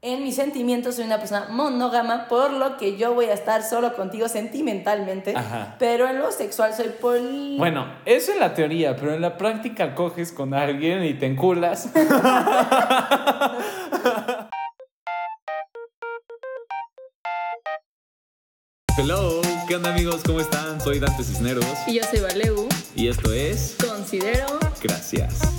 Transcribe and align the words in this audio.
En 0.00 0.22
mis 0.22 0.36
sentimientos 0.36 0.94
soy 0.94 1.06
una 1.06 1.18
persona 1.18 1.48
monógama, 1.50 2.28
por 2.28 2.52
lo 2.52 2.76
que 2.76 2.96
yo 2.96 3.14
voy 3.14 3.24
a 3.26 3.32
estar 3.34 3.64
solo 3.64 3.96
contigo 3.96 4.28
sentimentalmente. 4.28 5.34
Ajá. 5.36 5.74
Pero 5.80 6.08
en 6.08 6.20
lo 6.20 6.30
sexual 6.30 6.72
soy 6.72 6.90
poli. 7.00 7.56
Bueno, 7.58 7.84
eso 8.04 8.30
en 8.32 8.38
la 8.38 8.54
teoría, 8.54 8.94
pero 8.94 9.12
en 9.12 9.20
la 9.20 9.36
práctica 9.36 9.96
coges 9.96 10.30
con 10.30 10.54
alguien 10.54 11.04
y 11.04 11.14
te 11.14 11.26
enculas. 11.26 11.90
Hello, 18.96 19.40
¿qué 19.66 19.76
onda 19.76 19.90
amigos? 19.92 20.22
¿Cómo 20.24 20.40
están? 20.40 20.80
Soy 20.80 20.98
Dante 20.98 21.22
Cisneros 21.22 21.64
Y 21.86 21.94
yo 21.94 22.02
soy 22.04 22.20
Valeu. 22.20 22.68
y 22.94 23.08
esto 23.08 23.32
es 23.32 23.76
Considero. 23.80 24.46
Gracias. 24.82 25.57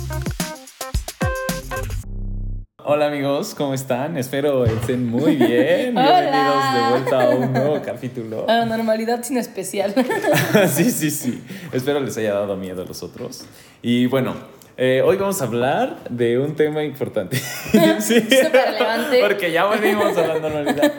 Hola 2.84 3.06
amigos, 3.06 3.54
¿cómo 3.54 3.74
están? 3.74 4.16
Espero 4.16 4.64
estén 4.64 5.08
muy 5.08 5.36
bien. 5.36 5.94
Bienvenidos 5.94 6.74
de 6.74 6.90
vuelta 6.90 7.22
a 7.22 7.28
un 7.30 7.52
nuevo 7.52 7.82
capítulo. 7.82 8.46
A 8.48 8.58
la 8.58 8.64
normalidad 8.64 9.22
sin 9.22 9.36
especial. 9.36 9.94
sí, 10.68 10.90
sí, 10.90 11.10
sí. 11.10 11.42
Espero 11.72 12.00
les 12.00 12.16
haya 12.16 12.32
dado 12.32 12.56
miedo 12.56 12.82
a 12.82 12.86
los 12.86 13.02
otros. 13.02 13.44
Y 13.82 14.06
bueno, 14.06 14.34
eh, 14.76 15.02
hoy 15.04 15.16
vamos 15.18 15.42
a 15.42 15.44
hablar 15.44 16.04
de 16.08 16.38
un 16.38 16.54
tema 16.56 16.82
importante. 16.82 17.36
sí. 18.00 18.20
Súper 18.20 18.72
relevante. 18.72 19.20
Porque 19.20 19.52
ya 19.52 19.66
volvimos 19.66 20.16
a 20.16 20.26
la 20.26 20.38
normalidad. 20.38 20.92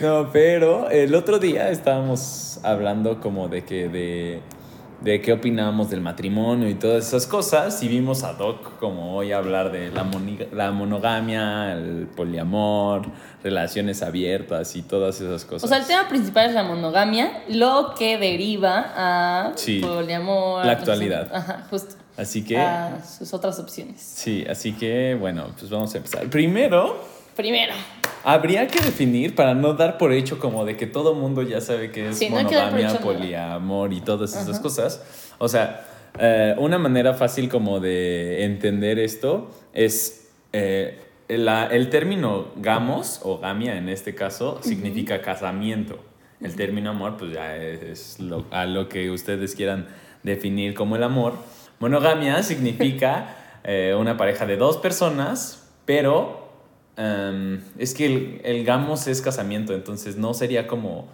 No, 0.00 0.30
pero 0.32 0.88
el 0.90 1.14
otro 1.14 1.38
día 1.38 1.70
estábamos 1.70 2.60
hablando 2.62 3.20
como 3.20 3.48
de 3.48 3.64
que 3.64 3.88
de, 3.88 4.40
de 5.04 5.20
qué 5.20 5.32
opinábamos 5.34 5.90
del 5.90 6.00
matrimonio 6.00 6.68
y 6.68 6.74
todas 6.74 7.06
esas 7.06 7.26
cosas 7.26 7.82
y 7.82 7.88
vimos 7.88 8.22
a 8.24 8.32
Doc 8.32 8.78
como 8.78 9.14
hoy 9.14 9.32
hablar 9.32 9.70
de 9.70 9.90
la, 9.90 10.06
la 10.52 10.72
monogamia, 10.72 11.72
el 11.74 12.06
poliamor, 12.16 13.02
relaciones 13.42 14.02
abiertas 14.02 14.74
y 14.76 14.82
todas 14.82 15.20
esas 15.20 15.44
cosas. 15.44 15.64
O 15.64 15.68
sea, 15.68 15.78
el 15.78 15.86
tema 15.86 16.08
principal 16.08 16.46
es 16.48 16.54
la 16.54 16.62
monogamia, 16.62 17.42
lo 17.48 17.94
que 17.98 18.16
deriva 18.18 18.92
a 18.96 19.52
Sí. 19.56 19.80
poliamor. 19.80 20.64
La 20.64 20.72
actualidad. 20.72 21.30
Ajá, 21.34 21.66
justo. 21.68 21.96
Así 22.16 22.44
que... 22.44 22.56
A 22.58 23.02
sus 23.04 23.34
otras 23.34 23.58
opciones. 23.58 24.00
Sí, 24.00 24.44
así 24.48 24.72
que 24.72 25.16
bueno, 25.18 25.48
pues 25.58 25.70
vamos 25.70 25.92
a 25.94 25.98
empezar. 25.98 26.24
Primero, 26.30 26.96
Primero, 27.36 27.72
habría 28.22 28.66
que 28.68 28.80
definir 28.80 29.34
para 29.34 29.54
no 29.54 29.74
dar 29.74 29.98
por 29.98 30.12
hecho 30.12 30.38
como 30.38 30.64
de 30.64 30.76
que 30.76 30.86
todo 30.86 31.14
mundo 31.14 31.42
ya 31.42 31.60
sabe 31.60 31.90
que 31.90 32.08
es 32.10 32.18
Sí, 32.18 32.28
no 32.30 32.36
monogamia, 32.36 32.86
nada. 32.88 33.00
poliamor 33.00 33.92
y 33.92 34.00
todas 34.00 34.36
esas 34.36 34.60
cosas. 34.60 35.32
O 35.38 35.48
sea, 35.48 35.84
eh, 36.18 36.54
una 36.58 36.78
manera 36.78 37.14
fácil 37.14 37.48
como 37.48 37.80
de 37.80 38.44
entender 38.44 38.98
esto 38.98 39.50
es 39.72 40.30
eh, 40.52 41.00
la- 41.28 41.66
el 41.66 41.90
término 41.90 42.48
gamos 42.56 43.18
o 43.24 43.38
gamia 43.38 43.76
en 43.76 43.88
este 43.88 44.14
caso 44.14 44.60
significa 44.62 45.20
casamiento. 45.20 45.98
El 46.40 46.54
término 46.54 46.90
amor 46.90 47.16
pues 47.16 47.32
ya 47.32 47.56
es, 47.56 47.82
es 47.82 48.20
lo- 48.20 48.44
a 48.52 48.64
lo 48.66 48.88
que 48.88 49.10
ustedes 49.10 49.56
quieran 49.56 49.88
definir 50.22 50.74
como 50.74 50.94
el 50.94 51.02
amor. 51.02 51.34
Monogamia 51.80 52.42
significa 52.44 53.34
eh, 53.64 53.96
una 53.98 54.16
pareja 54.16 54.46
de 54.46 54.56
dos 54.56 54.76
personas, 54.76 55.68
pero 55.84 56.43
em, 56.96 57.60
es 57.78 57.94
que 57.94 58.06
el, 58.06 58.40
el 58.44 58.64
gamos 58.64 59.06
es 59.06 59.20
casamiento, 59.20 59.72
entonces 59.74 60.16
no 60.16 60.34
sería 60.34 60.66
como... 60.66 61.08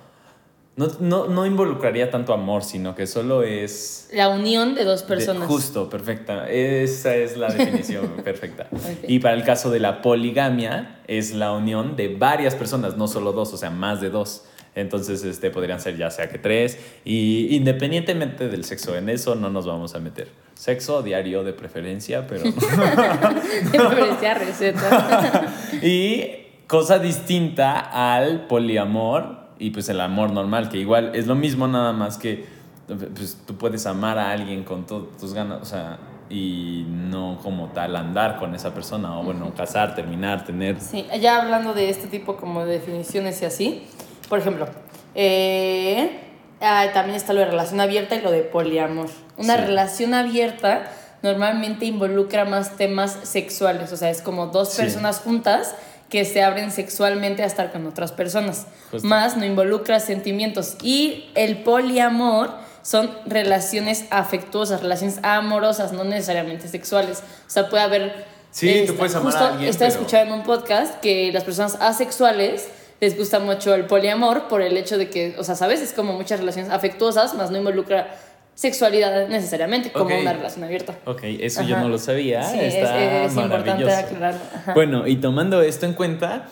No, 0.77 0.87
no, 1.01 1.27
no 1.27 1.45
involucraría 1.47 2.11
tanto 2.11 2.33
amor, 2.33 2.63
sino 2.63 2.95
que 2.95 3.07
solo 3.07 3.43
es... 3.43 4.09
la 4.15 4.29
unión 4.31 4.75
de 4.75 4.85
dos 4.85 5.03
de- 5.03 5.09
personas. 5.09 5.47
justo, 5.49 5.91
perfecta. 5.91 6.49
Esa 6.49 7.15
es 7.17 7.37
la 7.37 7.49
definición 7.49 8.09
perfecta. 8.25 8.69
Y 9.07 9.19
para 9.19 9.35
el 9.35 9.45
caso 9.45 9.71
de 9.71 9.81
la 9.81 10.01
poligamia, 10.01 11.01
es 11.07 11.35
la 11.35 11.53
unión 11.53 11.97
de 11.97 12.17
varias 12.17 12.55
personas, 12.55 12.97
no 12.97 13.09
solo 13.09 13.33
dos, 13.33 13.53
o 13.53 13.57
sea, 13.59 13.69
más 13.71 14.01
de 14.01 14.09
dos. 14.11 14.45
Entonces, 14.75 15.25
este, 15.25 15.51
podrían 15.51 15.81
ser 15.81 15.97
ya 15.97 16.11
sea 16.11 16.29
que 16.29 16.39
tres. 16.39 16.79
Y 17.05 17.55
independientemente 17.57 18.49
del 18.49 18.65
sexo, 18.65 18.97
en 18.97 19.09
eso 19.09 19.35
no 19.35 19.51
nos 19.51 19.67
vamos 19.67 19.95
a 19.95 20.01
meter. 20.01 20.29
Sexo 20.55 21.03
diario 21.03 21.43
de 21.43 21.53
preferencia, 21.53 22.27
pero... 22.27 22.45
Me 22.45 23.79
parecía 23.79 24.35
receta. 24.35 25.55
y 25.83 26.25
cosa 26.67 26.99
distinta 26.99 27.81
al 27.81 28.47
poliamor 28.47 29.41
y 29.59 29.71
pues 29.71 29.89
el 29.89 30.01
amor 30.01 30.33
normal, 30.33 30.69
que 30.69 30.79
igual 30.79 31.13
es 31.15 31.27
lo 31.27 31.35
mismo 31.35 31.67
nada 31.67 31.93
más 31.93 32.17
que 32.17 32.47
pues, 32.87 33.39
tú 33.47 33.57
puedes 33.57 33.87
amar 33.87 34.19
a 34.19 34.31
alguien 34.31 34.65
con 34.65 34.87
todas 34.87 35.17
tus 35.19 35.35
ganas, 35.35 35.61
o 35.63 35.65
sea, 35.65 35.99
y 36.31 36.87
no 36.89 37.39
como 37.43 37.69
tal 37.69 37.97
andar 37.97 38.39
con 38.39 38.55
esa 38.55 38.73
persona, 38.73 39.19
o 39.19 39.25
bueno, 39.25 39.53
casar, 39.55 39.95
terminar, 39.95 40.45
tener... 40.45 40.81
Sí, 40.81 41.07
ya 41.21 41.43
hablando 41.43 41.75
de 41.75 41.91
este 41.91 42.07
tipo 42.07 42.37
como 42.37 42.65
de 42.65 42.75
definiciones 42.75 43.43
y 43.43 43.45
así. 43.45 43.83
Por 44.31 44.39
ejemplo, 44.39 44.67
eh, 45.15 46.19
ah, 46.63 46.87
también 46.95 47.17
está 47.17 47.33
lo 47.35 47.41
de 47.41 47.47
relación 47.47 47.81
abierta 47.81 48.15
y 48.15 48.23
lo 48.23 48.31
de 48.31 48.41
poliamor. 48.43 49.09
Una 49.37 49.57
Sí. 49.57 49.61
relación 49.63 50.15
abierta 50.15 50.91
normalmente 51.23 51.85
involucra 51.85 52.47
más 52.47 52.77
temas 52.79 53.19
sexuales, 53.25 53.93
o 53.93 53.97
sea, 53.99 54.09
es 54.09 54.23
como 54.23 54.47
dos 54.47 54.71
Sí. 54.73 54.81
personas 54.81 55.19
juntas 55.21 55.75
que 56.09 56.25
se 56.25 56.43
abren 56.43 56.71
sexualmente 56.73 57.43
a 57.43 57.47
estar 57.47 57.71
con 57.71 57.87
otras 57.87 58.11
personas. 58.13 58.67
Justo. 58.91 59.07
Más 59.07 59.37
no 59.37 59.45
involucra 59.45 60.01
sentimientos. 60.01 60.77
Y 60.83 61.31
el 61.37 61.63
poliamor 61.63 62.51
son 62.83 63.11
relaciones 63.27 64.07
afectuosas, 64.11 64.81
relaciones 64.81 65.21
amorosas, 65.23 65.93
no 65.93 66.03
necesariamente 66.05 66.67
sexuales. 66.69 67.19
O 67.47 67.51
sea, 67.51 67.69
puede 67.69 67.83
haber... 67.85 68.25
Sí, 68.51 68.85
tú 68.87 68.97
puedes 68.97 69.15
amar 69.15 69.29
a 69.29 69.31
justo 69.39 69.45
alguien, 69.53 69.71
Estaba 69.71 69.91
pero- 69.91 70.01
escuchando 70.01 70.35
en 70.35 70.41
un 70.41 70.47
podcast 70.47 70.99
que 71.01 71.31
las 71.33 71.45
personas 71.45 71.77
asexuales 71.81 72.69
les 73.01 73.17
gusta 73.17 73.39
mucho 73.41 73.75
el 73.75 73.87
poliamor 73.87 74.49
por 74.49 74.63
el 74.63 74.77
hecho 74.77 74.99
de 74.99 75.09
que, 75.09 75.35
o 75.39 75.45
sea, 75.45 75.55
¿sabes? 75.55 75.81
Es 75.81 75.93
como 75.93 76.13
muchas 76.13 76.41
relaciones 76.41 76.71
afectuosas, 76.71 77.35
más 77.35 77.51
no 77.51 77.59
involucra 77.59 78.15
sexualidad 78.55 79.29
necesariamente 79.29 79.91
como 79.91 80.15
una 80.19 80.35
relación 80.35 80.65
abierta. 80.65 80.95
Ok, 81.07 81.23
eso 81.23 81.63
yo 81.63 81.79
no 81.79 81.89
lo 81.89 81.99
sabía. 81.99 82.43
Sí, 82.43 82.59
está 82.61 83.25
es 83.25 83.33
importante 83.33 83.71
maravilloso. 83.71 83.97
aclararlo. 83.97 84.41
Ajá. 84.55 84.75
Bueno, 84.75 85.07
y 85.07 85.17
tomando 85.17 85.63
esto 85.63 85.87
en 85.87 85.95
cuenta, 85.95 86.47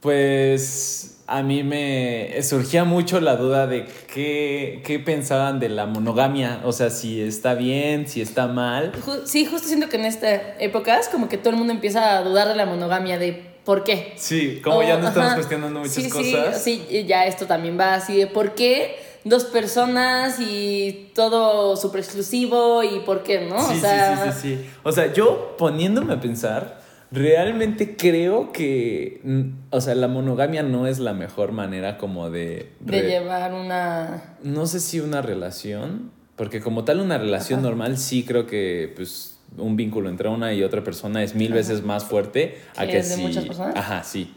pues 0.00 1.18
a 1.26 1.42
mí 1.42 1.64
me 1.64 2.40
surgía 2.42 2.84
mucho 2.84 3.20
la 3.20 3.36
duda 3.36 3.66
de 3.66 3.86
qué, 4.14 4.82
qué 4.86 5.00
pensaban 5.00 5.58
de 5.58 5.68
la 5.68 5.86
monogamia. 5.86 6.60
O 6.64 6.72
sea, 6.72 6.90
si 6.90 7.20
está 7.20 7.54
bien, 7.54 8.06
si 8.06 8.22
está 8.22 8.46
mal. 8.46 8.92
Sí, 9.24 9.44
justo 9.44 9.66
siento 9.66 9.88
que 9.88 9.96
en 9.96 10.04
esta 10.04 10.32
época 10.60 10.98
es 10.98 11.08
como 11.08 11.28
que 11.28 11.38
todo 11.38 11.50
el 11.50 11.56
mundo 11.56 11.72
empieza 11.72 12.16
a 12.16 12.22
dudar 12.22 12.46
de 12.46 12.54
la 12.54 12.66
monogamia, 12.66 13.18
de 13.18 13.47
por 13.68 13.84
qué. 13.84 14.14
Sí, 14.16 14.62
como 14.64 14.82
ya 14.82 14.96
no 14.96 15.08
estamos 15.08 15.26
ajá. 15.26 15.34
cuestionando 15.34 15.80
muchas 15.80 15.92
Sí, 15.92 16.08
cosas. 16.08 16.64
Sí, 16.64 16.82
sí, 16.88 17.04
ya 17.04 17.26
esto 17.26 17.44
también 17.44 17.78
va 17.78 17.96
así 17.96 18.16
de 18.16 18.26
por 18.26 18.54
qué 18.54 18.96
dos 19.24 19.44
personas 19.44 20.40
y 20.40 21.10
todo 21.14 21.76
súper 21.76 22.00
exclusivo 22.00 22.82
y 22.82 23.00
por 23.00 23.22
qué, 23.22 23.46
¿no? 23.46 23.60
Sí, 23.60 23.72
o 23.72 23.74
sí, 23.74 23.80
sea, 23.80 24.32
sí, 24.32 24.40
sí, 24.40 24.56
sí. 24.56 24.70
O 24.84 24.90
sea, 24.90 25.12
yo 25.12 25.54
poniéndome 25.58 26.14
a 26.14 26.20
pensar, 26.22 26.80
realmente 27.10 27.94
creo 27.94 28.52
que, 28.52 29.20
o 29.68 29.82
sea, 29.82 29.94
la 29.94 30.08
monogamia 30.08 30.62
no 30.62 30.86
es 30.86 30.98
la 30.98 31.12
mejor 31.12 31.52
manera 31.52 31.98
como 31.98 32.30
de... 32.30 32.72
de 32.80 33.02
llevar 33.02 33.52
una... 33.52 34.38
No 34.42 34.64
sé 34.66 34.80
si 34.80 35.00
una 35.00 35.20
relación, 35.20 36.10
porque 36.36 36.62
como 36.62 36.84
tal 36.84 37.00
una 37.00 37.18
relación 37.18 37.60
normal 37.60 37.98
sí 37.98 38.24
creo 38.24 38.46
que 38.46 38.90
pues 38.96 39.37
un 39.56 39.76
vínculo 39.76 40.08
entre 40.08 40.28
una 40.28 40.52
y 40.52 40.62
otra 40.62 40.84
persona 40.84 41.22
es 41.22 41.34
mil 41.34 41.52
veces 41.52 41.82
más 41.82 42.04
fuerte 42.04 42.58
a 42.76 42.82
¿Que 42.84 42.92
que 42.92 42.96
el 42.98 43.08
de 43.08 43.14
si- 43.14 43.22
muchas 43.22 43.44
personas? 43.46 43.76
Ajá, 43.76 44.04
sí. 44.04 44.32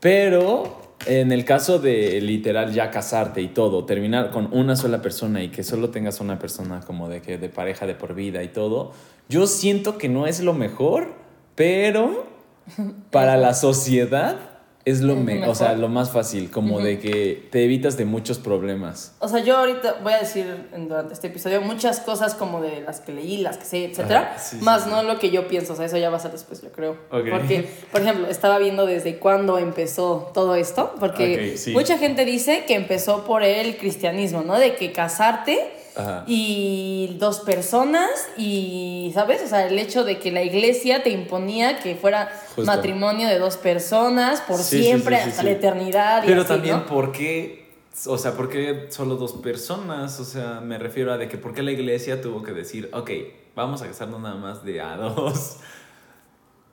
Pero 0.00 0.94
en 1.06 1.32
el 1.32 1.44
caso 1.44 1.78
de 1.78 2.20
literal 2.20 2.72
ya 2.72 2.90
casarte 2.90 3.40
y 3.42 3.48
todo, 3.48 3.84
terminar 3.86 4.30
con 4.30 4.48
una 4.52 4.76
sola 4.76 5.00
persona 5.02 5.42
y 5.42 5.48
que 5.48 5.62
solo 5.62 5.90
tengas 5.90 6.20
una 6.20 6.38
persona 6.38 6.80
como 6.80 7.08
de 7.08 7.22
que 7.22 7.38
de 7.38 7.48
pareja 7.48 7.86
de 7.86 7.94
por 7.94 8.14
vida 8.14 8.42
y 8.42 8.48
todo, 8.48 8.92
yo 9.28 9.46
siento 9.46 9.98
que 9.98 10.08
no 10.08 10.26
es 10.26 10.40
lo 10.40 10.52
mejor, 10.54 11.14
pero 11.54 12.26
para 13.10 13.36
la 13.36 13.54
sociedad 13.54 14.36
es 14.84 15.02
lo, 15.02 15.12
Es 15.12 15.18
me- 15.20 15.46
o 15.46 15.54
sea, 15.54 15.74
lo 15.74 15.88
más 15.88 16.10
fácil, 16.10 16.50
como 16.50 16.80
de 16.80 16.98
que 16.98 17.48
te 17.50 17.64
evitas 17.64 17.96
de 17.98 18.06
muchos 18.06 18.38
problemas. 18.38 19.12
O 19.18 19.28
sea, 19.28 19.40
yo 19.40 19.58
ahorita 19.58 19.96
voy 20.02 20.14
a 20.14 20.20
decir 20.20 20.46
durante 20.74 21.12
este 21.12 21.26
episodio 21.26 21.60
muchas 21.60 22.00
cosas 22.00 22.34
como 22.34 22.60
de 22.62 22.80
las 22.80 23.00
que 23.00 23.12
leí, 23.12 23.36
las 23.38 23.58
que 23.58 23.64
sé, 23.66 23.84
etcétera, 23.84 24.30
Ajá, 24.34 24.38
sí, 24.38 24.56
sí, 24.58 24.64
más 24.64 24.84
sí. 24.84 24.90
no 24.90 25.02
lo 25.02 25.18
que 25.18 25.30
yo 25.30 25.48
pienso, 25.48 25.74
o 25.74 25.76
sea, 25.76 25.84
eso 25.84 25.98
ya 25.98 26.08
va 26.08 26.16
a 26.16 26.20
ser 26.20 26.32
después, 26.32 26.62
yo 26.62 26.72
creo. 26.72 26.96
Porque, 27.10 27.68
por 27.92 28.00
ejemplo, 28.00 28.26
estaba 28.28 28.58
viendo 28.58 28.86
desde 28.86 29.18
cuándo 29.18 29.58
empezó 29.58 30.30
todo 30.32 30.54
esto, 30.54 30.94
porque 30.98 31.56
sí. 31.58 31.72
mucha 31.72 31.98
gente 31.98 32.24
dice 32.24 32.64
que 32.66 32.74
empezó 32.74 33.24
por 33.24 33.42
el 33.42 33.76
cristianismo, 33.76 34.42
¿no? 34.42 34.58
De 34.58 34.76
que 34.76 34.92
casarte 34.92 35.72
Ajá. 35.96 36.24
y 36.26 37.16
dos 37.18 37.40
personas 37.40 38.08
y, 38.36 39.10
¿sabes? 39.14 39.42
O 39.44 39.48
sea, 39.48 39.66
el 39.66 39.78
hecho 39.78 40.04
de 40.04 40.18
que 40.18 40.30
la 40.30 40.42
iglesia 40.42 41.02
te 41.02 41.10
imponía 41.10 41.78
que 41.80 41.96
fuera 41.96 42.30
Justo. 42.54 42.62
matrimonio 42.64 43.28
de 43.28 43.38
dos 43.38 43.56
personas 43.56 44.40
por 44.42 44.58
Sí, 44.58 44.82
siempre 44.82 45.16
sí, 45.16 45.22
sí, 45.24 45.30
hasta 45.30 45.42
la 45.42 45.50
eternidad. 45.50 46.22
y 46.22 46.26
Pero 46.26 46.40
así, 46.42 46.48
también, 46.48 46.76
¿no? 46.76 46.86
¿por 46.86 47.12
qué? 47.12 47.68
O 48.06 48.16
sea, 48.18 48.32
¿por 48.32 48.48
qué 48.48 48.86
solo 48.90 49.16
dos 49.16 49.32
personas? 49.34 50.20
O 50.20 50.24
sea, 50.24 50.60
me 50.60 50.78
refiero 50.78 51.12
a 51.12 51.18
de 51.18 51.28
que 51.28 51.36
¿por 51.38 51.52
qué 51.54 51.62
la 51.62 51.72
iglesia 51.72 52.22
tuvo 52.22 52.42
que 52.42 52.52
decir, 52.52 52.88
ok, 52.92 53.10
vamos 53.56 53.82
a 53.82 53.86
casarnos 53.88 54.20
nada 54.20 54.36
más 54.36 54.64
de 54.64 54.80
a 54.80 54.96
dos? 54.96 55.56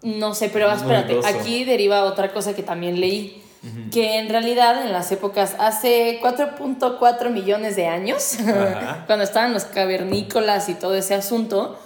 No 0.03 0.35
sé, 0.35 0.49
pero 0.49 0.71
espérate, 0.71 1.19
aquí 1.25 1.63
deriva 1.65 2.03
otra 2.03 2.31
cosa 2.31 2.55
que 2.55 2.61
también 2.63 2.99
leí. 3.01 3.43
Que 3.91 4.19
en 4.19 4.29
realidad 4.29 4.85
en 4.85 4.93
las 4.93 5.11
épocas 5.11 5.55
hace 5.59 6.19
4.4 6.21 7.29
millones 7.31 7.75
de 7.75 7.87
años, 7.87 8.37
cuando 9.07 9.23
estaban 9.23 9.53
los 9.53 9.65
cavernícolas 9.65 10.69
y 10.69 10.75
todo 10.75 10.95
ese 10.95 11.15
asunto, 11.15 11.77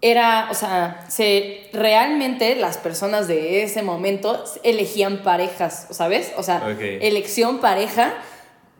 era, 0.00 0.48
o 0.50 0.54
sea, 0.54 1.04
se, 1.08 1.68
realmente 1.72 2.54
las 2.56 2.78
personas 2.78 3.26
de 3.26 3.62
ese 3.62 3.82
momento 3.82 4.44
elegían 4.62 5.22
parejas, 5.22 5.88
¿sabes? 5.90 6.32
O 6.36 6.42
sea, 6.42 6.70
elección 6.70 7.58
pareja 7.58 8.14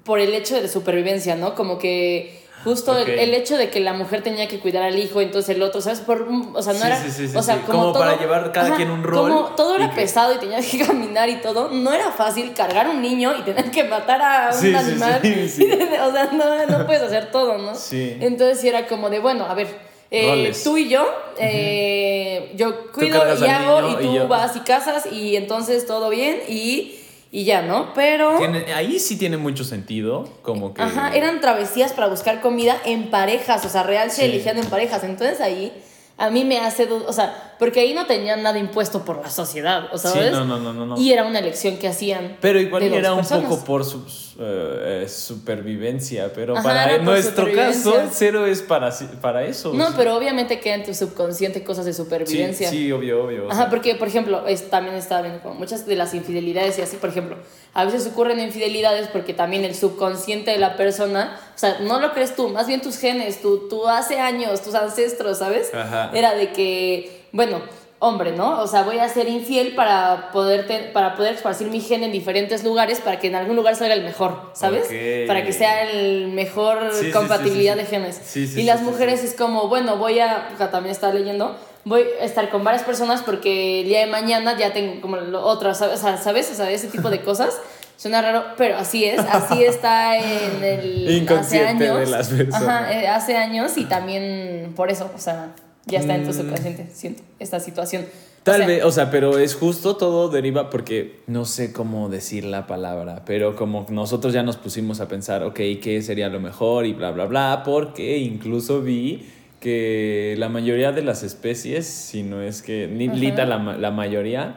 por 0.05 0.21
el 0.21 0.33
hecho 0.35 0.61
de 0.61 0.69
supervivencia, 0.69 1.35
¿no? 1.35 1.55
Como 1.55 1.79
que 1.79 2.47
justo 2.65 2.97
el- 2.99 3.35
hecho 3.35 3.57
de 3.57 3.71
que 3.71 3.81
la 3.81 3.93
mujer 3.93 4.23
tenía 4.23 4.49
que 4.49 4.59
cuidar 4.59 4.83
al 4.83 4.99
hijo, 4.99 5.21
entonces 5.21 5.55
el 5.57 5.63
otro, 5.63 5.81
¿sabes? 5.81 6.01
Por, 6.01 6.29
o 6.55 6.63
sea, 6.63 6.73
no 6.73 6.81
Sí, 6.81 6.87
era, 6.87 7.03
sí, 7.03 7.11
sí, 7.11 7.29
sí, 7.29 7.37
o 7.37 7.43
sea, 7.43 7.63
como, 7.63 7.79
Como 7.81 7.93
todo- 7.93 8.03
para 8.03 8.19
llevar 8.19 8.53
cada 8.53 8.75
quien 8.77 8.91
un 8.91 9.03
rol 9.03 9.17
Como 9.31 9.45
todo 9.55 9.75
y 9.79 9.83
era 9.83 9.91
que- 9.91 10.01
pesado 10.03 10.35
y 10.35 10.39
tenías 10.39 10.67
que 10.67 10.79
caminar 10.87 11.29
y 11.29 11.37
todo, 11.37 11.69
no 11.71 11.93
era 11.93 12.11
fácil 12.13 12.53
cargar 12.55 12.89
un 12.89 13.01
niño 13.01 13.35
y 13.39 13.43
tener 13.43 13.71
que 13.71 13.85
matar 13.85 14.21
a 14.21 14.51
un 14.59 14.75
animal. 14.77 15.21
sí, 15.23 15.49
sí. 15.49 15.69
o 16.03 16.13
sea, 16.13 16.31
no, 16.33 16.67
no 16.79 16.87
puedes 16.87 17.03
hacer 17.03 17.31
todo, 17.31 17.59
¿no? 17.59 17.75
Sí. 17.75 18.17
Entonces 18.21 18.61
sí 18.61 18.69
era 18.69 18.87
como 18.87 19.09
de, 19.11 19.19
bueno, 19.21 19.47
a 19.47 19.55
ver, 19.55 19.69
eh, 20.11 20.53
tú 20.65 20.77
y 20.79 20.89
yo, 20.89 21.07
eh, 21.39 22.53
yo 22.57 22.91
cuido 22.93 23.23
y 23.39 23.45
hago 23.45 23.89
y 23.91 23.93
y 23.93 23.97
tú 24.21 24.29
vas 24.29 24.57
y 24.57 24.61
casas 24.61 25.07
y 25.13 25.37
entonces 25.37 25.87
todo 25.87 26.09
bien 26.11 26.41
y, 26.49 26.98
y 27.31 27.45
ya, 27.45 27.63
¿no? 27.63 27.93
Pero... 27.95 28.39
Tiene- 28.39 28.73
ahí 28.75 28.99
sí 28.99 29.17
tiene 29.19 29.37
mucho 29.37 29.65
sentido, 29.65 30.29
como 30.43 30.73
que... 30.75 30.83
Ajá, 30.83 31.15
eran 31.15 31.41
travesías 31.41 31.93
para 31.93 32.09
buscar 32.09 32.41
comida 32.41 32.77
en 32.85 33.11
parejas, 33.11 33.65
o 33.65 33.69
sea, 33.69 33.83
real 33.83 34.11
se 34.11 34.23
Sí. 34.23 34.31
elegían 34.31 34.59
en 34.59 34.67
parejas. 34.67 35.05
Entonces 35.05 35.41
ahí 35.41 35.73
a 36.17 36.31
mí 36.31 36.45
me 36.45 36.59
hace 36.59 36.85
o 36.91 37.13
sea, 37.13 37.48
porque 37.59 37.81
ahí 37.81 37.95
no 37.95 38.07
tenían 38.07 38.43
nada 38.43 38.59
impuesto 38.59 39.05
por 39.05 39.21
la 39.23 39.31
sociedad, 39.31 39.89
o 39.93 39.99
sea, 39.99 40.11
Sí, 40.13 40.19
¿sabes? 40.19 40.33
no, 40.33 40.45
no, 40.45 40.59
no, 40.61 40.87
no. 40.87 40.97
Y 40.99 41.13
era 41.13 41.25
una 41.25 41.39
elección 41.41 41.77
que 41.79 41.89
hacían. 41.89 42.37
Pero 42.41 42.61
igual 42.61 42.83
de 42.89 42.97
era 42.97 43.13
un 43.13 43.19
personas. 43.21 43.49
poco 43.49 43.65
por 43.65 43.85
su 43.85 43.99
eh, 44.41 45.03
eh, 45.05 45.09
supervivencia, 45.09 46.33
pero 46.35 46.55
Ajá, 46.57 46.63
para 46.63 46.97
por 46.97 47.03
nuestro 47.05 47.53
caso, 47.53 47.95
cero 48.13 48.47
es 48.47 48.63
para, 48.63 48.93
para 49.21 49.45
eso. 49.45 49.73
No, 49.75 49.89
pero 49.97 50.17
obviamente 50.17 50.61
queda 50.61 50.75
en 50.77 50.85
tu 50.85 50.95
subconsciente 50.95 51.65
cosas 51.65 51.85
de 51.85 51.93
sí, 51.93 51.97
supervivencia. 52.03 52.71
sí, 52.71 52.91
obvio, 52.93 53.25
obvio. 53.25 53.47
o 53.47 53.51
Ajá, 53.51 53.63
sea, 53.63 53.71
porque, 53.71 53.95
por 53.97 54.09
ejemplo, 54.09 54.47
es, 54.47 54.71
también 54.71 54.95
estaba 54.97 55.23
viendo 55.23 55.41
como 55.43 55.55
muchas 55.55 55.87
de 55.87 55.97
las 55.97 56.15
infidelidades 56.15 56.79
y 56.79 56.83
así, 56.83 56.97
por 56.97 57.11
ejemplo, 57.11 57.37
a 57.75 57.85
veces 57.85 58.07
ocurren 58.07 58.39
infidelidades 58.41 59.09
porque 59.09 59.35
también 59.35 59.65
el 59.65 59.75
subconsciente 59.75 60.51
de 60.53 60.59
la 60.59 60.77
persona, 60.77 61.39
o 61.55 61.59
sea, 61.59 61.79
no 61.81 61.99
lo 62.01 62.13
crees 62.13 62.37
tú, 62.37 62.49
más 62.49 62.67
bien 62.69 62.81
tus 62.81 62.99
genes, 62.99 63.41
tú, 63.43 63.69
tú 63.69 63.89
hace 63.89 64.21
años, 64.21 64.63
tus 64.63 64.75
ancestros, 64.75 65.39
¿sabes? 65.39 65.73
Ajá. 65.75 66.11
Era 66.15 66.35
de 66.35 66.53
que, 66.53 67.18
bueno, 67.33 67.61
hombre, 68.01 68.33
¿no? 68.33 68.61
O 68.61 68.67
sea, 68.69 68.83
voy 68.83 68.99
a 68.99 69.09
ser 69.09 69.29
infiel 69.29 69.75
para 69.75 70.31
poder, 70.33 70.67
te- 70.69 70.85
para 70.93 71.17
poder 71.17 71.35
esparcir 71.35 71.69
mi 71.69 71.81
gen 71.81 72.05
en 72.05 72.13
diferentes 72.13 72.63
lugares 72.63 73.01
para 73.01 73.19
que 73.19 73.27
en 73.27 73.35
algún 73.35 73.57
lugar 73.57 73.75
salga 73.77 73.95
el 73.95 74.05
mejor, 74.05 74.51
¿sabes? 74.55 74.87
Para 75.27 75.45
que 75.45 75.53
sea 75.53 75.83
el 75.91 76.29
mejor 76.29 76.93
Sí, 76.95 77.11
compatibilidad 77.11 77.75
sí, 77.75 77.81
sí, 77.81 77.85
de 77.85 77.91
genes. 77.91 78.37
Y 78.57 78.63
las 78.63 78.83
mujeres 78.83 79.25
es 79.25 79.35
como, 79.35 79.69
bueno, 79.69 79.97
voy 79.97 80.21
a, 80.21 80.49
también 80.71 80.93
estaba 80.93 81.13
leyendo, 81.13 81.57
voy 81.85 82.05
a 82.21 82.25
estar 82.25 82.49
con 82.51 82.63
varias 82.63 82.85
personas 82.85 83.23
porque 83.23 83.81
el 83.81 83.89
día 83.89 84.01
de 84.01 84.07
mañana 84.07 84.57
ya 84.57 84.73
tengo 84.73 85.01
como 85.01 85.17
lo- 85.17 85.43
otras, 85.45 85.79
¿sabes? 85.79 85.99
O 85.99 86.03
sea, 86.03 86.17
¿sabes? 86.19 86.51
O 86.53 86.55
sea, 86.55 86.71
ese 86.71 86.87
tipo 86.89 87.11
de 87.11 87.21
cosas. 87.23 87.59
Suena 87.99 88.23
raro, 88.23 88.45
pero 88.57 88.77
así 88.77 89.05
es, 89.05 89.19
así 89.19 89.65
está 89.65 90.17
en 90.17 90.63
el 90.63 91.11
Inconsciente 91.11 91.67
hace 91.67 91.83
de 91.85 91.91
años. 91.91 92.11
las 92.11 92.29
personas. 92.29 92.63
Ajá, 92.63 92.93
eh, 92.93 93.09
hace 93.09 93.37
años 93.37 93.77
y 93.77 93.87
también 93.87 94.73
por 94.77 94.89
eso, 94.93 95.11
o 95.13 95.19
sea, 95.19 95.49
ya 95.89 95.99
está 96.01 96.15
en 96.15 96.25
tu 96.25 96.31
Mm. 96.31 96.35
subconsciente, 96.35 96.87
siento, 96.93 97.23
esta 97.39 97.61
situación. 97.61 98.03
O 98.05 98.43
Tal 98.45 98.59
sea, 98.59 98.67
vez, 98.67 98.85
o 98.85 98.91
sea, 98.91 99.11
pero 99.11 99.39
es 99.39 99.55
justo 99.55 99.97
todo 99.97 100.29
deriva 100.31 100.71
porque 100.71 101.21
no 101.27 101.45
sé 101.45 101.73
cómo 101.73 102.09
decir 102.09 102.45
la 102.45 102.67
palabra, 102.67 103.23
pero 103.27 103.57
como 103.57 103.87
nosotros 103.91 104.33
ya 104.33 104.43
nos 104.43 104.57
pusimos 104.57 105.01
a 105.01 105.09
pensar, 105.09 105.43
ok, 105.43 105.57
¿qué 105.83 106.01
sería 106.03 106.29
lo 106.29 106.41
mejor? 106.41 106.87
Y 106.87 106.95
bla, 106.95 107.11
bla, 107.11 107.27
bla, 107.27 107.63
porque 107.65 108.19
incluso 108.19 108.81
vi 108.81 109.27
que 109.61 110.35
la 110.39 110.49
mayoría 110.49 110.93
de 110.93 111.03
las 111.03 111.23
especies, 111.25 111.87
si 111.87 112.23
no 112.23 112.41
es 112.41 112.63
que, 112.63 112.87
ni 112.87 113.09
lita 113.09 113.45
la, 113.45 113.59
la 113.77 113.91
mayoría, 113.91 114.55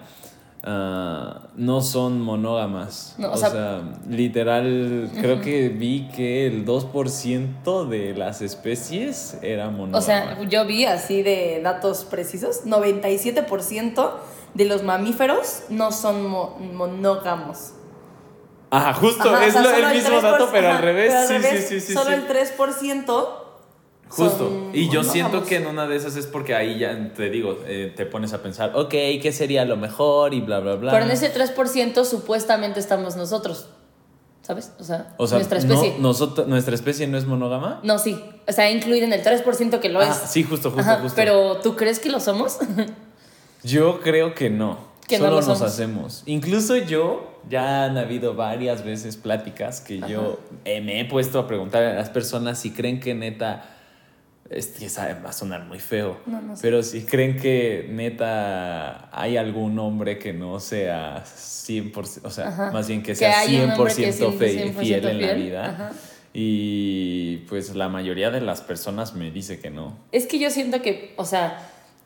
no 0.64 1.82
son 1.82 2.22
monógamas. 2.22 3.16
No, 3.18 3.30
o 3.30 3.34
o 3.34 3.38
sea- 3.38 3.50
sea, 3.50 3.82
literal, 4.10 5.10
creo 5.20 5.42
que 5.42 5.70
vi 5.70 6.08
que 6.16 6.46
el 6.48 6.66
2% 6.66 7.86
de 7.88 8.14
las 8.16 8.42
especies 8.42 9.38
era 9.42 9.70
monógama. 9.70 9.98
O 9.98 10.02
sea, 10.02 10.42
yo 10.44 10.66
vi 10.66 10.86
así 10.86 11.24
de 11.24 11.62
datos 11.64 12.06
precisos, 12.06 12.66
97% 12.66 14.12
de 14.54 14.66
los 14.66 14.84
mamíferos 14.84 15.64
no 15.70 15.92
son 15.92 16.28
mo- 16.28 16.58
monógamos. 16.74 17.72
Ajá, 18.70 18.94
justo, 18.94 19.30
Ajá, 19.30 19.40
o 19.40 19.42
es 19.42 19.54
sea, 19.54 19.62
lo- 19.64 19.70
el 19.70 19.96
mismo 19.96 20.10
3%, 20.20 20.22
dato, 20.22 20.50
pero 20.52 20.72
al 20.72 20.78
revés. 20.78 21.08
pero 21.10 21.20
al 21.22 21.28
sí, 21.28 21.34
revés, 21.34 21.68
sí, 21.68 21.80
sí, 21.82 21.88
sí, 21.88 21.94
Solo 21.94 22.12
el 22.12 22.26
3% 22.28 23.41
Justo. 24.12 24.38
son 24.38 24.70
Y 24.74 24.90
yo 24.90 25.04
siento 25.04 25.44
que 25.44 25.56
en 25.58 25.68
una 25.68 25.88
de 25.88 25.96
esas 25.96 26.16
es 26.16 26.28
porque 26.28 26.54
ahí 26.56 26.80
ya 26.80 27.14
te 27.14 27.30
digo, 27.30 27.60
eh, 27.66 27.94
te 27.96 28.06
pones 28.06 28.34
a 28.34 28.42
pensar, 28.44 28.72
ok, 28.76 28.90
¿qué 28.90 29.32
sería 29.34 29.66
lo 29.66 29.78
mejor? 29.78 30.34
Y 30.34 30.42
bla, 30.42 30.60
bla, 30.60 30.76
bla. 30.76 30.92
Pero 30.92 31.06
en 31.06 31.12
ese 31.12 31.34
3% 31.34 32.04
supuestamente 32.06 32.80
estamos 32.80 33.16
nosotros. 33.16 33.68
¿Sabes? 34.42 34.74
O 34.80 34.84
sea, 34.84 35.14
o 35.18 35.28
sea, 35.28 35.38
nuestra 35.38 35.60
especie. 35.60 35.94
No, 35.98 36.10
nosotros, 36.10 36.48
¿nuestra 36.48 36.74
especie 36.74 37.06
no 37.08 37.18
es 37.18 37.26
monógama? 37.26 37.80
No, 37.84 38.00
sí. 38.00 38.20
O 38.48 38.52
sea, 38.52 38.72
incluido 38.72 39.06
en 39.06 39.14
el 39.14 39.24
3% 39.24 39.80
que 39.80 39.88
lo 39.90 40.00
Ah, 40.02 40.10
es. 40.10 40.32
sí, 40.32 40.44
justo, 40.44 40.72
justo, 40.72 40.82
Ajá, 40.90 41.00
justo. 41.02 41.16
Pero 41.16 41.58
¿tú 41.58 41.76
crees 41.76 42.00
que 42.00 42.10
lo 42.10 42.20
somos? 42.20 42.58
Yo 43.64 44.00
creo 44.02 44.34
que 44.34 44.50
no. 44.50 44.78
Que 45.08 45.20
no 45.20 45.26
Solo 45.26 45.42
lo 45.42 45.48
nos 45.48 45.58
somos. 45.60 45.62
hacemos. 45.74 46.24
Incluso 46.26 46.76
yo, 46.78 47.38
ya 47.50 47.84
han 47.86 47.98
habido 47.98 48.34
varias 48.34 48.84
veces 48.84 49.18
pláticas 49.18 49.82
que 49.82 50.00
yo 50.08 50.40
eh, 50.66 50.80
me 50.82 51.00
he 51.02 51.06
puesto 51.06 51.38
a 51.40 51.48
preguntar 51.48 51.84
a 51.84 51.94
las 51.94 52.10
personas 52.10 52.60
si 52.60 52.72
creen 52.72 53.00
que 53.00 53.14
neta. 53.14 53.78
Este, 54.52 54.86
va 55.24 55.30
a 55.30 55.34
sonar 55.34 55.64
muy 55.64 55.80
feo. 55.80 56.20
No, 56.26 56.42
no 56.42 56.56
sé. 56.58 56.62
Pero 56.62 56.84
si 56.84 57.04
creen 57.06 57.38
que 57.38 57.88
neta 57.90 59.08
hay 59.18 59.38
algún 59.38 59.80
hombre 59.80 60.20
que 60.20 60.34
no 60.34 60.60
sea 60.60 61.24
100%, 61.24 62.20
o 62.26 62.30
sea, 62.30 62.50
Ajá. 62.50 62.72
más 62.72 62.88
bien 62.90 63.02
que 63.02 63.16
sea 63.16 63.40
hay 63.40 63.56
un 63.62 63.70
100%, 63.72 63.78
hombre 63.80 63.96
que 63.96 64.10
es 64.10 64.18
fe- 64.18 64.74
100% 64.74 64.74
fiel 64.80 65.08
en 65.08 65.22
la 65.22 65.28
fiel. 65.30 65.42
vida. 65.42 65.66
Ajá. 65.70 65.92
Y 66.34 67.38
pues 67.50 67.76
la 67.76 67.88
mayoría 67.90 68.30
de 68.32 68.42
las 68.42 68.62
personas 68.62 69.14
me 69.14 69.32
dice 69.32 69.60
que 69.60 69.70
no. 69.70 69.98
Es 70.12 70.28
que 70.28 70.40
yo 70.40 70.50
siento 70.50 70.82
que, 70.82 71.14
o 71.18 71.26
sea, 71.26 71.58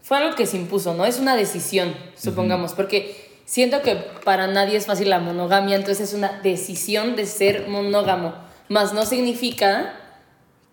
fue 0.01 0.17
algo 0.17 0.35
que 0.35 0.45
se 0.45 0.57
impuso, 0.57 0.93
¿no? 0.93 1.05
Es 1.05 1.19
una 1.19 1.35
decisión, 1.35 1.93
supongamos, 2.15 2.73
porque 2.73 3.15
siento 3.45 3.81
que 3.81 3.95
para 4.23 4.47
nadie 4.47 4.77
es 4.77 4.85
fácil 4.85 5.09
la 5.09 5.19
monogamia, 5.19 5.75
entonces 5.75 6.09
es 6.09 6.13
una 6.15 6.41
decisión 6.43 7.15
de 7.15 7.25
ser 7.25 7.67
monógamo, 7.69 8.33
más 8.69 8.93
no 8.93 9.05
significa 9.05 9.93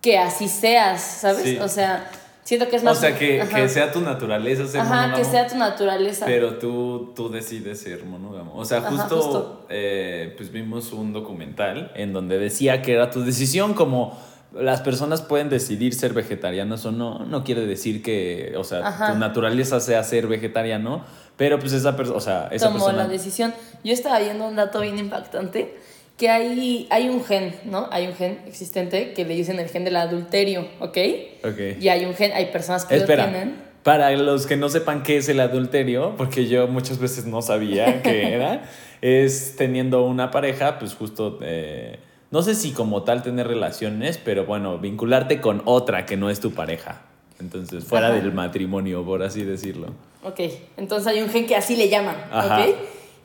que 0.03 0.19
así 0.19 0.49
seas, 0.49 1.01
¿sabes? 1.01 1.43
Sí. 1.43 1.57
O 1.59 1.67
sea, 1.69 2.11
siento 2.43 2.67
que 2.67 2.75
es 2.75 2.83
más... 2.83 2.97
O 2.97 2.99
sea, 2.99 3.17
que, 3.17 3.69
sea 3.69 3.89
tu 3.91 4.01
naturaleza 4.01 4.67
ser 4.67 4.81
Ajá, 4.81 5.13
que 5.15 5.23
sea 5.23 5.47
tu 5.47 5.55
naturaleza. 5.57 6.25
Pero 6.25 6.59
tú, 6.59 7.13
tú 7.15 7.29
decides 7.29 7.79
ser 7.79 8.03
monógamo. 8.03 8.53
O 8.53 8.65
sea, 8.65 8.79
Ajá, 8.79 8.89
justo, 8.89 9.21
justo. 9.21 9.65
eh, 9.69 10.33
pues 10.35 10.51
vimos 10.51 10.91
un 10.91 11.13
documental 11.13 11.93
en 11.95 12.11
donde 12.11 12.37
decía 12.37 12.81
que 12.81 12.93
era 12.93 13.09
tu 13.09 13.23
decisión 13.23 13.73
como 13.73 14.19
las 14.53 14.81
personas 14.81 15.21
pueden 15.21 15.49
decidir 15.49 15.93
ser 15.93 16.13
vegetarianos 16.13 16.85
o 16.85 16.91
no. 16.91 17.19
No 17.19 17.45
quiere 17.45 17.65
decir 17.65 18.03
que, 18.03 18.53
o 18.57 18.65
sea, 18.65 18.85
Ajá. 18.85 19.13
tu 19.13 19.19
naturaleza 19.19 19.79
sea 19.79 20.03
ser 20.03 20.27
vegetariano, 20.27 21.05
pero 21.37 21.59
pues 21.59 21.71
esa 21.71 21.95
persona, 21.95 22.17
o 22.17 22.21
sea, 22.21 22.49
esa 22.51 22.67
tomó 22.67 22.79
persona... 22.79 23.03
la 23.03 23.09
decisión. 23.09 23.53
Yo 23.85 23.93
estaba 23.93 24.19
viendo 24.19 24.45
un 24.45 24.57
dato 24.57 24.81
bien 24.81 24.99
impactante, 24.99 25.77
que 26.17 26.29
hay, 26.29 26.87
hay 26.91 27.09
un 27.09 27.23
gen, 27.23 27.55
¿no? 27.65 27.87
Hay 27.91 28.07
un 28.07 28.13
gen 28.15 28.39
existente 28.47 29.13
que 29.13 29.25
le 29.25 29.33
dicen 29.35 29.59
el 29.59 29.67
gen 29.69 29.83
del 29.83 29.95
adulterio, 29.95 30.67
¿ok? 30.79 30.97
Ok. 31.43 31.59
Y 31.81 31.89
hay 31.89 32.05
un 32.05 32.13
gen, 32.13 32.31
hay 32.33 32.47
personas 32.47 32.85
que 32.85 32.95
Espera, 32.95 33.25
lo 33.25 33.31
tienen. 33.31 33.55
para 33.83 34.11
los 34.11 34.45
que 34.45 34.55
no 34.55 34.69
sepan 34.69 35.03
qué 35.03 35.17
es 35.17 35.27
el 35.29 35.39
adulterio, 35.39 36.13
porque 36.17 36.47
yo 36.47 36.67
muchas 36.67 36.99
veces 36.99 37.25
no 37.25 37.41
sabía 37.41 38.01
qué 38.03 38.33
era, 38.35 38.63
es 39.01 39.55
teniendo 39.57 40.05
una 40.05 40.29
pareja, 40.31 40.77
pues 40.79 40.93
justo, 40.93 41.39
eh, 41.41 41.97
no 42.31 42.41
sé 42.43 42.55
si 42.55 42.71
como 42.71 43.03
tal 43.03 43.23
tener 43.23 43.47
relaciones, 43.47 44.17
pero 44.23 44.45
bueno, 44.45 44.77
vincularte 44.77 45.41
con 45.41 45.61
otra 45.65 46.05
que 46.05 46.15
no 46.15 46.29
es 46.29 46.39
tu 46.39 46.51
pareja. 46.53 47.01
Entonces, 47.39 47.83
fuera 47.83 48.07
Ajá. 48.07 48.15
del 48.17 48.31
matrimonio, 48.31 49.03
por 49.03 49.23
así 49.23 49.43
decirlo. 49.43 49.87
Ok, 50.23 50.39
entonces 50.77 51.07
hay 51.07 51.21
un 51.21 51.29
gen 51.29 51.45
que 51.47 51.55
así 51.55 51.75
le 51.75 51.89
llaman, 51.89 52.15
Ajá. 52.31 52.59
¿ok? 52.65 52.75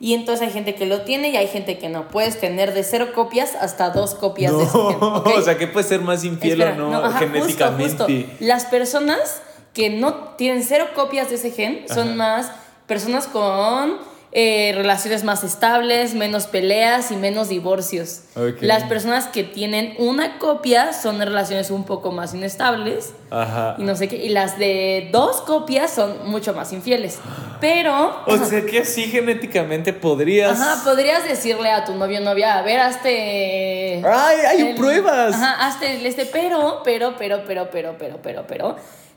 Y 0.01 0.13
entonces 0.13 0.47
hay 0.47 0.53
gente 0.53 0.75
que 0.75 0.85
lo 0.85 1.01
tiene 1.01 1.29
y 1.29 1.35
hay 1.37 1.47
gente 1.47 1.77
que 1.77 1.89
no. 1.89 2.07
Puedes 2.07 2.39
tener 2.39 2.73
de 2.73 2.83
cero 2.83 3.09
copias 3.13 3.55
hasta 3.55 3.89
dos 3.89 4.15
copias 4.15 4.57
de 4.57 4.63
ese 4.63 4.71
gen, 4.71 4.97
¿ok? 5.01 5.27
o 5.37 5.41
sea, 5.41 5.57
que 5.57 5.67
puede 5.67 5.85
ser 5.87 6.01
más 6.01 6.23
infiel 6.23 6.61
Espera, 6.61 6.85
o 6.85 6.89
no, 6.89 6.97
ajá, 6.97 7.19
justo, 7.19 7.33
genéticamente. 7.33 8.23
justo. 8.23 8.35
Las 8.39 8.65
personas 8.65 9.41
que 9.73 9.89
no 9.89 10.13
tienen 10.37 10.63
cero 10.63 10.87
copias 10.95 11.29
de 11.29 11.35
ese 11.35 11.51
gen 11.51 11.85
son 11.87 12.07
Ajá. 12.09 12.15
más 12.15 12.51
personas 12.87 13.27
con 13.27 13.97
eh, 14.31 14.73
relaciones 14.75 15.23
más 15.23 15.43
estables, 15.43 16.13
menos 16.13 16.45
peleas 16.45 17.09
y 17.09 17.15
menos 17.15 17.49
divorcios. 17.49 18.21
Las 18.61 18.83
personas 18.83 19.27
que 19.27 19.43
tienen 19.43 19.95
una 19.97 20.37
copia 20.37 20.93
son 20.93 21.19
relaciones 21.19 21.71
un 21.71 21.83
poco 21.83 22.11
más 22.11 22.35
inestables 22.35 23.13
Ajá. 23.31 23.75
y 23.79 23.83
no 23.83 23.95
sé 23.95 24.07
qué. 24.07 24.17
Y 24.17 24.29
las 24.29 24.59
de 24.59 25.09
dos 25.11 25.41
copias 25.41 25.91
son 25.91 26.29
mucho 26.29 26.53
más 26.53 26.71
infieles. 26.73 27.17
Pero... 27.59 28.23
O 28.27 28.37
sea 28.37 28.63
que 28.65 28.79
así 28.79 29.05
genéticamente 29.05 29.93
podrías. 29.93 30.59
Ajá, 30.61 30.83
podrías 30.83 31.27
decirle 31.27 31.71
a 31.71 31.83
tu 31.83 31.95
novio 31.95 32.19
o 32.19 32.23
novia, 32.23 32.57
a 32.57 32.61
ver, 32.61 32.79
hazte... 32.79 34.01
¡Ay, 34.05 34.37
hay 34.47 34.61
el- 34.61 34.75
pruebas! 34.75 35.33
Ajá, 35.33 35.67
hazte 35.67 36.07
este, 36.07 36.25
pero, 36.25 36.81
pero, 36.83 37.15
pero, 37.17 37.43
pero, 37.45 37.69
pero, 37.71 37.95
pero, 37.97 38.19
pero, 38.21 38.45
pero, 38.47 38.75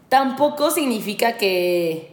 tampoco 0.09 0.71
significa 0.71 1.37
que 1.37 2.12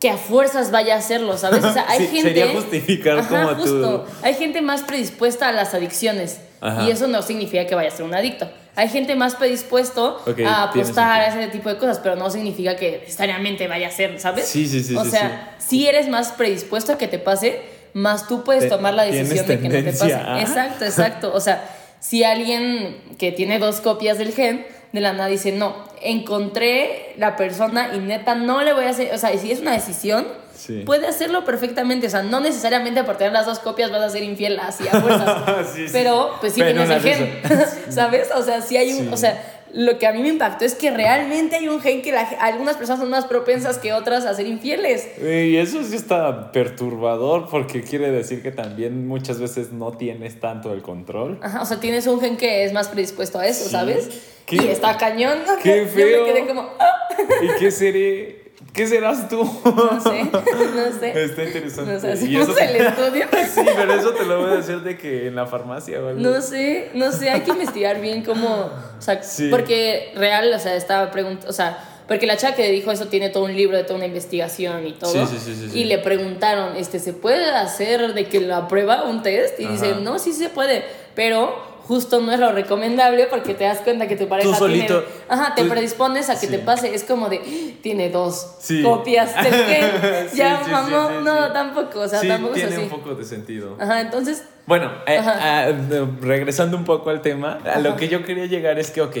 que 0.00 0.10
a 0.10 0.16
fuerzas 0.16 0.70
vaya 0.70 0.94
a 0.94 0.98
hacerlo, 0.98 1.36
¿sabes? 1.36 1.64
O 1.64 1.72
sea, 1.72 1.84
hay 1.88 1.98
Sí, 2.06 2.06
gente... 2.06 2.22
sería 2.34 2.48
justificar 2.52 3.26
como 3.26 3.48
tu- 3.56 3.62
justo. 3.62 4.06
Hay 4.22 4.34
gente 4.34 4.60
más 4.62 4.82
predispuesta 4.82 5.48
a 5.48 5.52
las 5.52 5.74
adicciones 5.74 6.38
Ajá. 6.60 6.84
y 6.84 6.90
eso 6.90 7.06
no 7.08 7.20
significa 7.22 7.66
que 7.66 7.74
vaya 7.74 7.88
a 7.88 7.92
ser 7.92 8.04
un 8.04 8.14
adicto. 8.14 8.48
Hay 8.76 8.88
gente 8.88 9.16
más 9.16 9.34
predispuesto 9.34 10.22
a 10.46 10.62
apostar 10.64 11.20
a 11.20 11.26
ese 11.26 11.48
tipo 11.48 11.68
de 11.68 11.78
cosas, 11.78 11.98
pero 11.98 12.14
no 12.14 12.30
significa 12.30 12.76
que 12.76 12.98
necesariamente 13.00 13.66
vaya 13.66 13.88
a 13.88 13.90
ser, 13.90 14.20
¿sabes? 14.20 14.46
Sí, 14.46 14.68
sí, 14.68 14.84
sí, 14.84 14.94
O 14.94 15.04
sí, 15.04 15.10
sea, 15.10 15.56
si 15.58 15.88
eres 15.88 16.08
más 16.08 16.30
predispuesto 16.30 16.92
a 16.92 16.98
que 16.98 17.08
te 17.08 17.18
pase, 17.18 17.60
más 17.92 18.28
tú 18.28 18.44
puedes 18.44 18.68
tomar 18.68 18.94
la 18.94 19.02
decisión 19.02 19.46
de 19.48 19.58
que 19.58 19.68
no 19.68 19.74
te 19.74 19.92
pase. 19.92 20.12
Exacto, 20.40 20.84
exacto. 20.84 21.32
O 21.34 21.40
sea, 21.40 21.68
si 21.98 22.22
alguien 22.22 22.96
que 23.18 23.32
tiene 23.32 23.58
dos 23.58 23.80
copias 23.80 24.18
del 24.18 24.32
gen, 24.32 24.64
de 24.92 25.00
la 25.00 25.12
nada 25.12 25.28
dice, 25.28 25.52
no, 25.52 25.74
encontré 26.02 27.14
la 27.18 27.36
persona 27.36 27.90
y 27.94 27.98
neta 27.98 28.34
no 28.34 28.62
le 28.62 28.72
voy 28.72 28.84
a 28.84 28.90
hacer, 28.90 29.12
o 29.14 29.18
sea, 29.18 29.36
si 29.38 29.50
es 29.52 29.60
una 29.60 29.72
decisión, 29.72 30.26
Sí. 30.58 30.82
puede 30.84 31.06
hacerlo 31.06 31.44
perfectamente. 31.44 32.08
O 32.08 32.10
sea, 32.10 32.24
no 32.24 32.40
necesariamente 32.40 33.04
por 33.04 33.16
tener 33.16 33.32
las 33.32 33.46
dos 33.46 33.60
copias 33.60 33.92
vas 33.92 34.02
a 34.02 34.10
ser 34.10 34.24
infiel 34.24 34.58
así 34.58 34.88
a 34.88 35.00
fuerzas. 35.00 35.68
Sí. 35.74 35.86
Pero 35.92 36.32
pues 36.40 36.52
sí 36.52 36.60
Pero 36.60 36.84
tienes 36.84 36.90
el 36.96 37.00
gen, 37.00 37.40
¿sabes? 37.90 38.28
O 38.34 38.42
sea, 38.42 38.60
sí 38.60 38.76
hay 38.76 38.92
un, 38.92 39.12
o 39.12 39.16
sea, 39.16 39.57
lo 39.74 39.98
que 39.98 40.06
a 40.06 40.12
mí 40.12 40.22
me 40.22 40.28
impactó 40.28 40.64
es 40.64 40.74
que 40.74 40.90
realmente 40.90 41.56
hay 41.56 41.68
un 41.68 41.80
gen 41.80 42.02
que 42.02 42.12
la- 42.12 42.28
algunas 42.40 42.76
personas 42.76 43.00
son 43.00 43.10
más 43.10 43.26
propensas 43.26 43.78
que 43.78 43.92
otras 43.92 44.24
a 44.24 44.34
ser 44.34 44.46
infieles. 44.46 45.06
Y 45.20 45.56
eso 45.56 45.82
sí 45.84 45.96
está 45.96 46.52
perturbador 46.52 47.48
porque 47.50 47.82
quiere 47.82 48.10
decir 48.10 48.42
que 48.42 48.50
también 48.52 49.06
muchas 49.06 49.40
veces 49.40 49.72
no 49.72 49.92
tienes 49.92 50.40
tanto 50.40 50.72
el 50.72 50.82
control. 50.82 51.38
Ajá, 51.42 51.62
o 51.62 51.66
sea, 51.66 51.80
tienes 51.80 52.06
un 52.06 52.20
gen 52.20 52.36
que 52.36 52.64
es 52.64 52.72
más 52.72 52.88
predispuesto 52.88 53.38
a 53.38 53.46
eso, 53.46 53.64
Sí. 53.64 53.70
¿sabes? 53.70 54.08
Qué- 54.46 54.56
y 54.56 54.68
está 54.68 54.96
cañón. 54.96 55.40
¿no? 55.46 55.56
qué 55.62 55.84
Yo 55.84 55.88
feo. 55.92 56.26
me 56.26 56.32
quedé 56.32 56.46
como, 56.46 56.62
"Ah". 56.78 57.08
¿Y 57.42 57.58
qué 57.58 57.70
seré? 57.70 58.47
¿Qué 58.78 58.86
serás 58.86 59.28
tú? 59.28 59.42
no 59.64 60.00
sé, 60.00 60.24
no 60.24 60.98
sé. 61.00 61.22
Está 61.24 61.44
interesante. 61.44 61.92
Nos 61.92 62.04
hacemos 62.04 62.48
eso- 62.48 62.58
el 62.58 62.76
estudio. 62.76 63.26
Sí, 63.54 63.60
pero 63.76 63.92
eso 63.94 64.10
te 64.12 64.24
lo 64.24 64.40
voy 64.42 64.52
a 64.52 64.54
decir 64.56 64.80
de 64.82 64.96
que 64.96 65.26
en 65.26 65.34
la 65.34 65.46
farmacia 65.46 66.00
o 66.00 66.08
algo. 66.08 66.20
No 66.20 66.40
sé, 66.40 66.90
no 66.94 67.10
sé, 67.12 67.30
hay 67.30 67.40
que 67.40 67.50
investigar 67.50 68.00
bien 68.00 68.22
cómo, 68.22 68.48
o 68.48 69.00
sea, 69.02 69.22
Sí. 69.22 69.48
porque 69.50 70.12
real, 70.14 70.52
o 70.52 70.58
sea, 70.58 70.76
estaba 70.76 71.10
preguntando, 71.10 71.48
o 71.48 71.52
sea, 71.52 71.78
porque 72.06 72.26
la 72.26 72.36
chava 72.36 72.54
que 72.54 72.70
dijo 72.70 72.90
eso 72.90 73.06
tiene 73.08 73.28
todo 73.30 73.44
un 73.44 73.54
libro 73.56 73.76
de 73.76 73.82
toda 73.84 73.96
una 73.96 74.06
investigación 74.06 74.86
y 74.86 74.92
todo. 74.92 75.12
Sí, 75.12 75.18
sí, 75.38 75.54
sí, 75.54 75.68
sí. 75.72 75.78
Y 75.80 75.84
le 75.84 75.98
preguntaron, 75.98 76.76
este, 76.76 76.98
¿se 77.00 77.12
puede 77.12 77.50
hacer 77.50 78.14
de 78.14 78.26
que 78.28 78.40
la 78.40 78.66
prueba 78.68 79.02
un 79.04 79.22
test? 79.22 79.58
Y 79.60 79.66
dice, 79.66 79.90
Ajá. 79.90 80.00
no, 80.00 80.18
sí 80.18 80.32
se 80.32 80.48
puede, 80.48 80.84
pero 81.14 81.67
justo 81.88 82.20
no 82.20 82.30
es 82.30 82.38
lo 82.38 82.52
recomendable 82.52 83.26
porque 83.26 83.54
te 83.54 83.64
das 83.64 83.78
cuenta 83.78 84.06
que 84.06 84.14
tu 84.14 84.28
pareja 84.28 84.54
solito, 84.56 85.00
tiene, 85.02 85.22
ajá, 85.28 85.54
te 85.54 85.62
tú- 85.62 85.68
predispones 85.70 86.28
a 86.28 86.34
que 86.38 86.46
sí. 86.46 86.52
te 86.52 86.58
pase, 86.58 86.94
es 86.94 87.02
como 87.02 87.28
de, 87.30 87.38
"Ah, 87.38 87.78
tiene 87.82 88.10
dos 88.10 88.56
Sí. 88.60 88.82
copias 88.82 89.32
gen, 89.34 89.48
Sí, 90.30 90.36
ya 90.36 90.62
sí, 90.64 90.70
no, 90.70 91.50
tampoco, 91.52 92.00
o 92.00 92.08
sea, 92.08 92.20
tampoco 92.20 92.54
es 92.54 92.60
tiene 92.60 92.76
así. 92.76 92.84
un 92.84 92.90
poco 92.90 93.14
de 93.14 93.24
sentido. 93.24 93.76
Ajá, 93.80 94.02
entonces, 94.02 94.44
Bueno, 94.66 94.92
eh, 95.06 95.16
ah, 95.18 95.68
eh, 95.70 96.06
regresando 96.20 96.76
un 96.76 96.84
poco 96.84 97.08
al 97.08 97.22
tema, 97.22 97.58
a 97.64 97.80
lo 97.80 97.96
que 97.96 98.08
yo 98.08 98.22
quería 98.22 98.44
llegar 98.44 98.78
es 98.78 98.90
que, 98.90 99.00
ok, 99.00 99.16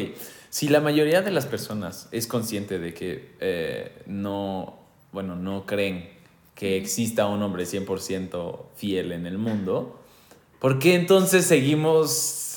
si 0.50 0.68
la 0.68 0.80
mayoría 0.80 1.22
de 1.22 1.30
las 1.30 1.46
personas 1.46 2.08
es 2.12 2.26
consciente 2.26 2.78
de 2.78 2.92
que 2.92 3.30
eh, 3.40 4.02
no, 4.06 4.78
bueno, 5.12 5.36
no 5.36 5.64
creen 5.64 6.10
que 6.54 6.76
exista 6.76 7.26
un 7.28 7.42
hombre 7.42 7.64
100% 7.64 8.66
fiel 8.76 9.12
en 9.12 9.24
el 9.26 9.38
mundo, 9.38 9.98
¿por 10.58 10.78
qué 10.78 10.94
entonces 10.96 11.46
seguimos 11.46 12.47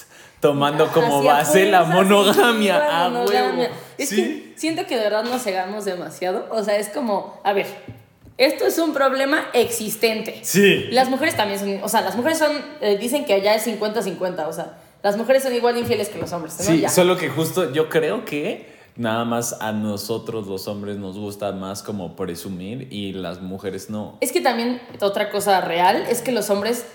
tomando 0.41 0.87
como 0.89 1.23
base 1.23 1.69
la 1.71 1.83
monogamia? 1.83 2.75
sí, 2.75 2.87
la 2.89 3.05
a 3.05 3.09
monogamia. 3.09 3.53
huevo. 3.69 3.73
Es 3.97 4.09
Sí. 4.09 4.15
que 4.17 4.53
siento 4.59 4.85
que 4.85 4.97
de 4.97 5.03
verdad 5.03 5.23
nos 5.23 5.41
cegamos 5.43 5.85
demasiado. 5.85 6.47
O 6.51 6.63
sea, 6.63 6.75
es 6.77 6.89
como, 6.89 7.39
a 7.43 7.53
ver, 7.53 7.67
esto 8.37 8.65
es 8.65 8.77
un 8.79 8.93
problema 8.93 9.45
existente. 9.53 10.39
Sí. 10.43 10.87
Las 10.91 11.09
mujeres 11.09 11.37
también 11.37 11.59
son, 11.59 11.79
o 11.83 11.87
sea, 11.89 12.01
las 12.01 12.15
mujeres 12.15 12.39
son, 12.39 12.51
eh, 12.81 12.97
dicen 12.99 13.23
que 13.25 13.33
allá 13.33 13.55
es 13.55 13.65
50-50, 13.67 14.47
o 14.47 14.53
sea, 14.53 14.77
las 15.03 15.15
mujeres 15.17 15.43
son 15.43 15.53
igual 15.55 15.75
de 15.75 15.81
infieles 15.81 16.09
que 16.09 16.19
los 16.19 16.31
hombres, 16.33 16.57
¿no? 16.59 16.65
Sí, 16.65 16.81
Ya. 16.81 16.89
solo 16.89 17.17
que 17.17 17.29
justo 17.29 17.71
yo 17.71 17.87
creo 17.89 18.25
que 18.25 18.69
nada 18.95 19.23
más 19.25 19.57
a 19.61 19.71
nosotros 19.71 20.47
los 20.47 20.67
hombres 20.67 20.97
nos 20.97 21.17
gusta 21.17 21.51
más 21.53 21.81
como 21.81 22.15
presumir 22.15 22.87
y 22.91 23.13
las 23.13 23.41
mujeres 23.41 23.89
no. 23.89 24.17
Es 24.21 24.31
que 24.31 24.41
también 24.41 24.81
otra 25.01 25.29
cosa 25.29 25.61
real 25.61 26.05
es 26.09 26.21
que 26.21 26.31
los 26.31 26.49
hombres 26.49 26.85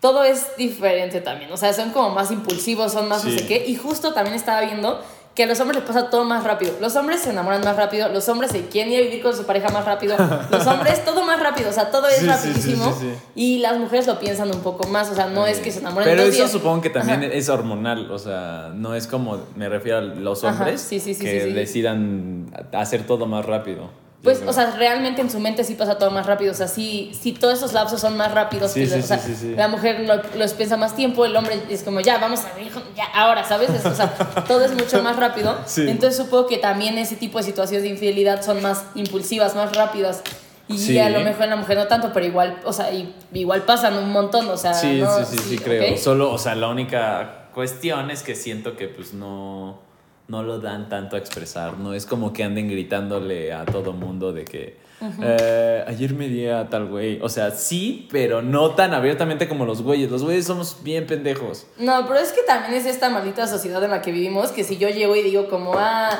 todo 0.00 0.24
es 0.24 0.56
diferente 0.56 1.20
también, 1.20 1.52
o 1.52 1.56
sea, 1.56 1.72
son 1.72 1.90
como 1.90 2.10
más 2.10 2.30
impulsivos, 2.30 2.92
son 2.92 3.08
más 3.08 3.24
no 3.24 3.30
sé 3.30 3.46
qué, 3.46 3.64
y 3.66 3.76
justo 3.76 4.12
también 4.12 4.34
estaba 4.34 4.60
viendo 4.62 5.00
que 5.34 5.44
a 5.44 5.46
los 5.46 5.60
hombres 5.60 5.78
les 5.78 5.86
pasa 5.86 6.10
todo 6.10 6.24
más 6.24 6.42
rápido. 6.42 6.72
Los 6.80 6.96
hombres 6.96 7.20
se 7.20 7.30
enamoran 7.30 7.62
más 7.62 7.76
rápido, 7.76 8.08
los 8.08 8.28
hombres 8.28 8.50
se 8.50 8.66
quieren 8.66 8.92
ir 8.92 8.98
a 8.98 9.02
vivir 9.04 9.22
con 9.22 9.34
su 9.36 9.44
pareja 9.44 9.68
más 9.68 9.84
rápido, 9.84 10.16
los 10.50 10.66
hombres 10.66 11.04
todo 11.04 11.24
más 11.24 11.38
rápido, 11.40 11.70
o 11.70 11.72
sea, 11.72 11.90
todo 11.92 12.08
es 12.08 12.16
Sí, 12.16 12.26
rapidísimo. 12.26 12.92
sí. 12.98 13.12
Y 13.36 13.58
las 13.58 13.78
mujeres 13.78 14.08
lo 14.08 14.18
piensan 14.18 14.50
un 14.52 14.60
poco 14.60 14.88
más, 14.88 15.08
o 15.08 15.14
sea, 15.14 15.26
no 15.26 15.46
es 15.46 15.58
que 15.60 15.70
se 15.70 15.78
enamoren 15.78 16.08
Pero 16.08 16.22
eso 16.24 16.32
días. 16.32 16.50
supongo 16.50 16.80
que 16.82 16.90
también 16.90 17.22
Ajá. 17.22 17.32
es 17.32 17.48
hormonal, 17.48 18.10
o 18.10 18.18
sea, 18.18 18.72
no 18.74 18.94
es 18.96 19.06
como 19.06 19.38
me 19.54 19.68
refiero 19.68 19.98
a 19.98 20.00
los 20.02 20.42
hombres 20.42 20.88
que 20.88 21.52
decidan 21.54 22.52
hacer 22.72 23.06
todo 23.06 23.26
más 23.26 23.46
rápido. 23.46 23.90
Pues, 24.22 24.42
o 24.46 24.52
sea, 24.52 24.72
realmente 24.72 25.22
en 25.22 25.30
su 25.30 25.40
mente 25.40 25.64
sí 25.64 25.74
pasa 25.74 25.96
todo 25.96 26.10
más 26.10 26.26
rápido. 26.26 26.52
O 26.52 26.54
sea, 26.54 26.68
sí, 26.68 27.10
sí 27.18 27.32
todos 27.32 27.54
esos 27.54 27.72
lapsos 27.72 28.00
son 28.02 28.18
más 28.18 28.32
rápidos. 28.32 28.72
Sí, 28.72 28.80
que 28.80 28.86
sí, 28.86 28.98
o 28.98 29.02
sea. 29.02 29.18
La 29.56 29.68
mujer 29.68 30.00
lo- 30.00 30.20
los 30.38 30.52
piensa 30.52 30.76
más 30.76 30.94
tiempo, 30.94 31.24
el 31.24 31.34
hombre 31.34 31.58
es 31.70 31.82
como, 31.82 32.00
ya, 32.00 32.18
vamos 32.18 32.40
a 32.40 32.54
ver, 32.54 32.68
ya, 32.94 33.04
ahora, 33.14 33.44
¿sabes? 33.44 33.70
Es- 33.70 33.86
o 33.86 33.94
sea, 33.94 34.14
todo 34.46 34.62
es 34.64 34.72
mucho 34.74 35.02
más 35.02 35.16
rápido. 35.16 35.56
Sí. 35.66 35.88
Entonces 35.88 36.18
supongo 36.18 36.46
que 36.48 36.58
también 36.58 36.98
ese 36.98 37.16
tipo 37.16 37.38
de 37.38 37.44
situaciones 37.44 37.82
de 37.82 37.88
infidelidad 37.88 38.42
son 38.44 38.60
más 38.60 38.84
impulsivas, 38.94 39.54
más 39.54 39.74
rápidas. 39.74 40.22
Y 40.68 40.98
a 40.98 41.08
lo 41.08 41.20
mejor 41.20 41.44
en 41.44 41.50
la 41.50 41.56
mujer 41.56 41.78
no 41.78 41.86
tanto, 41.88 42.10
pero 42.12 42.26
igual, 42.26 42.60
o 42.64 42.72
sea, 42.72 42.92
y- 42.92 43.12
igual 43.32 43.62
pasan 43.62 43.96
un 43.96 44.12
montón, 44.12 44.48
o 44.50 44.56
sea, 44.56 44.74
Sí, 44.74 45.00
no- 45.00 45.18
sí, 45.24 45.36
sí, 45.36 45.38
sí, 45.48 45.58
creo. 45.58 45.96
Solo, 45.96 46.30
o 46.32 46.38
sea, 46.38 46.54
la 46.54 46.68
única 46.68 47.48
cuestión 47.54 48.10
es 48.10 48.22
que 48.22 48.34
siento 48.36 48.76
que 48.76 48.86
pues 48.86 49.12
no, 49.14 49.80
no 50.30 50.42
lo 50.44 50.60
dan 50.60 50.88
tanto 50.88 51.16
a 51.16 51.18
expresar. 51.18 51.76
No 51.78 51.92
es 51.92 52.06
como 52.06 52.32
que 52.32 52.44
anden 52.44 52.68
gritándole 52.68 53.52
a 53.52 53.64
todo 53.64 53.92
mundo 53.92 54.32
de 54.32 54.44
que 54.44 54.76
"Eh, 55.22 55.84
ayer 55.88 56.14
me 56.14 56.28
di 56.28 56.46
a 56.46 56.68
tal 56.68 56.86
güey. 56.86 57.18
O 57.22 57.28
sea, 57.28 57.50
sí, 57.50 58.06
pero 58.12 58.42
no 58.42 58.70
tan 58.74 58.94
abiertamente 58.94 59.48
como 59.48 59.64
los 59.64 59.82
güeyes. 59.82 60.10
Los 60.10 60.22
güeyes 60.22 60.46
somos 60.46 60.78
bien 60.84 61.06
pendejos. 61.06 61.66
No, 61.78 62.06
pero 62.06 62.20
es 62.20 62.32
que 62.32 62.42
también 62.42 62.74
es 62.74 62.86
esta 62.86 63.08
maldita 63.10 63.46
sociedad 63.46 63.82
en 63.82 63.90
la 63.90 64.02
que 64.02 64.12
vivimos, 64.12 64.52
que 64.52 64.62
si 64.62 64.76
yo 64.78 64.88
llego 64.88 65.16
y 65.16 65.22
digo 65.22 65.48
como, 65.48 65.72
ah, 65.76 66.10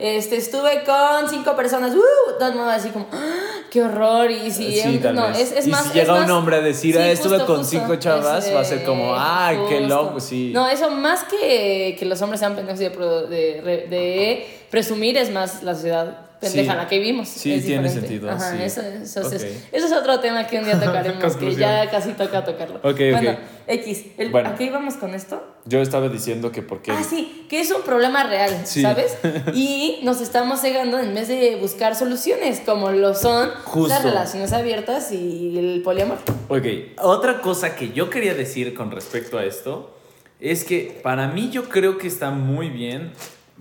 este, 0.00 0.36
estuve 0.36 0.82
con 0.84 1.28
cinco 1.28 1.54
personas, 1.54 1.94
uh, 1.94 2.00
todo 2.38 2.48
el 2.48 2.54
mundo 2.54 2.66
va 2.68 2.74
a 2.74 2.76
decir 2.76 2.92
como, 2.92 3.06
"Ah, 3.12 3.62
qué 3.70 3.82
horror, 3.82 4.30
y 4.30 4.50
si, 4.50 4.72
Sí, 4.80 5.00
no, 5.12 5.28
es, 5.28 5.52
es 5.52 5.66
y 5.66 5.70
más... 5.70 5.84
si 5.86 5.92
llega 5.98 6.14
un 6.14 6.30
hombre 6.30 6.56
a 6.56 6.60
decir, 6.60 6.94
Sí, 6.94 7.00
ah, 7.00 7.10
estuve 7.10 7.36
justo, 7.38 7.46
con 7.46 7.56
justo. 7.58 7.70
cinco 7.78 7.96
chavas, 7.96 8.50
va 8.54 8.60
a 8.60 8.64
ser 8.64 8.84
como, 8.84 9.14
eh, 9.14 9.18
ay, 9.20 9.58
qué 9.68 9.78
justo. 9.80 9.94
loco, 9.94 10.20
sí. 10.20 10.50
No, 10.54 10.66
eso 10.68 10.90
más 10.90 11.24
que, 11.24 11.96
que 11.98 12.04
los 12.06 12.20
hombres 12.22 12.40
sean 12.40 12.54
pendejos 12.56 12.78
de, 12.80 12.88
de, 13.28 13.86
de 13.88 14.46
presumir, 14.70 15.16
es 15.18 15.30
más 15.30 15.62
la 15.62 15.74
sociedad 15.74 16.29
pendeja 16.40 16.72
Sí. 16.72 16.78
la 16.78 16.88
que 16.88 16.98
vivimos. 16.98 17.28
Sí, 17.28 17.52
es 17.52 17.64
tiene 17.66 17.82
diferente. 17.84 18.08
sentido, 18.08 18.30
Ajá, 18.30 18.56
sí. 18.56 18.62
eso, 18.62 18.80
eso 18.80 19.30
es- 19.32 19.42
eso 19.72 19.86
es 19.86 19.92
otro 19.92 20.20
tema 20.20 20.46
que 20.46 20.58
un 20.58 20.64
día 20.64 20.80
tocaremos, 20.80 21.36
que 21.36 21.54
ya 21.54 21.90
casi 21.90 22.12
toca 22.12 22.44
tocarlo. 22.44 22.76
Ok, 22.78 22.84
ok. 22.84 22.96
Bueno, 23.12 23.36
X, 23.66 24.04
el, 24.18 24.30
Bueno. 24.30 24.48
¿a 24.48 24.54
qué 24.56 24.64
íbamos 24.64 24.94
con 24.94 25.14
esto? 25.14 25.42
Yo 25.66 25.80
estaba 25.80 26.08
diciendo 26.08 26.50
que 26.50 26.62
porque... 26.62 26.90
Ah, 26.90 27.04
sí, 27.08 27.46
que 27.48 27.60
es 27.60 27.70
un 27.70 27.82
problema 27.82 28.24
real, 28.24 28.62
Sí. 28.64 28.82
¿sabes? 28.82 29.16
Y 29.54 30.00
nos 30.02 30.20
estamos 30.20 30.60
cegando 30.60 30.98
en 30.98 31.14
vez 31.14 31.28
de 31.28 31.56
buscar 31.60 31.94
soluciones, 31.94 32.60
como 32.64 32.90
lo 32.90 33.14
son 33.14 33.50
Justo. 33.64 33.88
las 33.88 34.02
relaciones 34.02 34.52
abiertas 34.52 35.12
y 35.12 35.56
el 35.58 35.82
poliamor. 35.82 36.18
Ok, 36.48 36.64
otra 37.02 37.40
cosa 37.42 37.76
que 37.76 37.92
yo 37.92 38.08
quería 38.10 38.34
decir 38.34 38.74
con 38.74 38.90
respecto 38.90 39.38
a 39.38 39.44
esto 39.44 39.94
es 40.40 40.64
que 40.64 40.98
para 41.02 41.28
mí 41.28 41.50
yo 41.50 41.68
creo 41.68 41.98
que 41.98 42.06
está 42.08 42.30
muy 42.30 42.70
bien. 42.70 43.12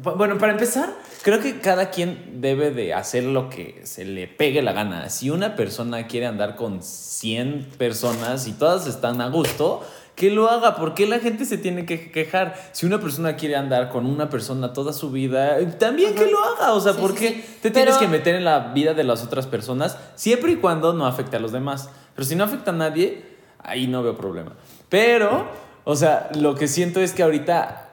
Bu- 0.01 0.15
Bueno, 0.17 0.37
para 0.37 0.53
empezar, 0.53 0.89
creo 1.23 1.39
que 1.39 1.59
cada 1.59 1.89
quien 1.89 2.41
debe 2.41 2.71
de 2.71 2.93
hacer 2.93 3.23
lo 3.23 3.49
que 3.49 3.81
se 3.83 4.05
le 4.05 4.27
pegue 4.27 4.61
la 4.61 4.73
gana. 4.73 5.09
Si 5.09 5.29
una 5.29 5.55
persona 5.55 6.07
quiere 6.07 6.27
andar 6.27 6.55
con 6.55 6.81
100 6.83 7.71
personas 7.77 8.47
y 8.47 8.53
todas 8.53 8.87
están 8.87 9.21
a 9.21 9.29
gusto, 9.29 9.83
que 10.19 10.29
lo 10.29 10.49
haga. 10.49 10.75
¿Por 10.75 10.95
qué 10.95 11.07
la 11.07 11.19
gente 11.19 11.45
se 11.45 11.57
tiene 11.57 11.85
que 11.85 12.11
quejar? 12.11 12.53
Si 12.73 12.85
una 12.85 12.99
persona 12.99 13.37
quiere 13.37 13.55
andar 13.55 13.89
con 13.89 14.05
una 14.05 14.29
persona 14.29 14.73
toda 14.73 14.91
su 14.91 15.11
vida, 15.11 15.57
también 15.77 16.13
que 16.13 16.25
lo 16.29 16.43
haga. 16.43 16.73
O 16.73 16.81
sea, 16.81 16.93
Sí, 16.93 16.99
¿por 16.99 17.11
sí, 17.11 17.17
qué 17.17 17.29
sí. 17.29 17.57
te 17.61 17.71
tienes 17.71 17.95
que 17.95 18.07
meter 18.09 18.35
en 18.35 18.43
la 18.43 18.73
vida 18.73 18.93
de 18.93 19.05
las 19.05 19.23
otras 19.23 19.47
personas 19.47 19.97
siempre 20.15 20.51
y 20.51 20.55
cuando 20.57 20.91
no 20.91 21.05
afecte 21.05 21.37
a 21.37 21.39
los 21.39 21.53
demás? 21.53 21.89
Pero 22.15 22.27
si 22.27 22.35
no 22.35 22.43
afecta 22.43 22.71
a 22.71 22.73
nadie, 22.73 23.23
ahí 23.59 23.87
no 23.87 24.03
veo 24.03 24.17
problema. 24.17 24.51
Pero, 24.89 25.47
o 25.85 25.95
sea, 25.95 26.29
lo 26.35 26.53
que 26.55 26.67
siento 26.67 26.99
es 26.99 27.13
que 27.13 27.23
ahorita 27.23 27.88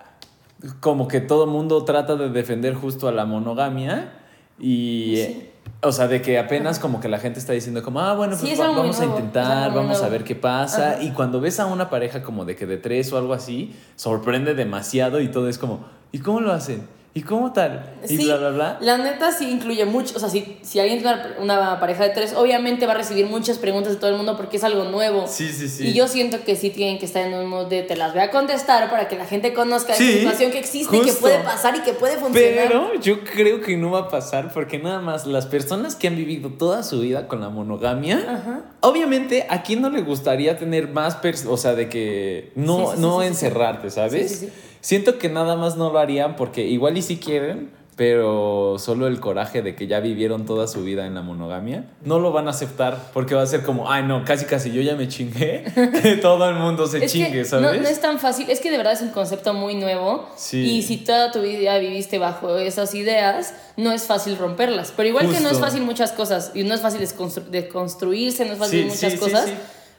como 0.80 1.06
que 1.08 1.20
todo 1.20 1.46
mundo 1.46 1.84
trata 1.84 2.16
de 2.16 2.30
defender 2.30 2.74
justo 2.74 3.08
a 3.08 3.12
la 3.12 3.24
monogamia 3.26 4.12
y... 4.58 5.16
eh, 5.16 5.52
o 5.82 5.92
sea, 5.92 6.08
de 6.08 6.22
que 6.22 6.38
apenas 6.38 6.78
como 6.78 7.00
que 7.00 7.08
la 7.08 7.18
gente 7.18 7.38
está 7.38 7.52
diciendo 7.52 7.82
como, 7.82 8.00
ah, 8.00 8.14
bueno, 8.14 8.36
pues 8.40 8.58
va- 8.58 8.68
vamos 8.70 8.96
a 8.98 9.04
nuevo, 9.04 9.18
intentar, 9.18 9.74
vamos 9.74 10.02
a 10.02 10.08
ver 10.08 10.24
qué 10.24 10.34
pasa. 10.34 10.92
Ajá. 10.92 11.02
Y 11.02 11.10
cuando 11.10 11.40
ves 11.40 11.60
a 11.60 11.66
una 11.66 11.90
pareja 11.90 12.22
como 12.22 12.44
de 12.44 12.56
que 12.56 12.66
de 12.66 12.76
tres 12.78 13.12
o 13.12 13.18
algo 13.18 13.34
así, 13.34 13.74
sorprende 13.96 14.54
demasiado 14.54 15.20
y 15.20 15.28
todo 15.28 15.48
es 15.48 15.58
como, 15.58 15.84
¿y 16.12 16.20
cómo 16.20 16.40
lo 16.40 16.52
hacen? 16.52 16.86
¿Y 17.16 17.22
cómo 17.22 17.50
tal? 17.50 17.94
Y 18.04 18.08
Sí, 18.08 18.24
bla, 18.26 18.36
bla, 18.36 18.50
bla. 18.50 18.78
La 18.82 18.98
neta 18.98 19.32
sí 19.32 19.48
incluye 19.50 19.86
mucho. 19.86 20.14
O 20.16 20.20
sea, 20.20 20.28
si, 20.28 20.58
si 20.60 20.80
alguien 20.80 20.98
tiene 21.00 21.14
una, 21.40 21.62
una 21.62 21.80
pareja 21.80 22.04
de 22.04 22.10
tres, 22.10 22.34
obviamente 22.34 22.84
va 22.84 22.92
a 22.92 22.96
recibir 22.96 23.24
muchas 23.24 23.56
preguntas 23.56 23.94
de 23.94 23.98
todo 23.98 24.10
el 24.10 24.18
mundo 24.18 24.36
porque 24.36 24.58
es 24.58 24.64
algo 24.64 24.84
nuevo. 24.84 25.26
Sí, 25.26 25.50
sí, 25.50 25.66
sí. 25.70 25.86
Y 25.88 25.92
yo 25.94 26.08
siento 26.08 26.44
que 26.44 26.56
sí 26.56 26.68
tienen 26.68 26.98
que 26.98 27.06
estar 27.06 27.26
en 27.26 27.32
un 27.32 27.46
modo 27.46 27.70
de 27.70 27.82
te 27.84 27.96
las 27.96 28.12
voy 28.12 28.20
a 28.20 28.30
contestar 28.30 28.90
para 28.90 29.08
que 29.08 29.16
la 29.16 29.24
gente 29.24 29.54
conozca 29.54 29.94
Sí, 29.94 30.10
esa 30.10 30.18
situación 30.18 30.50
que 30.50 30.58
existe 30.58 30.94
y 30.94 31.00
que 31.00 31.14
puede 31.14 31.38
pasar 31.38 31.74
y 31.76 31.80
que 31.80 31.94
puede 31.94 32.18
funcionar. 32.18 32.66
Pero 32.68 33.00
yo 33.00 33.24
creo 33.24 33.62
que 33.62 33.78
no 33.78 33.92
va 33.92 34.00
a 34.00 34.08
pasar 34.10 34.52
porque 34.52 34.78
nada 34.78 35.00
más 35.00 35.26
las 35.26 35.46
personas 35.46 35.94
que 35.96 36.08
han 36.08 36.16
vivido 36.16 36.50
toda 36.50 36.82
su 36.82 37.00
vida 37.00 37.28
con 37.28 37.40
la 37.40 37.48
monogamia, 37.48 38.18
Ajá. 38.28 38.60
obviamente 38.80 39.46
a 39.48 39.62
quién 39.62 39.80
no 39.80 39.88
le 39.88 40.02
gustaría 40.02 40.58
tener 40.58 40.88
más, 40.88 41.16
o 41.48 41.56
sea, 41.56 41.74
de 41.74 41.88
que 41.88 42.52
no, 42.56 42.92
Sí, 42.92 43.00
no 43.00 43.22
encerrarte, 43.22 43.88
¿sabes? 43.88 44.30
Sí, 44.32 44.36
sí, 44.36 44.46
sí. 44.46 44.52
Siento 44.86 45.18
que 45.18 45.28
nada 45.28 45.56
más 45.56 45.76
no 45.76 45.90
lo 45.90 45.98
harían 45.98 46.36
porque 46.36 46.64
igual 46.64 46.96
y 46.96 47.02
si 47.02 47.16
quieren, 47.16 47.70
pero 47.96 48.76
solo 48.78 49.08
el 49.08 49.18
coraje 49.18 49.60
de 49.60 49.74
que 49.74 49.88
ya 49.88 49.98
vivieron 49.98 50.46
toda 50.46 50.68
su 50.68 50.84
vida 50.84 51.06
en 51.06 51.14
la 51.16 51.22
monogamia, 51.22 51.86
no 52.04 52.20
lo 52.20 52.30
van 52.30 52.46
a 52.46 52.50
aceptar 52.50 53.10
porque 53.12 53.34
va 53.34 53.42
a 53.42 53.46
ser 53.46 53.64
como, 53.64 53.90
ay 53.90 54.04
no, 54.04 54.24
casi 54.24 54.44
casi 54.44 54.70
yo 54.70 54.82
ya 54.82 54.94
me 54.94 55.08
chingué, 55.08 55.64
que 56.02 56.16
todo 56.18 56.48
el 56.48 56.54
mundo 56.54 56.86
se 56.86 57.04
Es 57.04 57.10
chingue, 57.10 57.44
¿sabes? 57.44 57.66
no, 57.66 57.82
no 57.82 57.88
es 57.88 58.00
tan 58.00 58.20
fácil, 58.20 58.48
es 58.48 58.60
que 58.60 58.70
de 58.70 58.76
verdad 58.76 58.92
es 58.92 59.00
un 59.02 59.08
concepto 59.08 59.54
muy 59.54 59.74
nuevo 59.74 60.28
Sí. 60.36 60.58
y 60.58 60.82
si 60.82 60.98
toda 60.98 61.32
tu 61.32 61.40
vida 61.42 61.76
viviste 61.78 62.18
bajo 62.20 62.56
esas 62.56 62.94
ideas, 62.94 63.54
no 63.76 63.90
es 63.90 64.04
fácil 64.04 64.36
romperlas. 64.38 64.92
Pero 64.96 65.08
igual 65.08 65.26
que 65.26 65.40
no 65.40 65.48
es 65.48 65.54
Justo. 65.54 65.64
fácil 65.64 65.82
muchas 65.82 66.12
cosas 66.12 66.52
y 66.54 66.62
no 66.62 66.74
es 66.76 66.80
fácil 66.80 67.00
desconstru- 67.00 67.46
deconstruirse, 67.48 68.44
no 68.44 68.52
es 68.52 68.58
fácil 68.60 68.82
Sí, 68.82 68.88
muchas 68.88 69.12
sí, 69.14 69.18
cosas, 69.18 69.48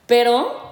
pero 0.05 0.66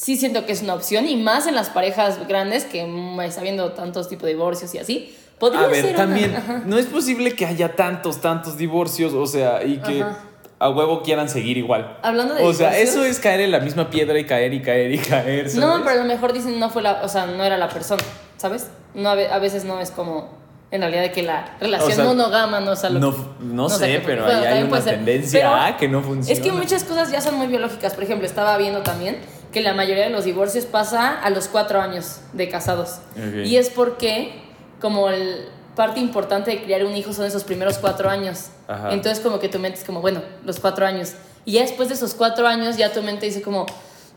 sí 0.00 0.16
siento 0.16 0.46
que 0.46 0.52
es 0.52 0.62
una 0.62 0.74
opción 0.74 1.08
y 1.08 1.16
más 1.16 1.46
en 1.48 1.56
las 1.56 1.70
parejas 1.70 2.28
grandes 2.28 2.64
que 2.64 2.86
mm, 2.86 3.20
está 3.22 3.40
habiendo 3.40 3.72
tantos 3.72 4.08
tipos 4.08 4.24
de 4.26 4.30
divorcios 4.34 4.72
y 4.74 4.78
así. 4.78 5.16
Podría 5.40 5.62
A 5.62 5.66
ver, 5.66 5.82
ser 5.84 5.94
una- 5.94 5.96
también, 5.96 6.36
ajá. 6.36 6.62
no 6.66 6.78
es 6.78 6.86
posible 6.86 7.32
que 7.34 7.46
haya 7.46 7.74
tantos, 7.74 8.20
tantos 8.20 8.56
divorcios, 8.56 9.12
o 9.12 9.26
sea, 9.26 9.64
y 9.64 9.78
que 9.78 10.02
Ajá. 10.02 10.18
a 10.60 10.70
huevo 10.70 11.02
quieran 11.02 11.28
seguir 11.28 11.58
igual. 11.58 11.98
Hablando 12.02 12.34
de 12.34 12.44
O 12.44 12.52
sea, 12.54 12.78
eso 12.78 13.04
es 13.04 13.18
caer 13.18 13.40
en 13.40 13.50
la 13.50 13.58
misma 13.60 13.90
piedra 13.90 14.16
y 14.20 14.24
caer 14.24 14.54
y 14.54 14.62
caer 14.62 14.92
y 14.92 14.98
caer, 14.98 15.50
¿sabes? 15.50 15.56
No, 15.56 15.78
pero 15.84 15.90
a 16.00 16.02
lo 16.02 16.04
mejor 16.04 16.32
dicen 16.32 16.58
no 16.60 16.70
fue 16.70 16.82
la, 16.82 17.02
o 17.02 17.08
sea, 17.08 17.26
no 17.26 17.42
era 17.44 17.56
la 17.56 17.68
persona, 17.68 18.02
¿sabes? 18.36 18.68
No, 18.94 19.10
a 19.10 19.14
ve- 19.16 19.28
a 19.28 19.38
veces 19.40 19.64
no 19.64 19.80
es 19.80 19.90
como 19.90 20.38
en 20.70 20.80
realidad 20.82 21.02
de 21.02 21.12
que 21.12 21.22
la 21.22 21.56
relación 21.60 21.92
O 21.92 21.94
sea, 21.94 22.04
monógama 22.04 22.60
no 22.60 22.72
es 22.74 22.84
algo 22.84 22.98
No, 23.00 23.14
no 23.40 23.68
sé 23.70 24.02
pero 24.04 24.26
ahí 24.26 24.44
hay 24.44 24.62
una 24.64 24.80
tendencia 24.80 25.66
a 25.66 25.76
que 25.76 25.88
no 25.88 26.02
funciona. 26.02 26.32
Es 26.38 26.44
que 26.44 26.52
muchas 26.52 26.84
cosas 26.84 27.10
ya 27.10 27.20
son 27.20 27.36
muy 27.36 27.46
biológicas. 27.46 27.94
Por 27.94 28.04
ejemplo, 28.04 28.26
estaba 28.26 28.56
viendo 28.58 28.82
también 28.82 29.18
que 29.52 29.60
la 29.62 29.72
mayoría 29.74 30.04
de 30.04 30.10
los 30.10 30.24
divorcios 30.24 30.64
pasa 30.66 31.12
a 31.20 31.30
los 31.30 31.48
cuatro 31.48 31.80
años 31.80 32.20
de 32.32 32.48
casados. 32.48 32.98
Ok. 33.16 33.46
Y 33.46 33.56
es 33.56 33.70
porque 33.70 34.42
como 34.80 35.08
el 35.08 35.48
parte 35.74 36.00
importante 36.00 36.50
de 36.50 36.62
criar 36.64 36.84
un 36.84 36.96
hijo 36.96 37.12
son 37.12 37.24
esos 37.24 37.44
primeros 37.44 37.78
cuatro 37.78 38.10
años. 38.10 38.46
Ajá. 38.66 38.92
Entonces 38.92 39.20
como 39.20 39.38
que 39.38 39.48
tu 39.48 39.58
mente 39.58 39.78
es 39.78 39.84
como, 39.84 40.00
bueno, 40.00 40.22
los 40.44 40.58
cuatro 40.60 40.84
años. 40.86 41.12
Y 41.44 41.52
ya 41.52 41.62
después 41.62 41.88
de 41.88 41.94
esos 41.94 42.14
cuatro 42.14 42.46
años 42.48 42.76
ya 42.76 42.92
tu 42.92 43.00
mente 43.02 43.26
dice 43.26 43.42
como, 43.42 43.64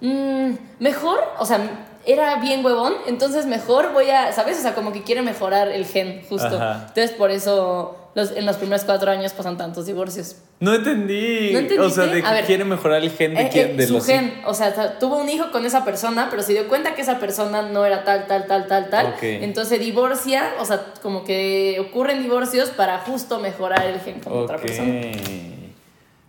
"Mm, 0.02 0.54
mejor, 0.80 1.20
o 1.38 1.46
sea, 1.46 1.60
era 2.06 2.38
bien 2.38 2.66
huevón, 2.66 2.94
entonces 3.06 3.46
mejor 3.46 3.94
voy 3.94 4.10
a, 4.10 4.34
¿sabes? 4.34 4.58
O 4.58 4.62
sea, 4.62 4.74
como 4.74 4.92
que 4.92 5.04
quiere 5.04 5.22
mejorar 5.22 5.68
el 5.70 5.86
gen, 5.86 6.24
justo. 6.28 6.56
Ajá. 6.56 6.86
Entonces 6.88 7.12
por 7.12 7.30
eso 7.30 7.96
los, 8.14 8.32
en 8.32 8.46
los 8.46 8.58
primeros 8.58 8.84
cuatro 8.86 9.10
años 9.12 9.32
pasan 9.34 9.58
tantos 9.58 9.86
divorcios. 9.86 10.36
No 10.60 10.74
entendí. 10.74 11.52
¿No 11.54 11.60
o 11.86 11.90
sea, 11.90 12.04
entendiste? 12.06 12.16
de 12.16 12.22
que 12.24 12.30
ver. 12.32 12.46
quiere 12.46 12.64
mejorar 12.66 13.02
el 13.02 13.10
gen 13.12 13.34
de, 13.34 13.42
Eh, 13.44 13.50
quién, 13.52 13.70
eh, 13.72 13.74
de 13.78 13.88
su 13.88 13.94
los 13.94 14.06
gen, 14.06 14.34
o 14.46 14.54
sea, 14.54 15.00
tuvo 15.00 15.18
un 15.18 15.30
hijo 15.30 15.52
con 15.52 15.66
esa 15.66 15.86
persona, 15.86 16.28
pero 16.30 16.44
se 16.44 16.54
dio 16.54 16.68
cuenta 16.68 16.94
que 16.94 17.02
esa 17.02 17.20
persona 17.20 17.62
no 17.62 17.86
era 17.86 18.04
tal, 18.04 18.28
tal, 18.28 18.48
tal, 18.48 18.68
tal, 18.68 18.90
tal. 18.90 19.06
Ok. 19.14 19.24
Entonces 19.24 19.80
divorcia, 19.80 20.54
o 20.60 20.66
sea, 20.66 20.94
como 21.02 21.24
que 21.24 21.78
ocurren 21.80 22.22
divorcios 22.22 22.70
para 22.70 23.00
justo 23.00 23.40
mejorar 23.40 23.86
el 23.86 24.00
gen 24.02 24.20
con 24.20 24.34
otra 24.34 24.58
Ok. 24.58 24.64
persona. 24.64 24.92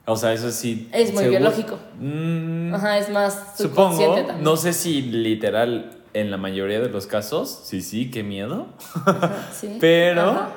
O 0.04 0.16
sea, 0.16 0.32
eso 0.32 0.50
sí. 0.50 0.88
Es 0.92 1.12
muy 1.12 1.24
seguro- 1.24 1.30
biológico. 1.30 1.78
Mm, 2.00 2.74
Ajá, 2.74 2.98
es 2.98 3.08
más 3.10 3.54
Supongo, 3.56 4.14
también. 4.14 4.42
no 4.42 4.56
sé 4.56 4.72
si 4.72 5.00
literal 5.02 5.98
en 6.14 6.30
la 6.30 6.36
mayoría 6.38 6.80
de 6.80 6.88
los 6.88 7.06
casos, 7.06 7.60
sí, 7.64 7.80
sí, 7.82 8.10
qué 8.10 8.22
miedo. 8.22 8.66
Ajá, 9.06 9.48
sí. 9.52 9.76
Pero, 9.80 10.30
Ajá. 10.30 10.50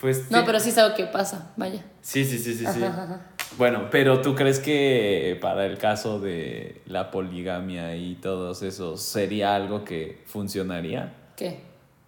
Pues. 0.00 0.30
No, 0.30 0.38
sí. 0.40 0.44
pero 0.46 0.60
sí 0.60 0.70
es 0.70 0.78
algo 0.78 0.94
que 0.96 1.04
pasa, 1.06 1.52
vaya. 1.56 1.84
Sí, 2.02 2.24
sí, 2.24 2.38
sí, 2.38 2.54
sí, 2.54 2.66
sí. 2.66 2.82
Ajá. 2.84 3.20
Bueno, 3.58 3.88
pero 3.90 4.20
tú 4.20 4.34
crees 4.34 4.58
que 4.60 5.38
para 5.40 5.66
el 5.66 5.78
caso 5.78 6.18
de 6.20 6.82
la 6.86 7.10
poligamia 7.10 7.94
y 7.96 8.16
todos 8.16 8.62
esos 8.62 9.00
sería 9.02 9.54
algo 9.54 9.84
que 9.84 10.22
funcionaría? 10.26 11.14
¿Qué? 11.36 11.60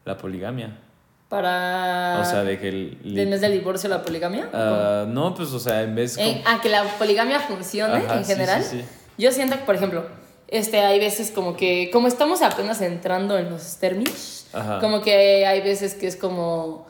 La 0.05 0.17
poligamia. 0.17 0.79
Para... 1.29 2.19
o 2.21 2.25
sea, 2.25 2.43
de 2.43 2.59
que 2.59 2.69
el. 2.69 2.99
li- 3.03 3.21
¿En 3.21 3.31
vez 3.31 3.41
del 3.43 3.53
divorcio 3.53 3.89
la 3.91 4.03
poligamia? 4.03 4.49
Ah, 4.53 5.05
no, 5.07 5.35
pues, 5.35 5.53
o 5.53 5.59
sea, 5.61 5.83
en 5.83 5.95
vez. 5.95 6.17
En- 6.17 6.39
como- 6.43 6.45
ah, 6.47 6.59
que 6.63 6.69
la 6.71 6.85
poligamia 6.99 7.39
funcione 7.41 7.97
Ajá, 7.99 8.17
en 8.19 8.25
general. 8.25 8.63
sí, 8.65 8.81
sí. 8.81 8.85
Yo 9.19 9.31
siento 9.33 9.57
que, 9.57 9.65
por 9.65 9.75
ejemplo, 9.75 10.07
este, 10.49 10.81
hay 10.81 10.99
veces 10.99 11.31
como 11.31 11.55
que, 11.57 11.91
como 11.93 12.09
estamos 12.09 12.41
apenas 12.41 12.81
entrando 12.81 13.37
en 13.39 13.51
los 13.51 13.77
términos, 13.77 14.47
Ajá. 14.55 14.79
como 14.81 15.03
que 15.03 15.45
hay 15.47 15.61
veces 15.61 15.93
que 15.95 16.07
es 16.07 16.17
como, 16.17 16.87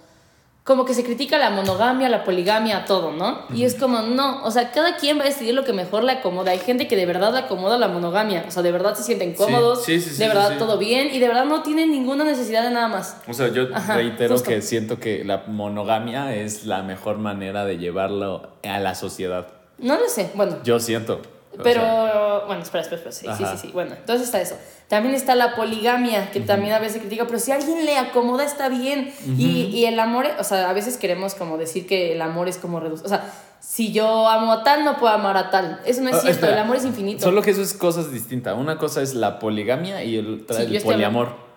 como 0.69 0.85
que 0.85 0.93
se 0.93 1.03
critica 1.03 1.39
la 1.39 1.49
monogamia, 1.49 2.11
la 2.11 2.25
poligamia, 2.25 2.85
todo, 2.85 3.11
¿no? 3.11 3.39
Y 3.55 3.65
es 3.65 3.75
como, 3.75 4.03
no, 4.03 4.45
o 4.45 4.51
sea, 4.51 4.71
cada 4.71 4.97
quien 4.97 5.19
va 5.19 5.23
a 5.23 5.25
decidir 5.25 5.55
lo 5.55 5.65
que 5.65 5.73
mejor 5.73 6.05
le 6.05 6.13
acomoda. 6.13 6.51
Hay 6.51 6.59
gente 6.59 6.87
que 6.87 6.95
de 6.95 7.07
verdad 7.07 7.33
le 7.33 7.39
acomoda 7.39 7.79
la 7.79 7.89
monogamia, 7.89 8.45
o 8.47 8.51
sea, 8.51 8.63
de 8.63 8.71
verdad 8.71 8.95
se 8.95 9.03
sienten 9.03 9.33
cómodos, 9.33 9.83
sí, 9.83 9.99
sí, 9.99 10.11
sí, 10.11 10.19
de 10.19 10.29
verdad 10.29 10.59
todo 10.59 10.77
bien 10.77 11.09
y 11.11 11.21
de 11.21 11.27
verdad 11.27 11.47
no 11.47 11.63
tienen 11.63 11.91
ninguna 11.91 12.23
necesidad 12.23 12.63
de 12.65 12.71
nada 12.71 12.87
más. 12.87 13.17
O 13.27 13.33
sea, 13.33 13.49
yo 13.49 13.69
Ajá, 13.73 13.95
reitero 13.95 14.35
justo. 14.35 14.51
que 14.51 14.61
siento 14.61 15.01
que 15.01 15.25
la 15.25 15.45
monogamia 15.47 16.35
es 16.37 16.67
la 16.67 16.83
mejor 16.83 17.17
manera 17.17 17.65
de 17.65 17.79
llevarlo 17.79 18.51
a 18.63 18.79
la 18.79 18.95
sociedad. 18.95 19.47
No 19.79 19.99
lo 19.99 20.07
sé, 20.07 20.33
bueno, 20.35 20.59
Yo 20.65 20.81
siento. 20.81 21.23
O 21.59 21.63
Pero, 21.63 21.81
sea, 21.81 22.39
bueno, 22.47 22.63
espera, 22.63 22.83
espera, 22.83 22.97
espera. 23.11 23.13
Sí, 23.13 23.27
sí, 23.37 23.45
Ajá. 23.45 23.57
sí, 23.57 23.67
sí. 23.67 23.73
Bueno, 23.73 23.95
entonces 23.99 24.27
está 24.27 24.41
eso. 24.41 24.57
También 24.89 25.15
está 25.15 25.35
la 25.35 25.55
poligamia, 25.57 26.31
que 26.31 26.41
también 26.41 26.73
a 26.73 26.79
veces 26.79 26.95
se 26.95 27.01
critica, 27.01 27.27
pero 27.27 27.39
si 27.39 27.51
a 27.53 27.57
alguien 27.57 27.85
le 27.85 27.99
acomoda 27.99 28.45
está 28.45 28.69
bien. 28.69 29.13
y, 29.37 29.63
y 29.73 29.85
el 29.87 29.99
amor, 30.01 30.27
o 30.39 30.45
sea, 30.45 30.71
a 30.71 30.73
veces 30.73 30.97
queremos 30.97 31.35
como 31.35 31.59
decir 31.59 31.87
que 31.87 32.13
el 32.13 32.23
amor 32.23 32.49
es 32.49 32.59
como 32.59 32.81
reducir. 32.81 33.05
O 33.07 33.09
sea, 33.09 33.31
si 33.61 33.93
yo 33.93 34.29
amo 34.29 34.53
a 34.53 34.63
tal, 34.63 34.85
no 34.85 34.97
puedo 34.99 35.13
amar 35.13 35.37
a 35.37 35.51
tal. 35.51 35.81
Eso 35.85 36.01
no 36.03 36.11
es 36.11 36.15
Ah, 36.17 36.21
cierto, 36.21 36.37
espera. 36.37 36.53
el 36.55 36.59
amor 36.61 36.77
es 36.77 36.85
infinito. 36.85 37.25
Solo 37.25 37.43
que 37.43 37.51
eso 37.51 37.61
es 37.63 37.75
cosas 37.75 38.13
distintas. 38.13 38.57
Una 38.57 38.79
cosa 38.79 39.03
es 39.03 39.15
la 39.15 39.39
poligamia 39.41 40.05
y 40.05 40.17
el 40.17 40.47
Sí, 40.49 40.77
el 40.77 40.83
poliamor. 40.83 41.48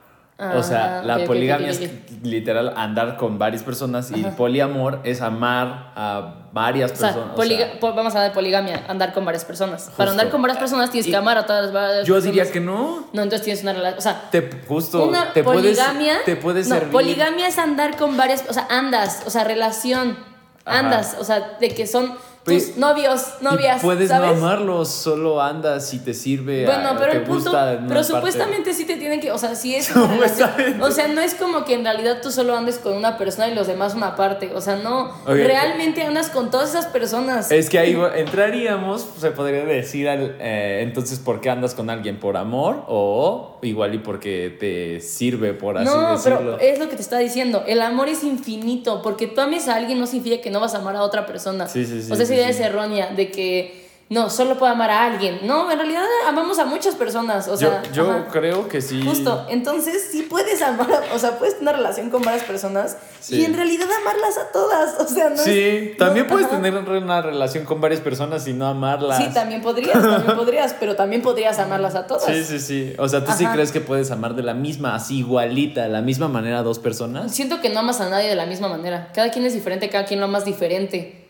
Ah, 0.43 0.53
o 0.57 0.63
sea, 0.63 1.03
la 1.03 1.15
ok, 1.17 1.21
ok, 1.21 1.27
poligamia 1.27 1.69
es 1.69 1.79
literal 2.23 2.73
andar 2.75 3.15
con 3.17 3.37
varias 3.37 3.61
personas 3.61 4.09
y 4.09 4.23
el 4.23 4.31
poliamor 4.31 4.99
es 5.03 5.21
amar 5.21 5.91
a 5.95 6.47
varias 6.51 6.91
O 6.91 6.95
sea, 6.95 7.09
personas. 7.13 7.37
o 7.37 7.43
sea, 7.43 7.93
vamos 7.93 8.15
a 8.15 8.17
hablar 8.17 8.31
de 8.31 8.35
poligamia, 8.35 8.83
andar 8.87 9.13
con 9.13 9.23
varias 9.23 9.45
personas. 9.45 9.91
Para 9.95 10.11
andar 10.11 10.29
con 10.31 10.41
varias 10.41 10.57
personas 10.57 10.89
tienes 10.89 11.07
Y- 11.07 11.11
que 11.11 11.15
amar 11.17 11.37
a 11.37 11.45
todas 11.45 11.65
las 11.65 11.73
varias 11.73 12.07
yo 12.07 12.15
personas. 12.15 12.23
diría 12.35 12.51
que 12.51 12.59
no. 12.59 13.07
No, 13.13 13.21
entonces 13.21 13.43
tienes 13.43 13.61
una 13.61 13.73
relación. 13.73 13.99
O 13.99 14.01
sea, 14.01 14.29
Te, 14.31 14.49
justo, 14.67 15.07
una 15.07 15.31
te 15.31 15.43
puedes, 15.43 15.61
poligamia. 15.77 16.15
te 16.25 16.35
puedes 16.35 16.67
no, 16.67 16.75
servir. 16.75 16.91
poligamia 16.91 17.47
es 17.47 17.59
andar 17.59 17.95
con 17.95 18.17
varias. 18.17 18.43
O 18.49 18.53
sea, 18.53 18.65
andas. 18.69 19.21
O 19.27 19.29
sea, 19.29 19.43
relación. 19.43 20.17
Ajá. 20.65 20.79
Andas. 20.79 21.17
O 21.19 21.23
sea, 21.23 21.57
de 21.59 21.69
que 21.69 21.85
son 21.87 22.13
tus 22.43 22.75
novios, 22.77 23.21
Y 23.39 23.43
novias. 23.43 23.81
puedes 23.83 24.09
¿sabes? 24.09 24.31
no 24.39 24.47
amarlos, 24.47 24.89
solo 24.89 25.41
andas 25.41 25.93
y 25.93 25.99
te 25.99 26.13
sirve. 26.13 26.65
Bueno, 26.65 26.89
a- 26.89 26.97
pero 26.97 27.11
el 27.11 27.21
punto, 27.23 27.51
pero 27.51 27.87
parte. 27.87 28.03
supuestamente 28.03 28.73
sí 28.73 28.85
te 28.85 28.95
tienen 28.95 29.19
que, 29.19 29.31
o 29.31 29.37
sea, 29.37 29.53
sí 29.55 29.75
es 29.75 29.93
relación. 29.95 30.81
O 30.81 30.89
sea, 30.91 31.07
no 31.07 31.21
es 31.21 31.35
como 31.35 31.63
que 31.65 31.75
en 31.75 31.83
realidad 31.83 32.17
tú 32.21 32.31
solo 32.31 32.55
andes 32.57 32.77
con 32.79 32.93
una 32.93 33.17
persona 33.17 33.47
y 33.47 33.53
los 33.53 33.67
demás 33.67 33.93
una 33.93 34.15
parte, 34.15 34.51
o 34.55 34.61
sea, 34.61 34.75
no, 34.77 35.11
realmente 35.25 36.01
andas 36.03 36.29
con 36.29 36.49
todas 36.49 36.71
esas 36.71 36.87
personas. 36.87 37.51
Es 37.51 37.69
que 37.69 37.77
ahí 37.79 37.95
entraríamos, 38.15 39.05
se 39.19 39.31
podría 39.31 39.63
decir, 39.65 40.09
al, 40.09 40.35
eh, 40.39 40.79
entonces, 40.83 41.19
¿por 41.19 41.41
qué 41.41 41.49
andas 41.49 41.75
con 41.75 41.89
alguien? 41.89 42.19
¿Por 42.19 42.37
amor? 42.37 42.83
O 42.87 43.59
igual 43.61 43.93
y 43.93 43.99
porque 43.99 44.55
te 44.59 44.99
sirve, 45.01 45.53
por 45.53 45.77
así 45.77 45.85
no, 45.85 46.13
decirlo. 46.13 46.37
pero 46.39 46.59
es 46.59 46.79
lo 46.79 46.89
que 46.89 46.95
te 46.95 47.01
está 47.01 47.19
diciendo. 47.19 47.63
El 47.67 47.81
amor 47.81 48.09
es 48.09 48.23
infinito. 48.23 49.01
Porque 49.03 49.27
tú 49.27 49.41
ames 49.41 49.67
a 49.67 49.75
alguien 49.75 49.99
no 49.99 50.07
significa 50.07 50.41
que 50.41 50.49
no 50.49 50.59
vas 50.59 50.73
a 50.73 50.79
amar 50.79 50.95
a 50.95 51.03
otra 51.03 51.25
persona. 51.25 51.67
Sí, 51.67 51.85
sí, 51.85 52.01
sí, 52.01 52.11
O 52.11 52.15
sea, 52.15 52.25
esa 52.31 52.41
idea 52.41 52.49
es 52.49 52.59
errónea 52.59 53.07
de 53.15 53.31
que 53.31 53.81
no, 54.09 54.29
solo 54.29 54.57
puedo 54.57 54.69
amar 54.73 54.89
a 54.91 55.05
alguien. 55.05 55.39
No, 55.43 55.71
en 55.71 55.77
realidad 55.77 56.03
amamos 56.27 56.59
a 56.59 56.65
muchas 56.65 56.95
personas. 56.95 57.47
O 57.47 57.55
sea, 57.55 57.81
yo 57.93 58.03
yo 58.05 58.27
creo 58.27 58.67
que 58.67 58.81
sí. 58.81 59.01
Justo, 59.05 59.45
entonces 59.49 60.09
sí 60.11 60.23
puedes 60.23 60.61
amar, 60.61 60.89
o 61.15 61.17
sea, 61.17 61.37
puedes 61.39 61.57
tener 61.57 61.75
una 61.75 61.77
relación 61.83 62.09
con 62.09 62.21
varias 62.21 62.43
personas 62.43 62.97
Sí. 63.21 63.37
y 63.39 63.45
en 63.45 63.53
realidad 63.53 63.87
amarlas 64.01 64.37
a 64.37 64.51
todas, 64.51 64.99
o 64.99 65.07
sea, 65.07 65.29
no 65.29 65.35
es- 65.35 65.43
Sí, 65.43 65.91
no, 65.91 65.97
también 66.05 66.27
puedes 66.27 66.47
ajá. 66.47 66.57
tener 66.57 66.73
una 66.75 67.21
relación 67.21 67.63
con 67.63 67.79
varias 67.79 68.01
personas 68.01 68.45
y 68.49 68.51
no 68.53 68.67
amarlas. 68.67 69.15
Sí, 69.17 69.29
también 69.33 69.61
podrías, 69.61 69.93
también 69.93 70.35
podrías, 70.35 70.75
pero 70.77 70.97
también 70.97 71.21
podrías 71.21 71.57
amarlas 71.59 71.95
a 71.95 72.05
todas. 72.05 72.25
Sí, 72.25 72.43
sí, 72.43 72.59
sí. 72.59 72.93
O 72.97 73.07
sea, 73.07 73.23
¿tú 73.23 73.31
sí 73.37 73.45
crees 73.45 73.71
que 73.71 73.79
puedes 73.79 74.11
amar 74.11 74.35
de 74.35 74.43
la 74.43 74.53
misma, 74.53 74.93
así 74.93 75.19
igualita, 75.19 75.83
de 75.83 75.89
la 75.89 76.01
misma 76.01 76.27
manera 76.27 76.59
a 76.59 76.63
dos 76.63 76.79
personas? 76.79 77.33
Siento 77.33 77.61
que 77.61 77.69
no 77.69 77.79
amas 77.79 78.01
a 78.01 78.09
nadie 78.09 78.27
de 78.27 78.35
la 78.35 78.45
misma 78.45 78.67
manera. 78.67 79.09
Cada 79.13 79.31
quien 79.31 79.45
es 79.45 79.53
diferente, 79.53 79.87
cada 79.89 80.03
quien 80.03 80.19
lo 80.19 80.25
amas 80.25 80.43
diferente. 80.43 81.20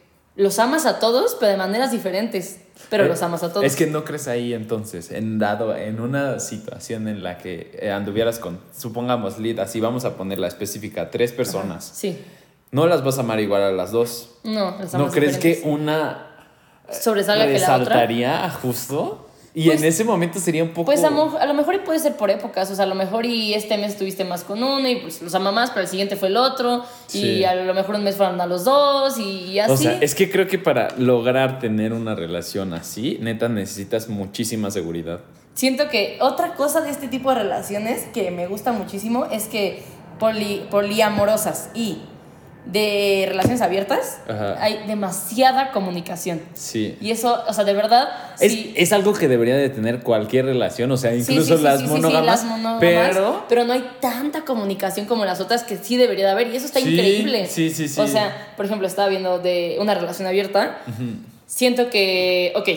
Los 0.42 0.58
amas 0.58 0.88
a 0.88 0.98
todos, 0.98 1.38
pero 1.40 1.52
de 1.52 1.58
maneras 1.58 1.92
diferentes. 1.92 2.62
Pero 2.90 3.06
Eh, 3.06 3.08
los 3.08 3.22
amas 3.22 3.44
a 3.44 3.54
todos. 3.54 3.64
Es 3.64 3.76
que 3.76 3.86
no 3.86 4.04
crees 4.04 4.28
ahí 4.28 4.56
entonces, 4.56 5.12
en 5.12 5.38
dado, 5.38 5.76
en 5.76 6.00
una 6.02 6.40
situación 6.40 7.08
en 7.08 7.22
la 7.22 7.38
que 7.38 7.78
eh, 7.80 7.92
anduvieras 7.92 8.40
con, 8.40 8.60
supongamos, 8.76 9.38
lead, 9.38 9.60
así 9.60 9.80
vamos 9.80 10.04
a 10.04 10.18
ponerla 10.18 10.48
específica, 10.48 11.12
tres 11.12 11.32
personas. 11.32 11.92
Sí. 11.94 12.20
No 12.72 12.88
las 12.88 13.04
vas 13.04 13.20
a 13.20 13.22
amar 13.22 13.40
igual 13.40 13.62
a 13.62 13.72
las 13.72 13.92
dos. 13.92 14.32
No, 14.44 14.78
las 14.80 14.96
¿No 14.96 15.12
crees 15.12 15.38
que 15.38 15.62
una 15.64 16.28
sobresalga 16.90 17.46
que 17.46 17.60
la 17.60 17.78
otra? 17.78 18.50
justo? 18.62 19.30
Y 19.54 19.66
Pues- 19.66 19.82
en 19.82 19.88
ese 19.90 20.06
momento 20.06 20.40
sería 20.40 20.64
un 20.64 20.70
poco... 20.70 20.86
Pues 20.86 21.04
a, 21.04 21.10
mo- 21.10 21.36
a 21.38 21.46
lo 21.46 21.54
mejor 21.54 21.76
y 21.76 21.80
puede 21.80 22.00
ser 22.00 22.16
por 22.16 22.30
épocas, 22.30 22.72
o 22.72 22.76
sea, 22.76 22.86
a 22.86 22.88
lo 22.88 22.96
mejor 22.96 23.26
y 23.26 23.54
este 23.54 23.78
mes 23.78 23.92
estuviste 23.92 24.24
más 24.24 24.46
con 24.46 24.64
uno 24.64 24.88
y 24.88 24.96
pues 24.98 25.22
los 25.22 25.36
ama 25.36 25.52
más, 25.52 25.72
pero 25.72 25.82
el 25.82 25.88
siguiente 25.90 26.16
fue 26.16 26.30
el 26.30 26.38
otro, 26.38 26.86
Sí. 27.08 27.22
y 27.40 27.44
a 27.44 27.54
lo 27.56 27.74
mejor 27.74 27.96
un 27.96 28.04
mes 28.06 28.16
fueron 28.16 28.40
a 28.40 28.46
los 28.46 28.64
dos, 28.64 29.18
y, 29.20 29.60
así. 29.60 29.72
O 29.74 29.76
sea, 29.78 29.98
es 30.00 30.16
que 30.16 30.32
creo 30.32 30.48
que 30.48 30.58
para 30.58 30.90
lograr 30.98 31.60
tener 31.60 31.92
una 31.92 32.16
relación 32.16 32.74
así, 32.74 33.18
neta, 33.20 33.50
necesitas 33.50 34.08
muchísima 34.08 34.72
seguridad. 34.72 35.20
Siento 35.54 35.90
que 35.90 36.18
otra 36.22 36.54
cosa 36.56 36.80
de 36.80 36.90
este 36.90 37.10
tipo 37.10 37.30
de 37.30 37.36
relaciones 37.40 38.04
que 38.14 38.32
me 38.32 38.48
gusta 38.48 38.72
muchísimo 38.72 39.26
es 39.26 39.48
que 39.48 39.84
poli- 40.18 40.62
poliamorosas 40.72 41.72
y 41.74 41.98
de 42.66 43.26
relaciones 43.28 43.62
abiertas 43.62 44.20
Ajá. 44.30 44.56
hay 44.62 44.84
demasiada 44.88 45.72
comunicación. 45.72 46.42
Sí. 46.54 46.98
Y 47.02 47.12
eso, 47.12 47.44
o 47.48 47.54
sea, 47.54 47.64
de 47.64 47.74
verdad, 47.74 48.10
Es, 48.40 48.52
sí. 48.52 48.74
es 48.76 48.94
algo 48.94 49.14
que 49.14 49.28
debería 49.28 49.56
de 49.56 49.70
tener 49.70 50.02
cualquier 50.02 50.46
relación, 50.46 50.92
o 50.92 50.98
sea, 50.98 51.16
incluso 51.16 51.54
sí, 51.54 51.58
sí, 51.58 51.64
las, 51.64 51.82
monógamas, 51.84 52.26
las 52.26 52.44
monógamas, 52.46 52.80
pero... 52.80 53.46
pero 53.50 53.64
no 53.66 53.74
hay 53.74 53.84
tanta 54.00 54.42
comunicación 54.42 55.06
como 55.06 55.26
las 55.26 55.40
otras 55.42 55.64
que 55.64 55.78
sí 55.78 55.98
debería 55.98 56.26
de 56.26 56.32
haber 56.32 56.48
y 56.48 56.56
eso 56.56 56.68
está 56.68 56.80
increíble. 56.80 57.48
sí, 57.48 57.72
sí, 57.72 57.88
sí. 57.88 58.00
O 58.00 58.08
sea, 58.08 58.54
por 58.56 58.66
ejemplo, 58.66 58.88
estaba 58.88 59.08
viendo 59.10 59.40
de 59.40 59.78
una 59.80 59.96
relación 59.96 60.28
abierta. 60.28 60.80
Siento 61.48 61.90
que, 61.90 62.54
ok, 62.56 62.70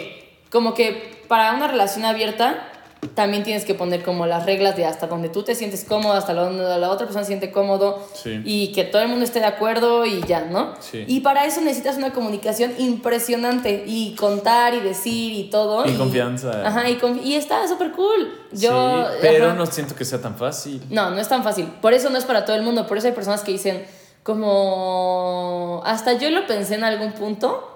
como 0.51 0.75
que 0.75 1.15
para 1.29 1.53
una 1.55 1.69
relación 1.69 2.05
abierta 2.05 2.71
también 3.09 3.43
tienes 3.43 3.65
que 3.65 3.75
poner 3.75 4.03
como 4.03 4.27
las 4.27 4.47
reglas 4.47 4.77
de 4.77 4.87
hasta 4.87 5.07
donde 5.07 5.29
tú 5.29 5.43
te 5.43 5.55
sientes 5.55 5.85
cómodo, 5.85 6.15
hasta 6.15 6.33
donde 6.35 6.63
la 6.79 6.91
otra 6.91 7.07
persona 7.07 7.25
se 7.25 7.29
siente 7.29 7.51
cómodo 7.51 8.07
Sí. 8.15 8.41
y 8.45 8.73
que 8.73 8.85
todo 8.85 9.03
el 9.03 9.09
mundo 9.09 9.25
esté 9.25 9.41
de 9.41 9.47
acuerdo 9.47 10.07
y 10.07 10.23
ya, 10.23 10.47
¿no? 10.47 10.75
Sí. 10.81 11.05
Y 11.07 11.21
para 11.21 11.45
eso 11.45 11.61
necesitas 11.61 11.97
una 11.97 12.13
comunicación 12.13 12.73
impresionante 12.79 13.85
y 13.87 14.15
contar 14.17 14.75
y 14.75 14.81
decir 14.81 15.33
y 15.33 15.51
todo. 15.51 15.89
Y 15.89 15.95
confianza. 15.95 16.67
Ajá, 16.67 16.89
y, 16.89 16.97
confi- 16.99 17.23
y 17.25 17.35
está 17.35 17.67
súper 17.69 17.93
cool. 17.93 18.33
Yo, 18.53 19.07
sí, 19.09 19.19
pero 19.21 19.47
ajá. 19.47 19.55
no 19.55 19.67
siento 19.67 19.95
que 19.95 20.05
sea 20.05 20.21
tan 20.21 20.37
fácil. 20.37 20.83
No, 20.91 21.11
no 21.11 21.19
es 21.21 21.29
tan 21.29 21.43
fácil. 21.45 21.67
Por 21.83 21.93
eso 21.93 22.11
no 22.11 22.19
es 22.19 22.25
para 22.25 22.45
todo 22.45 22.57
el 22.57 22.63
mundo. 22.63 22.87
Por 22.87 22.99
eso 22.99 23.07
hay 23.09 23.13
personas 23.13 23.43
que 23.43 23.53
dicen, 23.53 23.85
como. 24.23 25.83
Hasta 25.85 26.15
yo 26.15 26.31
lo 26.31 26.47
pensé 26.47 26.75
en 26.75 26.85
algún 26.85 27.13
punto. 27.13 27.71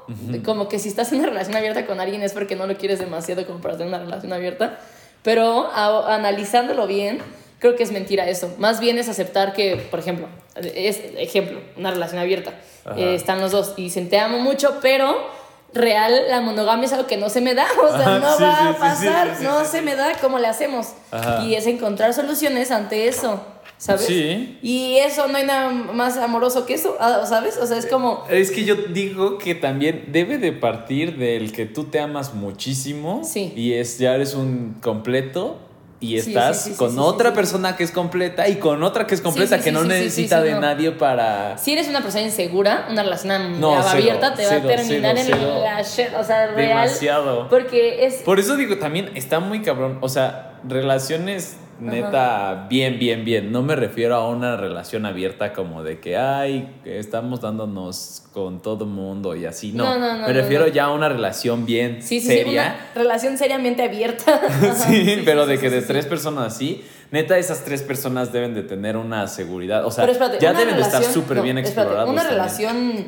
Como 0.44 0.68
que 0.70 0.78
si 0.78 0.88
estás 0.88 1.12
en 1.12 1.18
una 1.18 1.28
relación 1.28 1.54
abierta 1.56 1.84
con 1.86 2.00
alguien 2.00 2.22
es 2.22 2.32
porque 2.32 2.56
no 2.56 2.66
lo 2.66 2.76
quieres 2.78 2.98
demasiado 2.98 3.46
como 3.46 3.60
para 3.60 3.76
tener 3.76 3.88
una 3.88 3.98
relación 4.02 4.32
abierta. 4.32 4.78
Pero 5.22 5.70
a- 5.72 6.14
analizándolo 6.14 6.86
bien, 6.86 7.18
creo 7.58 7.76
que 7.76 7.82
es 7.82 7.92
mentira 7.92 8.28
eso. 8.28 8.54
Más 8.58 8.80
bien 8.80 8.98
es 8.98 9.08
aceptar 9.08 9.52
que, 9.52 9.76
por 9.90 10.00
ejemplo, 10.00 10.28
es 10.56 11.00
ejemplo, 11.16 11.60
una 11.76 11.90
relación 11.90 12.18
abierta. 12.20 12.52
Eh, 12.96 13.14
están 13.14 13.40
los 13.40 13.52
dos 13.52 13.74
y 13.76 13.84
dicen, 13.84 14.08
te 14.08 14.18
amo 14.18 14.38
mucho, 14.38 14.78
pero. 14.80 15.36
Real, 15.74 16.22
la 16.30 16.40
monogamia 16.40 16.86
es 16.86 16.94
algo 16.94 17.06
que 17.06 17.18
no 17.18 17.28
se 17.28 17.42
me 17.42 17.54
da, 17.54 17.66
o 17.84 17.88
sea, 17.88 18.16
Ajá, 18.16 18.18
no 18.20 18.36
sí, 18.38 18.42
va 18.42 18.58
sí, 18.58 18.66
a 18.68 18.78
pasar, 18.78 19.36
sí, 19.36 19.44
no 19.44 19.64
se 19.66 19.82
me 19.82 19.96
da, 19.96 20.14
¿cómo 20.18 20.38
le 20.38 20.46
hacemos? 20.46 20.94
Ajá. 21.10 21.42
Y 21.44 21.54
es 21.56 21.66
encontrar 21.66 22.14
soluciones 22.14 22.70
ante 22.70 23.06
eso, 23.06 23.42
¿sabes? 23.78 24.06
Sí. 24.06 24.58
Y 24.60 24.96
eso 24.98 25.26
no 25.28 25.38
hay 25.38 25.46
nada 25.46 25.70
más 25.70 26.16
amoroso 26.18 26.66
que 26.66 26.74
eso, 26.74 26.96
ah, 27.00 27.22
¿sabes? 27.26 27.56
O 27.56 27.66
sea, 27.66 27.78
es 27.78 27.86
como... 27.86 28.24
Es 28.28 28.50
que 28.50 28.64
yo 28.64 28.74
digo 28.74 29.38
que 29.38 29.54
también 29.54 30.06
debe 30.08 30.36
de 30.38 30.52
partir 30.52 31.16
del 31.16 31.52
que 31.52 31.64
tú 31.66 31.84
te 31.84 32.00
amas 32.00 32.34
muchísimo 32.34 33.22
Sí. 33.24 33.52
y 33.56 33.74
es 33.74 33.98
ya 33.98 34.14
eres 34.14 34.34
un 34.34 34.76
completo 34.82 35.58
y 36.00 36.16
estás 36.16 36.62
sí, 36.62 36.70
sí, 36.70 36.70
sí, 36.74 36.78
con 36.78 36.96
otra 37.00 37.32
persona 37.32 37.74
que 37.74 37.82
es 37.82 37.90
completa 37.90 38.48
y 38.48 38.56
con 38.56 38.84
otra 38.84 39.04
que 39.08 39.16
es 39.16 39.20
completa 39.20 39.58
que 39.60 39.72
no 39.72 39.82
necesita 39.82 40.40
de 40.42 40.52
no. 40.52 40.60
nadie 40.60 40.92
para 40.92 41.58
Si 41.58 41.72
eres 41.72 41.88
una 41.88 42.02
persona 42.02 42.22
insegura, 42.22 42.86
una 42.88 43.02
relación 43.02 43.60
No, 43.60 43.74
cero, 43.78 43.88
abierta 43.90 44.32
te 44.34 44.46
va 44.46 44.52
a 44.52 44.60
terminar 44.62 45.16
cero, 45.18 45.36
en 45.56 45.62
la 45.64 45.82
shit, 45.82 46.08
o 46.16 46.22
sea, 46.22 46.46
real. 46.52 46.84
demasiado. 46.86 47.48
Porque 47.48 48.06
es... 48.06 48.14
Por 48.22 48.38
eso 48.38 48.56
digo, 48.56 48.78
también 48.78 49.10
está 49.16 49.40
muy 49.40 49.62
cabrón. 49.62 49.98
O 50.00 50.08
sea, 50.08 50.60
relaciones 50.68 51.56
neta 51.80 52.66
bien, 52.68 52.98
bien, 52.98 53.24
bien. 53.24 53.52
No 53.52 53.62
me 53.62 53.76
refiero 53.76 54.14
a 54.16 54.28
una 54.28 54.56
relación 54.56 55.06
abierta 55.06 55.52
como 55.52 55.82
de 55.82 56.00
que, 56.00 56.16
ay, 56.16 56.80
que 56.84 56.98
estamos 56.98 57.40
dándonos 57.40 58.24
con 58.32 58.60
todo 58.62 58.86
mundo 58.86 59.34
y 59.36 59.46
así. 59.46 59.72
No, 59.72 59.84
No, 59.84 59.98
no, 59.98 60.16
no, 60.18 60.26
me 60.26 60.32
refiero 60.32 60.66
ya 60.68 60.84
a 60.84 60.92
una 60.92 61.08
relación 61.08 61.66
bien 61.66 62.02
Sí, 62.02 62.20
sí, 62.20 62.20
sí, 62.20 62.26
seria. 62.28 62.62
una 62.94 63.02
relación 63.02 63.36
seriamente 63.38 63.82
abierta. 63.82 64.40
Sí, 64.74 65.22
pero 65.24 65.46
de 65.46 65.56
sí, 65.56 65.62
que 65.62 65.68
sí, 65.70 65.74
de 65.76 65.80
sí. 65.82 65.86
tres 65.88 66.06
personas 66.06 66.54
así, 66.54 66.84
neta, 67.10 67.38
esas 67.38 67.64
tres 67.64 67.82
personas 67.82 68.32
deben 68.32 68.54
de 68.54 68.62
tener 68.62 68.96
una 68.96 69.26
seguridad. 69.28 69.84
O 69.86 69.90
sea, 69.90 70.04
espérate, 70.04 70.38
ya 70.40 70.52
deben 70.52 70.76
de 70.76 70.82
estar 70.82 71.02
súper 71.02 71.42
bien 71.42 71.58
espérate, 71.58 71.80
explorados. 71.82 72.10
Una 72.10 72.22
también. 72.22 72.38
relación 72.38 73.04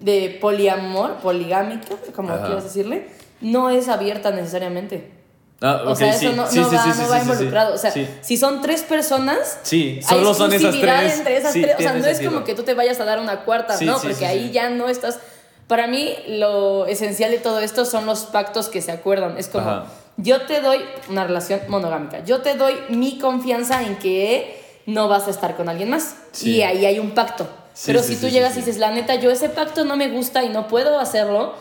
de 0.00 0.38
poliamor, 0.40 1.16
poligámica, 1.16 1.88
como 2.14 2.30
Ajá. 2.32 2.46
quieras 2.46 2.64
decirle, 2.64 3.06
no 3.40 3.70
es 3.70 3.88
abierta 3.88 4.30
necesariamente. 4.30 5.19
Ah, 5.62 5.82
O 5.84 5.90
ok, 5.92 5.96
sea, 5.98 6.12
sí, 6.14 6.26
eso 6.26 6.36
no, 6.36 6.46
sí, 6.50 6.58
no 6.58 6.70
sí, 6.70 6.76
va, 6.76 6.86
no 6.94 7.08
va 7.10 7.18
involucrado. 7.20 7.74
O 7.74 7.78
sea, 7.78 7.92
si 8.22 8.36
son 8.36 8.62
tres 8.62 8.82
personas, 8.82 9.58
Sí, 9.62 10.00
hay 10.08 10.18
solo 10.18 10.32
son 10.34 10.52
esas 10.52 10.74
tres. 10.80 11.18
entre 11.18 11.36
esas 11.36 11.52
tres. 11.52 11.74
O 11.78 11.82
sea, 11.82 11.92
no 11.92 11.98
es 11.98 12.16
sentido. 12.16 12.32
como 12.32 12.44
que 12.44 12.54
tú 12.54 12.62
te 12.62 12.74
vayas 12.74 12.98
a 13.00 13.04
dar 13.04 13.20
una 13.20 13.44
cuarta, 13.44 13.76
¿no? 13.82 13.98
Porque 14.00 14.24
ahí 14.26 14.50
ya 14.52 14.70
no 14.70 14.88
estás. 14.88 15.18
Para 15.66 15.86
mí, 15.86 16.14
lo 16.28 16.86
esencial 16.86 17.30
de 17.30 17.38
todo 17.38 17.60
esto 17.60 17.84
son 17.84 18.06
los 18.06 18.20
pactos 18.20 18.68
que 18.68 18.80
se 18.82 18.90
acuerdan. 18.90 19.36
Es 19.38 19.48
como, 19.48 19.68
Ajá. 19.68 19.84
yo 20.16 20.40
te 20.42 20.60
doy 20.60 20.80
una 21.08 21.24
relación 21.24 21.60
monogámica. 21.68 22.24
Yo 22.24 22.40
te 22.40 22.54
doy 22.54 22.74
mi 22.88 23.18
confianza 23.18 23.82
en 23.82 23.96
que 23.98 24.58
no 24.86 25.08
vas 25.08 25.28
a 25.28 25.30
estar 25.30 25.56
con 25.56 25.68
alguien 25.68 25.90
más. 25.90 26.16
Y 26.42 26.62
ahí 26.62 26.86
hay 26.86 26.98
un 26.98 27.10
pacto. 27.12 27.46
Pero 27.86 28.02
si 28.02 28.16
tú 28.16 28.28
llegas 28.28 28.54
y 28.56 28.60
dices, 28.60 28.78
la 28.78 28.90
neta, 28.90 29.14
yo 29.14 29.30
ese 29.30 29.48
pacto 29.48 29.84
no 29.84 29.96
me 29.96 30.08
gusta 30.08 30.42
y 30.42 30.48
no 30.48 30.66
puedo 30.68 30.98
hacerlo, 30.98 31.54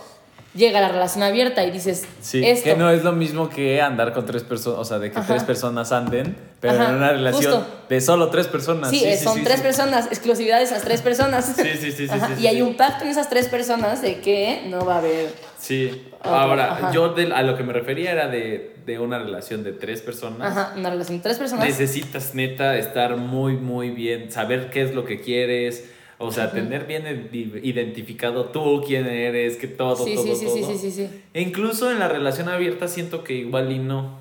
llega 0.60 0.80
la 0.82 0.90
relación 0.90 1.24
abierta 1.24 1.66
y 1.66 1.72
dices, 1.72 2.06
Sí, 2.22 2.46
esto. 2.46 2.66
que 2.66 2.76
no 2.76 2.92
es 2.92 3.04
lo 3.04 3.14
mismo 3.14 3.50
que 3.50 3.82
andar 3.82 4.14
con 4.14 4.26
tres 4.28 4.44
personas, 4.44 4.80
o 4.80 4.86
sea, 4.86 5.00
de 5.00 5.10
que 5.12 5.18
Ajá. 5.18 5.28
tres 5.28 5.44
personas 5.44 5.92
anden, 5.92 6.36
pero 6.60 6.76
Ajá, 6.76 6.90
en 6.90 6.96
una 6.98 7.12
relación 7.14 7.54
justo. 7.64 7.86
de 7.90 8.02
solo 8.02 8.30
tres 8.30 8.46
personas. 8.48 8.92
Sí, 8.92 9.04
eh, 9.04 9.18
son 9.18 9.44
tres 9.44 9.56
sí. 9.58 9.62
personas, 9.64 10.06
exclusividad 10.08 10.58
de 10.60 10.66
esas 10.66 10.84
tres 10.84 11.02
personas. 11.02 11.46
Sí, 11.56 11.64
sí, 11.64 11.78
sí, 11.78 11.92
sí, 11.92 12.08
sí, 12.08 12.14
sí, 12.38 12.44
y 12.44 12.48
hay 12.48 12.58
sí. 12.58 12.62
un 12.62 12.76
pacto 12.78 13.06
en 13.06 13.10
esas 13.10 13.30
tres 13.30 13.48
personas 13.48 14.02
de 14.04 14.20
que 14.22 14.64
no 14.68 14.86
va 14.86 14.96
a 14.96 14.98
haber. 15.00 15.34
Sí. 15.58 16.06
Otro, 16.20 16.32
Ahora, 16.36 16.74
ajá. 16.74 16.92
yo 16.92 17.14
de- 17.14 17.34
a 17.34 17.42
lo 17.44 17.56
que 17.58 17.64
me 17.64 17.72
refería 17.74 18.12
era 18.12 18.28
de, 18.28 18.76
de 18.86 19.00
una 19.00 19.18
relación 19.20 19.64
de 19.64 19.72
tres 19.72 20.02
personas. 20.02 20.52
Ajá, 20.52 20.74
una 20.78 20.90
relación 20.90 21.18
de 21.18 21.24
tres 21.24 21.38
personas. 21.38 21.66
Necesitas 21.66 22.36
neta 22.36 22.78
estar 22.78 23.16
muy, 23.16 23.54
muy 23.56 23.90
bien, 23.92 24.30
saber 24.32 24.70
qué 24.70 24.82
es 24.84 24.94
lo 24.94 25.06
que 25.06 25.22
quieres. 25.22 25.86
O 26.22 26.32
sea, 26.34 26.52
tener 26.52 26.86
bien 26.86 27.06
id- 27.32 27.62
identificado 27.64 28.46
tú 28.46 28.84
quién 28.86 29.08
eres, 29.08 29.56
que 29.56 29.68
todo, 29.68 30.06
Sí, 30.06 30.16
todo, 30.16 30.24
sí, 30.26 30.36
sí, 30.36 30.46
todo. 30.46 30.56
sí, 30.56 30.64
sí, 30.66 30.78
sí, 30.78 30.92
sí. 30.92 31.10
E 31.34 31.42
incluso 31.42 31.90
en 31.92 32.00
la 32.00 32.08
relación 32.10 32.50
abierta 32.50 32.88
siento 32.90 33.24
que 33.24 33.34
igual 33.34 33.72
y 33.72 33.80
no. 33.80 34.20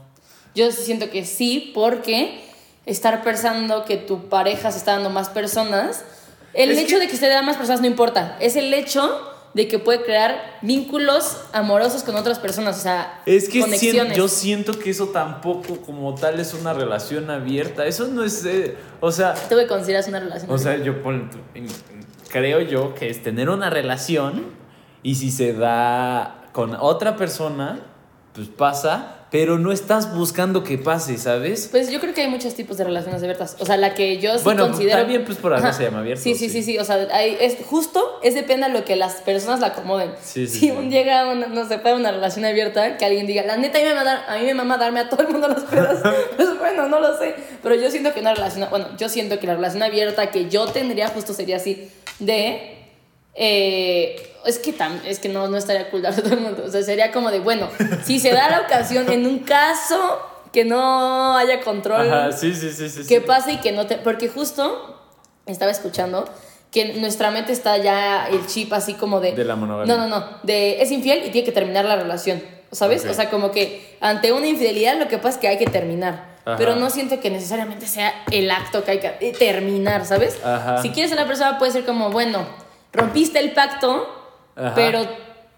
Yo 0.55 0.71
siento 0.71 1.11
que 1.11 1.25
sí, 1.25 1.73
porque 1.75 2.41
estar 2.87 3.23
pensando 3.25 3.85
que 3.85 3.97
tu 3.97 4.29
pareja 4.29 4.71
se 4.71 4.79
está 4.79 4.93
dando 4.93 5.11
más 5.11 5.29
personas, 5.29 6.05
el 6.55 6.71
Es 6.71 6.79
hecho 6.79 6.97
que- 6.97 7.07
de 7.07 7.09
que 7.11 7.17
se 7.17 7.27
dé 7.27 7.43
más 7.43 7.57
personas 7.57 7.81
no 7.81 7.87
importa, 7.89 8.37
es 8.41 8.55
el 8.57 8.73
hecho 8.73 9.21
de 9.59 9.67
que 9.67 9.81
puede 9.81 10.05
crear 10.05 10.59
vínculos 10.63 11.37
amorosos 11.53 12.05
con 12.05 12.15
otras 12.15 12.39
personas, 12.39 12.79
o 12.79 12.81
sea, 12.81 13.21
Es 13.27 13.49
que 13.49 13.61
yo 14.15 14.29
siento 14.29 14.79
que 14.79 14.91
eso 14.91 15.09
tampoco 15.09 15.79
como 15.85 16.15
tal 16.15 16.39
es 16.39 16.55
una 16.55 16.73
relación 16.73 17.29
abierta. 17.29 17.85
Eso 17.85 18.07
no 18.07 18.23
es, 18.23 18.45
eh, 18.45 18.77
o 19.01 19.11
sea, 19.11 19.35
¿Tú 19.35 19.57
qué 19.57 19.67
consideras 19.67 20.07
una 20.07 20.21
relación? 20.21 20.49
o 20.49 20.57
sea, 20.59 20.77
yo 20.77 21.03
pon- 21.03 21.29
creo 22.31 22.61
yo 22.61 22.95
que 22.95 23.11
es 23.11 23.21
tener 23.21 23.51
una 23.51 23.69
relación 23.69 24.47
y 25.03 25.17
si 25.17 25.33
se 25.33 25.53
da 25.55 26.45
con 26.53 26.77
otra 26.77 27.17
persona, 27.17 27.81
pues 28.35 28.47
pasa, 28.47 29.17
pero 29.31 29.59
no 29.59 29.73
estás 29.73 30.15
buscando 30.17 30.65
que 30.65 30.79
pase, 30.79 31.19
¿sabes? 31.19 31.69
Pues 31.71 31.91
yo 31.91 32.01
creo 32.01 32.15
que 32.15 32.23
hay 32.23 32.29
muchos 32.29 32.55
tipos 32.55 32.77
de 32.79 32.85
relaciones 32.85 33.21
abiertas. 33.23 33.57
O 33.61 33.67
sea, 33.67 33.77
la 33.77 33.95
que 33.95 34.19
yo 34.19 34.37
sí 34.39 34.45
bueno, 34.45 34.69
considero. 34.69 34.99
también 34.99 35.25
pues 35.25 35.37
por 35.39 35.53
algo 35.53 35.67
Ajá. 35.67 35.77
se 35.77 35.85
llama 35.85 35.99
abierto. 36.01 36.23
Sí, 36.23 36.35
sí, 36.35 36.49
sí, 36.49 36.63
sí. 36.63 36.79
O 36.79 36.85
sea, 36.85 37.07
hay- 37.13 37.37
es 37.41 37.57
justo, 37.67 38.21
es 38.23 38.35
depende 38.35 38.69
de 38.69 38.73
lo 38.73 38.85
que 38.85 38.97
las 38.97 39.17
personas 39.17 39.61
la 39.61 39.67
acomoden. 39.69 40.13
Sí, 40.23 40.47
sí, 40.47 40.61
si 40.61 40.71
un 40.71 40.91
llega, 40.91 41.27
una, 41.31 41.47
no 41.49 41.69
sé, 41.69 41.79
para 41.79 41.97
una 41.97 42.11
relación 42.11 42.45
abierta, 42.45 42.97
que 42.97 43.05
alguien 43.05 43.27
diga, 43.27 43.43
la 43.45 43.57
neta, 43.59 43.79
a 43.79 43.83
mí 43.83 43.87
me 43.89 43.95
mama, 43.95 44.05
dar- 44.05 44.25
a 44.29 44.39
mí 44.39 44.45
me 44.47 44.55
mama 44.55 44.79
darme 44.79 45.01
a 45.01 45.09
todo 45.11 45.23
el 45.23 45.29
mundo 45.29 45.49
las 45.49 45.65
pedas. 45.65 45.99
pues 46.37 46.59
bueno, 46.59 46.89
no 46.89 46.99
lo 47.01 47.19
sé. 47.19 47.35
Pero 47.63 47.75
yo 47.75 47.91
siento 47.91 48.15
que 48.15 48.21
una 48.21 48.35
relación, 48.35 48.67
bueno, 48.71 48.87
yo 48.97 49.09
siento 49.09 49.39
que 49.39 49.47
la 49.47 49.55
relación 49.57 49.83
abierta 49.83 50.31
que 50.31 50.49
yo 50.49 50.67
tendría 50.69 51.09
justo 51.09 51.35
sería 51.35 51.57
así, 51.57 51.91
de. 52.19 52.78
Eh, 53.39 54.17
es 54.45 54.59
que, 54.59 54.77
tam- 54.77 55.01
es 55.05 55.19
que 55.19 55.29
no, 55.29 55.49
no 55.49 55.57
estaría 55.57 55.91
cool 55.91 56.03
darse 56.03 56.21
a 56.21 56.25
todo 56.25 56.35
el 56.35 56.41
mundo. 56.41 56.65
O 56.67 56.71
sea, 56.71 56.83
sería 56.83 57.13
como 57.13 57.31
de, 57.31 57.39
bueno, 57.41 57.69
si 58.05 58.19
se 58.19 58.33
da 58.33 58.51
la 58.51 58.61
ocasión 58.63 59.11
en 59.11 59.27
un 59.27 59.41
caso 59.41 60.21
que 60.53 60.65
no 60.65 61.37
haya 61.37 61.61
control 61.61 62.11
Ajá, 62.11 62.33
sí, 62.33 62.55
sí, 62.55 62.71
sí, 62.73 62.89
sí. 62.89 63.07
que 63.07 63.21
sí. 63.21 63.25
pasa 63.27 63.53
y 63.53 63.59
que 63.59 63.73
no 63.73 63.87
te... 63.87 63.97
Porque 63.97 64.29
justo 64.29 64.99
estaba 65.47 65.71
escuchando 65.71 66.29
que 66.73 66.95
nuestra 66.95 67.31
mente 67.31 67.53
está 67.53 67.77
ya 67.79 68.29
el 68.29 68.47
chip 68.47 68.73
así 68.73 68.95
como 68.95 69.21
de... 69.21 69.33
De 69.33 69.45
la 69.45 69.57
monogamia. 69.57 69.95
No, 69.97 70.07
no, 70.07 70.19
no. 70.21 70.27
De 70.43 70.81
es 70.83 70.91
infiel 70.91 71.25
y 71.27 71.31
tiene 71.31 71.45
que 71.45 71.53
terminar 71.53 71.85
la 71.85 71.97
relación. 71.97 72.43
¿Sabes? 72.73 73.05
Ok. 73.05 73.11
O 73.11 73.15
sea, 73.15 73.31
como 73.31 73.51
que 73.51 73.97
ante 74.01 74.33
una 74.33 74.47
infidelidad 74.47 74.99
lo 74.99 75.09
que 75.09 75.17
pasa 75.19 75.31
es 75.31 75.39
que 75.39 75.49
hay 75.49 75.59
que 75.59 75.67
terminar. 75.67 76.37
Ajá. 76.45 76.57
Pero 76.57 76.77
no 76.77 76.89
siento 76.91 77.21
que 77.21 77.31
necesariamente 77.31 77.87
sea 77.87 78.13
el 78.31 78.51
acto 78.51 78.85
que 78.85 78.91
hay 78.93 78.99
que 79.01 79.33
terminar, 79.39 80.05
¿sabes? 80.07 80.39
Ajá. 80.45 80.81
Si 80.83 80.91
quieres 80.91 81.13
a 81.13 81.15
la 81.15 81.27
persona 81.27 81.59
puede 81.59 81.73
ser 81.73 81.85
como, 81.85 82.11
bueno, 82.11 82.47
rompiste 82.93 83.39
el 83.39 83.53
pacto, 83.53 84.07
Ajá. 84.57 84.75
pero 84.75 85.01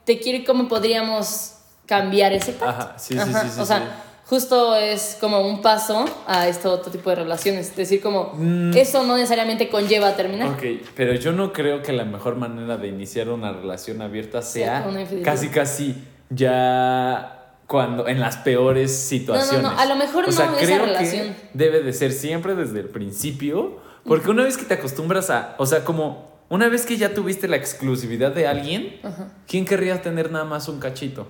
te 0.05 0.19
quiero 0.19 0.45
cómo 0.45 0.69
podríamos 0.69 1.55
cambiar 1.87 2.33
ese 2.33 2.53
pacto. 2.53 2.69
Ajá, 2.69 2.99
sí, 2.99 3.15
sí, 3.15 3.21
Ajá, 3.21 3.43
sí, 3.43 3.49
sí, 3.55 3.61
O 3.61 3.67
sea, 3.67 3.79
sí. 3.79 3.85
justo 4.27 4.77
es 4.77 5.17
como 5.21 5.41
un 5.41 5.61
paso 5.61 6.05
a 6.27 6.47
este 6.49 6.69
otro 6.69 6.91
tipo 6.93 7.11
de 7.11 7.17
relaciones. 7.17 7.69
Es 7.71 7.77
decir, 7.77 8.01
como 8.01 8.33
eso 8.75 9.05
no 9.05 9.17
necesariamente 9.17 9.69
conlleva 9.69 10.09
a 10.09 10.17
terminar. 10.17 10.49
Mm. 10.49 10.53
Ok, 10.55 10.63
pero 10.95 11.15
yo 11.15 11.33
no 11.33 11.53
creo 11.53 11.83
que 11.83 11.93
la 11.93 12.05
mejor 12.05 12.37
manera 12.37 12.77
de 12.77 12.89
iniciar 12.89 13.29
una 13.29 13.53
relación 13.53 14.03
abierta 14.03 14.43
sea 14.43 14.87
casi 15.25 15.49
casi 15.49 15.97
ya 16.31 17.37
cuando 17.67 18.09
en 18.09 18.19
las 18.21 18.37
peores 18.39 18.97
situaciones. 18.97 19.63
no, 19.63 19.71
a 19.79 19.87
lo 19.87 19.95
mejor 19.97 20.29
o 20.29 20.33
sea, 20.33 20.47
no 20.47 20.57
esa 20.57 20.65
creo 20.67 20.87
relación. 20.87 21.35
que 21.35 21.49
debe 21.55 21.83
de 21.83 21.93
ser 21.93 22.13
siempre 22.13 22.55
desde 22.57 22.81
el 22.81 22.89
principio, 22.89 23.79
porque 24.05 24.31
una 24.31 24.43
vez 24.45 24.57
que 24.57 24.65
te 24.65 24.75
acostumbras 24.75 25.31
a, 25.31 25.55
o 25.59 25.67
sea, 25.67 25.85
como 25.85 26.30
una 26.51 26.69
vez 26.69 26.85
que 26.85 26.99
ya 26.99 27.15
tuviste 27.15 27.49
la 27.49 27.57
exclusividad 27.57 28.33
de 28.33 28.47
alguien, 28.47 29.01
¿quién 29.49 29.65
querría 29.65 30.03
tener 30.03 30.31
nada 30.31 30.45
más 30.45 30.69
un 30.69 30.79
cachito? 30.81 31.27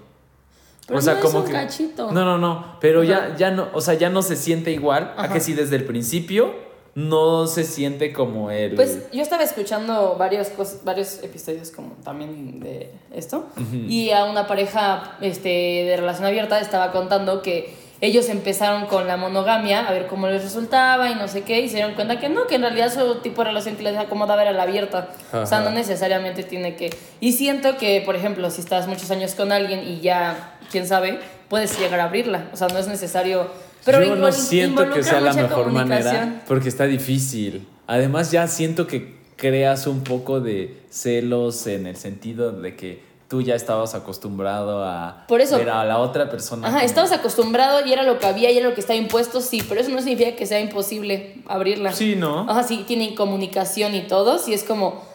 Pero 0.88 1.00
no 1.00 1.12
es 1.12 1.34
un 1.34 1.42
cachito. 1.44 2.10
No, 2.10 2.24
no, 2.24 2.38
no, 2.38 2.76
pero 2.80 3.04
ya 3.04 3.18
Ajá. 3.26 3.36
ya 3.36 3.50
no, 3.52 3.68
o 3.72 3.80
sea, 3.80 3.94
ya 3.94 4.10
no 4.10 4.22
se 4.22 4.34
siente 4.34 4.72
igual 4.72 5.14
a 5.16 5.32
que 5.32 5.38
si 5.38 5.52
desde 5.52 5.76
el 5.76 5.84
principio 5.84 6.68
no 6.96 7.46
se 7.46 7.62
siente 7.62 8.12
como 8.12 8.50
el 8.50 8.74
Pues 8.74 9.08
yo 9.12 9.22
estaba 9.22 9.44
escuchando 9.44 10.16
varios, 10.18 10.48
cos- 10.48 10.82
varios 10.82 11.22
episodios 11.22 11.70
como 11.70 11.90
también 12.02 12.58
de 12.58 12.90
esto 13.14 13.46
y 13.72 14.10
a 14.10 14.24
una 14.24 14.48
pareja 14.48 15.16
este, 15.20 15.48
de 15.48 15.96
relación 15.96 16.26
abierta 16.26 16.58
estaba 16.60 16.90
contando 16.90 17.42
que 17.42 17.72
ellos 18.00 18.28
empezaron 18.30 18.86
con 18.86 19.06
la 19.06 19.16
monogamia 19.16 19.86
a 19.86 19.92
ver 19.92 20.06
cómo 20.06 20.26
les 20.26 20.42
resultaba 20.42 21.10
y 21.10 21.14
no 21.14 21.28
sé 21.28 21.42
qué 21.42 21.60
y 21.60 21.68
se 21.68 21.76
dieron 21.76 21.94
cuenta 21.94 22.18
que 22.18 22.30
no, 22.30 22.46
que 22.46 22.54
en 22.54 22.62
realidad 22.62 22.92
su 22.92 23.16
tipo 23.16 23.42
de 23.42 23.48
relación 23.48 23.76
que 23.76 23.82
les 23.82 23.96
acomodaba 23.96 24.42
era 24.42 24.52
la 24.52 24.62
abierta. 24.62 25.10
O 25.32 25.44
sea, 25.44 25.60
no 25.60 25.70
necesariamente 25.70 26.42
tiene 26.42 26.76
que... 26.76 26.90
Y 27.20 27.32
siento 27.32 27.76
que, 27.76 28.02
por 28.04 28.16
ejemplo, 28.16 28.50
si 28.50 28.62
estás 28.62 28.86
muchos 28.86 29.10
años 29.10 29.34
con 29.34 29.52
alguien 29.52 29.86
y 29.86 30.00
ya, 30.00 30.56
quién 30.70 30.86
sabe, 30.86 31.20
puedes 31.48 31.78
llegar 31.78 32.00
a 32.00 32.04
abrirla. 32.04 32.48
O 32.52 32.56
sea, 32.56 32.68
no 32.68 32.78
es 32.78 32.88
necesario... 32.88 33.48
Pero 33.84 34.02
Yo 34.02 34.16
no 34.16 34.32
siento 34.32 34.90
que 34.90 35.02
sea 35.02 35.20
la 35.20 35.32
mejor 35.32 35.70
manera 35.70 36.42
porque 36.46 36.68
está 36.68 36.84
difícil. 36.84 37.66
Además 37.86 38.30
ya 38.30 38.46
siento 38.46 38.86
que 38.86 39.20
creas 39.36 39.86
un 39.86 40.04
poco 40.04 40.40
de 40.40 40.76
celos 40.90 41.66
en 41.66 41.86
el 41.86 41.96
sentido 41.96 42.52
de 42.52 42.76
que 42.76 43.09
tú 43.30 43.40
ya 43.42 43.54
estabas 43.54 43.94
acostumbrado 43.94 44.84
a 44.84 45.24
Por 45.28 45.40
eso- 45.40 45.56
ver 45.56 45.70
a 45.70 45.84
la 45.84 45.98
otra 45.98 46.28
persona. 46.28 46.66
Ajá, 46.66 46.78
como- 46.78 46.86
estabas 46.86 47.12
acostumbrado 47.12 47.86
y 47.86 47.92
era 47.92 48.02
lo 48.02 48.18
que 48.18 48.26
había 48.26 48.50
y 48.50 48.58
era 48.58 48.68
lo 48.68 48.74
que 48.74 48.80
estaba 48.80 48.96
impuesto, 48.98 49.40
sí, 49.40 49.62
pero 49.68 49.80
eso 49.80 49.90
no 49.90 49.98
significa 50.02 50.34
que 50.34 50.46
sea 50.46 50.58
imposible 50.58 51.36
abrirla. 51.46 51.92
Sí, 51.92 52.16
¿no? 52.16 52.40
Ajá, 52.50 52.64
sí, 52.64 52.84
tiene 52.88 53.14
comunicación 53.14 53.94
y 53.94 54.02
todo, 54.02 54.38
sí 54.38 54.52
es 54.52 54.64
como, 54.64 55.08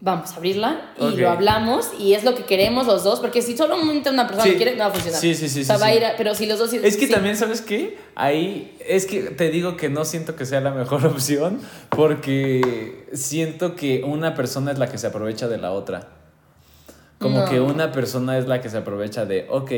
vamos 0.00 0.30
a 0.32 0.36
abrirla 0.36 0.92
y 1.00 1.16
lo 1.16 1.30
hablamos 1.30 1.88
y 1.98 2.12
es 2.12 2.22
lo 2.22 2.34
que 2.34 2.44
queremos 2.44 2.86
los 2.86 3.02
dos, 3.02 3.18
porque 3.18 3.40
si 3.40 3.56
solamente 3.56 4.10
una 4.10 4.26
persona 4.26 4.44
Sí. 4.44 4.50
lo 4.50 4.56
quiere, 4.58 4.72
no 4.76 4.80
va 4.80 4.90
a 4.90 4.90
funcionar. 4.92 5.18
Sí, 5.18 5.34
sí, 5.34 5.48
sí, 5.48 5.62
O 5.62 5.64
sea, 5.64 5.76
sí, 5.76 5.80
va 5.80 5.86
a 5.88 5.94
ir 5.94 6.04
a- 6.04 6.16
pero 6.18 6.34
si 6.34 6.44
los 6.44 6.58
dos... 6.58 6.70
Es 6.74 6.98
que 6.98 7.06
sí. 7.06 7.12
también, 7.12 7.34
¿sabes 7.38 7.62
qué? 7.62 7.96
Ahí 8.14 8.76
es 8.86 9.06
que 9.06 9.22
te 9.22 9.48
digo 9.50 9.78
que 9.78 9.88
no 9.88 10.04
siento 10.04 10.36
que 10.36 10.44
sea 10.44 10.60
la 10.60 10.70
mejor 10.70 11.04
opción 11.06 11.60
porque 11.88 13.06
siento 13.14 13.74
que 13.74 14.02
una 14.04 14.34
persona 14.34 14.70
es 14.70 14.78
la 14.78 14.88
que 14.90 14.98
se 14.98 15.06
aprovecha 15.06 15.48
de 15.48 15.56
la 15.58 15.72
otra. 15.72 16.08
Como 17.18 17.40
No. 17.40 17.44
que 17.46 17.60
una 17.60 17.90
persona 17.92 18.38
es 18.38 18.46
la 18.46 18.60
que 18.60 18.68
se 18.68 18.78
aprovecha 18.78 19.24
de, 19.26 19.46
ok, 19.50 19.72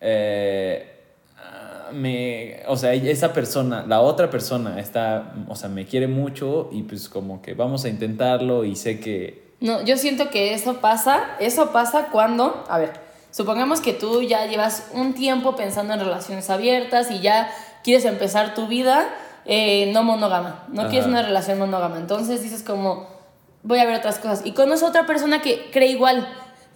eh, 0.00 0.92
me, 1.92 2.62
o 2.66 2.76
sea, 2.76 2.92
esa 2.94 3.32
persona, 3.32 3.84
la 3.86 4.00
otra 4.00 4.28
persona 4.28 4.78
está, 4.80 5.32
o 5.48 5.54
sea, 5.56 5.68
me 5.68 5.86
quiere 5.86 6.06
mucho 6.08 6.68
y 6.72 6.82
pues 6.82 7.08
como 7.08 7.40
que 7.42 7.54
vamos 7.54 7.84
a 7.84 7.88
intentarlo 7.88 8.64
y 8.64 8.76
sé 8.76 9.00
que... 9.00 9.54
No, 9.60 9.82
yo 9.84 9.96
siento 9.96 10.28
que 10.30 10.52
eso 10.52 10.78
pasa, 10.80 11.24
eso 11.40 11.72
pasa 11.72 12.08
cuando, 12.12 12.64
a 12.68 12.78
ver, 12.78 12.92
supongamos 13.30 13.80
que 13.80 13.92
tú 13.94 14.22
ya 14.22 14.46
llevas 14.46 14.88
un 14.92 15.14
tiempo 15.14 15.56
pensando 15.56 15.94
en 15.94 16.00
relaciones 16.00 16.50
abiertas 16.50 17.10
y 17.10 17.20
ya 17.20 17.50
quieres 17.82 18.04
empezar 18.04 18.54
tu 18.54 18.66
vida 18.66 19.08
eh, 19.46 19.90
no 19.92 20.02
monógama, 20.02 20.64
no 20.68 20.82
Ajá. 20.82 20.90
quieres 20.90 21.08
una 21.08 21.22
relación 21.22 21.58
monógama, 21.58 21.98
entonces 21.98 22.42
dices 22.42 22.62
como, 22.64 23.08
voy 23.62 23.78
a 23.78 23.84
ver 23.86 23.94
otras 23.96 24.18
cosas 24.18 24.42
y 24.44 24.52
conoces 24.52 24.82
a 24.82 24.88
otra 24.88 25.06
persona 25.06 25.40
que 25.40 25.70
cree 25.72 25.88
igual, 25.88 26.28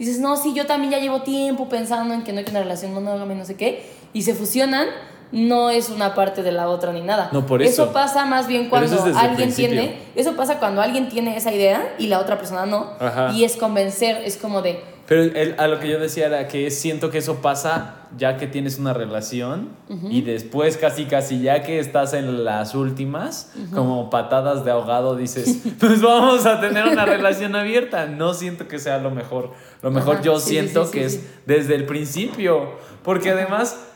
dices, 0.04 0.20
no, 0.20 0.36
sí, 0.36 0.52
yo 0.54 0.66
también 0.66 0.90
ya 0.92 0.98
llevo 0.98 1.22
tiempo 1.22 1.68
pensando 1.68 2.12
en 2.14 2.22
que 2.22 2.32
no 2.32 2.36
quiero 2.42 2.52
una 2.52 2.60
relación 2.60 2.92
monógama 2.94 3.32
y 3.32 3.36
no 3.36 3.44
sé 3.44 3.54
qué, 3.56 3.84
y 4.12 4.22
se 4.22 4.34
fusionan. 4.34 4.88
No 5.32 5.70
es 5.70 5.90
una 5.90 6.16
parte 6.16 6.42
de 6.42 6.50
la 6.50 6.68
otra 6.68 6.92
ni 6.92 7.02
nada. 7.02 7.28
No, 7.30 7.46
por 7.46 7.62
eso. 7.62 7.92
pasa 7.92 8.26
más 8.26 8.48
bien 8.48 8.62
eso 8.62 8.70
cuando 8.70 9.06
es 9.06 9.16
alguien 9.16 9.54
tiene 9.54 9.96
eso 10.16 10.34
pasa 10.34 10.58
cuando 10.58 10.82
alguien 10.82 11.08
tiene 11.08 11.36
esa 11.36 11.52
idea 11.52 11.94
y 12.00 12.08
la 12.08 12.18
otra 12.18 12.36
persona 12.36 12.66
no. 12.66 12.94
Ajá. 12.98 13.30
Y 13.32 13.44
es 13.44 13.54
convencer, 13.54 14.22
es 14.24 14.36
como 14.36 14.60
de. 14.60 14.80
Pero 15.06 15.22
el- 15.22 15.54
a 15.56 15.68
lo 15.68 15.78
que 15.78 15.88
yo 15.88 16.00
decía 16.00 16.26
era 16.26 16.48
que 16.48 16.68
siento 16.72 17.12
que 17.12 17.18
eso 17.18 17.36
pasa 17.36 17.99
ya 18.16 18.36
que 18.36 18.46
tienes 18.46 18.78
una 18.78 18.92
relación 18.92 19.70
y 20.08 20.22
después 20.22 20.76
casi 20.76 21.04
casi 21.04 21.42
ya 21.42 21.62
que 21.62 21.78
estás 21.78 22.12
en 22.14 22.44
las 22.44 22.74
últimas, 22.74 23.52
como 23.74 24.10
patadas 24.10 24.64
de 24.64 24.70
ahogado 24.70 25.16
dices, 25.16 25.60
pues 25.80 26.00
vamos 26.02 26.46
a 26.46 26.60
tener 26.60 26.86
una 26.86 27.04
relación 27.04 27.54
abierta. 27.54 28.06
No 28.06 28.34
siento 28.34 28.68
que 28.68 28.78
sea 28.78 28.98
lo 28.98 29.10
mejor. 29.10 29.52
Lo 29.82 29.90
mejor 29.90 30.16
Ajá, 30.16 30.24
yo 30.24 30.38
sí, 30.38 30.50
siento 30.50 30.86
sí, 30.86 30.92
que 30.92 31.04
es 31.04 31.20
desde 31.46 31.74
el 31.74 31.86
principio, 31.86 32.72
porque 33.02 33.30
además... 33.30 33.86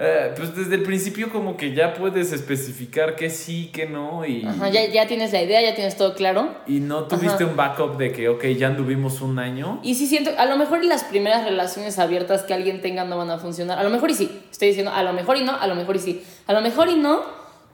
eh, 0.00 0.32
pues 0.36 0.54
desde 0.54 0.76
el 0.76 0.82
principio 0.84 1.30
como 1.30 1.56
que 1.56 1.74
ya 1.74 1.94
puedes 1.94 2.32
especificar 2.32 3.16
que 3.16 3.30
sí, 3.30 3.70
que 3.72 3.86
no 3.86 4.24
y, 4.24 4.44
Ajá, 4.46 4.68
ya, 4.68 4.86
ya 4.86 5.06
tienes 5.08 5.32
la 5.32 5.42
idea, 5.42 5.60
ya 5.60 5.74
tienes 5.74 5.96
todo 5.96 6.14
claro. 6.14 6.54
y 6.66 6.80
no 6.80 7.04
tuviste 7.04 7.42
Ajá. 7.42 7.46
un 7.46 7.56
backup 7.56 7.96
de 7.96 8.12
que, 8.12 8.28
ok, 8.28 8.44
ya 8.56 8.68
anduvimos 8.68 9.20
un 9.20 9.38
año. 9.38 9.80
Y 9.82 9.96
sí 9.96 10.06
siento, 10.06 10.30
a 10.38 10.46
lo 10.46 10.56
mejor 10.56 10.84
las 10.84 11.04
primeras 11.04 11.44
relaciones 11.44 11.98
abiertas 11.98 12.42
que 12.42 12.54
alguien 12.54 12.80
tenga 12.80 13.04
no 13.04 13.18
van 13.18 13.30
a 13.30 13.38
funcionar. 13.38 13.78
A 13.78 13.82
lo 13.82 13.90
mejor 13.90 14.10
y 14.10 14.14
sí. 14.14 14.40
Estoy 14.50 14.68
diciendo, 14.68 14.92
a 14.94 15.02
lo 15.02 15.12
mejor 15.12 15.36
y 15.36 15.42
no, 15.44 15.56
a 15.58 15.66
lo 15.66 15.74
mejor 15.74 15.96
y 15.96 15.98
sí. 15.98 16.22
A 16.46 16.52
lo 16.52 16.60
mejor 16.60 16.88
y 16.88 16.94
no, 16.94 17.22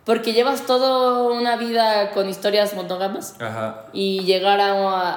porque 0.05 0.33
llevas 0.33 0.67
toda 0.67 1.31
una 1.33 1.57
vida 1.57 2.11
con 2.13 2.29
historias 2.29 2.75
monógamas 2.75 3.37
Ajá. 3.41 3.87
y 3.93 4.21
llegar 4.25 4.61
a, 4.61 4.73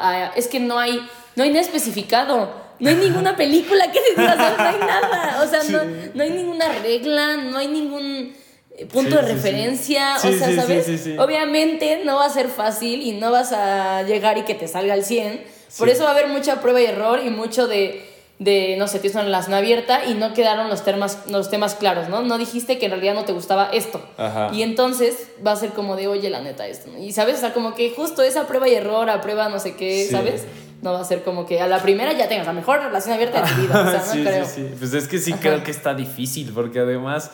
a- 0.09 0.27
es 0.35 0.47
que 0.47 0.59
no 0.59 0.77
hay 0.79 0.99
no 1.35 1.43
hay 1.43 1.49
nada 1.49 1.61
especificado 1.61 2.49
no 2.79 2.89
hay 2.89 2.95
ninguna 2.95 3.35
película 3.35 3.91
que 3.91 3.99
se 3.99 4.19
diga 4.21 4.33
o 4.33 4.37
sea, 4.37 4.55
no 4.57 4.63
hay 4.63 4.79
nada 4.87 5.41
o 5.43 5.47
sea 5.47 5.63
no, 5.63 5.83
no 6.13 6.23
hay 6.23 6.29
ninguna 6.31 6.69
regla 6.81 7.37
no 7.37 7.57
hay 7.57 7.67
ningún 7.67 8.33
eh, 8.77 8.85
punto 8.85 9.11
Sí, 9.11 9.15
de 9.17 9.27
sí, 9.27 9.33
referencia 9.33 10.15
o 10.17 10.19
sea 10.19 10.55
sabes 10.55 10.85
sí, 10.85 10.97
sí. 10.97 11.17
obviamente 11.17 12.01
no 12.05 12.17
va 12.17 12.25
a 12.25 12.29
ser 12.29 12.47
fácil 12.49 13.01
y 13.01 13.13
no 13.13 13.31
vas 13.31 13.51
a 13.51 14.03
llegar 14.03 14.37
y 14.37 14.43
que 14.43 14.53
te 14.55 14.67
salga 14.67 14.93
al 14.93 15.03
100 15.03 15.43
por 15.77 15.89
eso 15.89 16.03
va 16.03 16.09
a 16.09 16.13
haber 16.13 16.27
mucha 16.27 16.61
prueba 16.61 16.79
y 16.81 16.85
error 16.85 17.19
y 17.25 17.29
mucho 17.29 17.67
de 17.67 18.15
de, 18.39 18.75
no 18.77 18.87
sé, 18.87 18.99
tienes 18.99 19.15
una 19.15 19.23
relación 19.23 19.55
abierta 19.55 20.05
y 20.05 20.13
no 20.13 20.35
quedaron 20.35 20.69
los 20.69 20.83
temas, 20.85 21.23
los 21.27 21.49
temas 21.49 21.73
claros, 21.73 22.07
¿no? 22.07 22.21
No 22.21 22.37
dijiste 22.37 22.77
que 22.77 22.85
en 22.85 22.91
realidad 22.91 23.15
no 23.15 23.25
te 23.25 23.33
gustaba 23.33 23.69
esto. 23.73 23.99
Ajá. 24.15 24.51
Y 24.53 24.61
entonces 24.61 25.29
va 25.43 25.53
a 25.53 25.55
ser 25.55 25.71
como 25.71 25.95
de, 25.95 26.07
oye, 26.07 26.29
la 26.29 26.39
neta, 26.41 26.67
esto. 26.67 26.91
¿no? 26.91 26.99
Y 27.03 27.13
sabes, 27.13 27.37
o 27.37 27.39
sea, 27.39 27.53
como 27.53 27.73
que 27.73 27.89
justo 27.95 28.21
esa 28.21 28.45
prueba 28.45 28.67
y 28.69 28.75
error, 28.75 29.09
a 29.09 29.21
prueba 29.21 29.49
no 29.49 29.59
sé 29.59 29.75
qué, 29.75 30.03
Sí. 30.05 30.11
¿sabes? 30.11 30.43
No 30.81 30.93
va 30.93 31.01
a 31.01 31.05
ser 31.05 31.23
como 31.23 31.45
que 31.45 31.59
a 31.61 31.67
la 31.67 31.81
primera 31.81 32.13
ya 32.13 32.27
tengas 32.27 32.45
la 32.45 32.53
mejor 32.53 32.79
relación 32.79 33.13
abierta 33.15 33.41
de 33.41 33.47
tu 33.49 33.61
vida. 33.61 33.81
O 33.81 33.91
sea, 33.91 33.99
no 34.05 34.11
sí, 34.13 34.23
creo. 34.23 34.45
sí, 34.45 34.51
sí. 34.67 34.75
Pues 34.77 34.93
es 34.93 35.07
que 35.07 35.17
sí 35.19 35.33
Ajá. 35.33 35.41
creo 35.41 35.63
que 35.63 35.71
está 35.71 35.93
difícil, 35.93 36.51
porque 36.53 36.79
además 36.79 37.31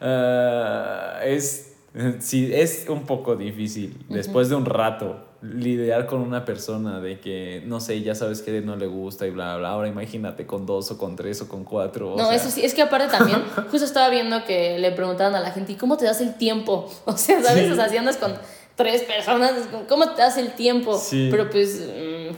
eh, 0.00 1.12
es. 1.24 1.72
sí, 2.20 2.50
es 2.52 2.86
un 2.88 3.04
poco 3.06 3.36
difícil 3.36 3.96
después 4.08 4.48
de 4.48 4.54
un 4.56 4.64
rato 4.64 5.28
lidiar 5.40 6.06
con 6.06 6.20
una 6.20 6.44
persona 6.44 7.00
de 7.00 7.20
que, 7.20 7.62
no 7.66 7.78
sé, 7.80 8.02
ya 8.02 8.14
sabes 8.14 8.42
que 8.42 8.60
no 8.60 8.74
le 8.74 8.86
gusta 8.86 9.26
y 9.26 9.30
bla, 9.30 9.56
bla, 9.56 9.70
Ahora 9.70 9.88
imagínate 9.88 10.46
con 10.46 10.66
dos 10.66 10.90
o 10.90 10.98
con 10.98 11.14
tres 11.14 11.40
o 11.42 11.48
con 11.48 11.64
cuatro. 11.64 12.14
no, 12.16 12.32
eso 12.32 12.50
sí, 12.50 12.64
es 12.64 12.74
que 12.74 12.82
aparte 12.82 13.08
también, 13.08 13.42
justo 13.70 13.84
estaba 13.84 14.08
viendo 14.08 14.44
que 14.44 14.78
le 14.78 14.90
preguntaban 14.90 15.34
a 15.36 15.40
la 15.40 15.52
gente, 15.52 15.72
¿y 15.72 15.76
cómo 15.76 15.96
te 15.96 16.06
das 16.06 16.20
el 16.20 16.34
tiempo? 16.34 16.90
O 17.04 17.16
sea, 17.16 17.42
¿sabes? 17.42 17.70
O 17.70 17.74
sea, 17.76 17.88
si 17.88 17.96
andas 17.96 18.16
con 18.16 18.34
tres 18.74 19.02
personas, 19.02 19.52
¿cómo 19.88 20.10
te 20.10 20.22
das 20.22 20.36
el 20.38 20.52
tiempo? 20.52 20.98
Sí. 20.98 21.28
Pero 21.30 21.50
pues, 21.50 21.88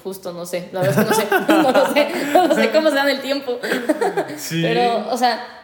justo 0.02 0.32
no 0.32 0.46
sé, 0.46 0.68
la 0.72 0.80
verdad 0.80 1.06
es 1.10 1.18
que 1.18 1.24
no 1.24 1.38
sé, 1.38 1.52
no 1.62 1.72
lo 1.72 1.92
sé, 1.92 2.08
no 2.32 2.54
sé 2.54 2.70
cómo 2.70 2.88
se 2.88 2.96
dan 2.96 3.08
el 3.08 3.20
tiempo. 3.20 3.58
Sí. 4.36 4.62
Pero, 4.62 5.08
o 5.10 5.16
sea, 5.16 5.60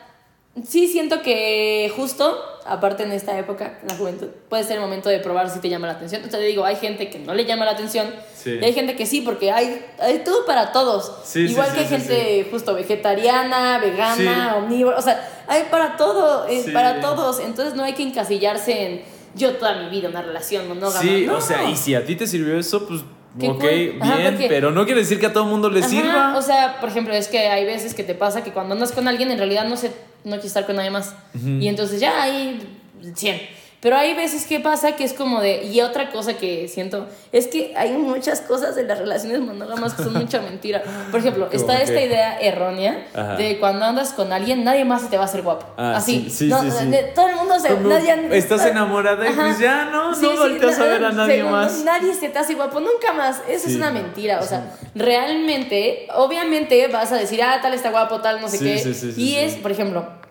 sí 0.67 0.89
siento 0.89 1.23
que 1.23 1.93
justo, 1.95 2.43
aparte 2.65 3.03
en 3.03 3.13
esta 3.13 3.39
época, 3.39 3.79
la 3.87 3.95
juventud, 3.97 4.29
puede 4.49 4.65
ser 4.65 4.77
el 4.77 4.83
momento 4.83 5.09
de 5.09 5.19
probar 5.19 5.51
si 5.51 5.61
te 5.61 5.69
llama 5.69 5.87
la 5.87 5.95
atención. 5.95 6.23
O 6.25 6.31
sea, 6.31 6.39
te 6.39 6.47
digo, 6.47 6.65
hay 6.65 6.77
gente 6.77 7.11
que 7.11 7.19
no 7.19 7.35
le 7.35 7.45
llama 7.45 7.65
la 7.65 7.73
atención 7.73 8.07
y 8.45 8.65
hay 8.65 8.73
gente 8.73 8.97
que 8.97 9.07
sí, 9.07 9.21
porque 9.21 9.51
hay, 9.51 9.85
hay 9.99 10.21
todo 10.21 10.47
para 10.47 10.73
todos. 10.73 11.13
Igual 11.35 11.73
que 11.73 11.81
hay 11.81 11.87
gente 11.87 12.49
justo 12.51 12.75
vegetariana, 12.75 13.79
vegana, 13.79 14.57
omnívora, 14.57 14.99
o 14.99 15.03
sea, 15.03 15.45
hay 15.49 15.65
para 15.71 15.97
todo, 15.97 16.47
es 16.47 16.71
para 16.71 17.01
todos. 17.01 17.41
Entonces 17.41 17.75
no 17.75 17.83
hay 17.83 17.95
que 17.95 18.03
encasillarse 18.03 18.87
en 18.87 19.17
yo 19.35 19.57
toda 19.57 19.83
mi 19.83 19.91
vida 19.91 20.09
una 20.09 20.23
relación 20.23 20.67
monógama. 20.67 21.03
Sí, 21.03 21.29
o 21.29 21.41
sea, 21.41 21.69
y 21.69 21.77
si 21.77 21.95
a 21.95 22.05
ti 22.05 22.17
te 22.17 22.27
sirvió 22.27 22.59
eso, 22.59 22.87
pues 22.87 23.03
ok, 23.39 23.63
bien, 23.63 24.45
pero 24.49 24.71
no 24.71 24.85
quiere 24.85 25.01
decir 25.01 25.21
que 25.21 25.27
a 25.27 25.33
todo 25.33 25.45
mundo 25.45 25.71
le 25.71 25.83
sirva. 25.83 26.37
O 26.37 26.43
sea, 26.43 26.81
por 26.81 26.89
ejemplo, 26.89 27.15
es 27.15 27.29
que 27.29 27.39
hay 27.49 27.65
veces 27.65 27.95
que 27.95 28.03
te 28.03 28.15
pasa 28.15 28.43
que 28.43 28.53
cuando 28.53 28.75
andas 28.75 28.93
con 28.93 29.09
alguien 29.09 29.31
en 29.31 29.39
realidad 29.39 29.69
no 29.69 29.77
se 29.77 29.91
no 30.25 30.33
quieres 30.33 30.47
estar 30.47 30.67
con 30.67 30.77
nadie 30.77 30.91
más. 30.91 31.15
Y 31.45 31.69
entonces 31.69 32.01
ya 32.01 32.23
hay 32.23 32.61
100. 33.15 33.41
Pero 33.81 33.97
hay 33.97 34.15
veces 34.15 34.47
que 34.47 34.59
pasa 34.59 34.97
que 34.97 35.05
es 35.05 35.13
como 35.13 35.41
de... 35.41 35.65
Y 35.65 35.81
otra 35.81 36.11
cosa 36.11 36.35
que 36.35 36.67
siento 36.67 37.07
es 37.31 37.47
que 37.47 37.75
hay 37.77 37.93
muchas 37.93 38.41
cosas 38.41 38.75
de 38.75 38.85
las 38.85 38.99
relaciones 38.99 39.41
monógamas 39.41 39.95
que 39.95 40.03
son 40.03 40.15
mucha 40.15 40.41
mentira. 40.41 40.83
Por 41.11 41.21
ejemplo, 41.21 41.49
está 41.53 41.81
esta 41.81 42.01
idea 42.01 42.39
errónea 42.41 43.07
de 43.37 43.59
cuando 43.59 43.85
andas 43.85 44.13
con 44.13 44.33
alguien, 44.33 44.65
nadie 44.65 44.85
más 44.85 45.03
se 45.03 45.09
te 45.09 45.17
va 45.17 45.25
a 45.25 45.27
hacer 45.27 45.43
guapo. 45.43 45.67
Ah, 45.77 45.97
Así. 45.97 46.29
Sí, 46.31 46.49
no, 46.49 46.59
todo 47.15 47.29
el 47.29 47.37
mundo 47.37 47.61
se... 47.61 47.79
nadie, 47.79 48.37
estás 48.37 48.65
enamorada 48.65 49.29
y 49.29 49.33
pues 49.33 49.59
ya 49.59 49.85
no, 49.85 50.13
no 50.13 50.37
volteas 50.37 50.79
a 50.79 50.85
ver 50.85 51.05
a 51.05 51.13
nadie 51.13 51.45
más. 51.45 51.85
Nadie 51.85 52.15
se 52.15 52.29
te 52.31 52.39
hace 52.39 52.55
guapo, 52.55 52.81
nunca 52.81 53.13
más. 53.13 53.43
Eso 53.49 53.69
es 53.69 53.77
una 53.77 53.91
mentira. 53.91 54.41
O 54.41 54.47
sea, 54.47 54.73
realmente, 54.95 56.09
obviamente 56.15 56.89
vas 56.89 57.13
a 57.13 57.17
decir, 57.17 57.43
ah, 57.43 57.61
tal 57.61 57.75
está 57.75 57.91
guapo, 57.91 58.21
tal, 58.21 58.41
no 58.41 58.49
sé 58.49 58.59
qué. 58.59 59.13
y 59.17 59.37
es, 59.37 59.55
por 59.57 59.71
ejemplo 59.71 60.26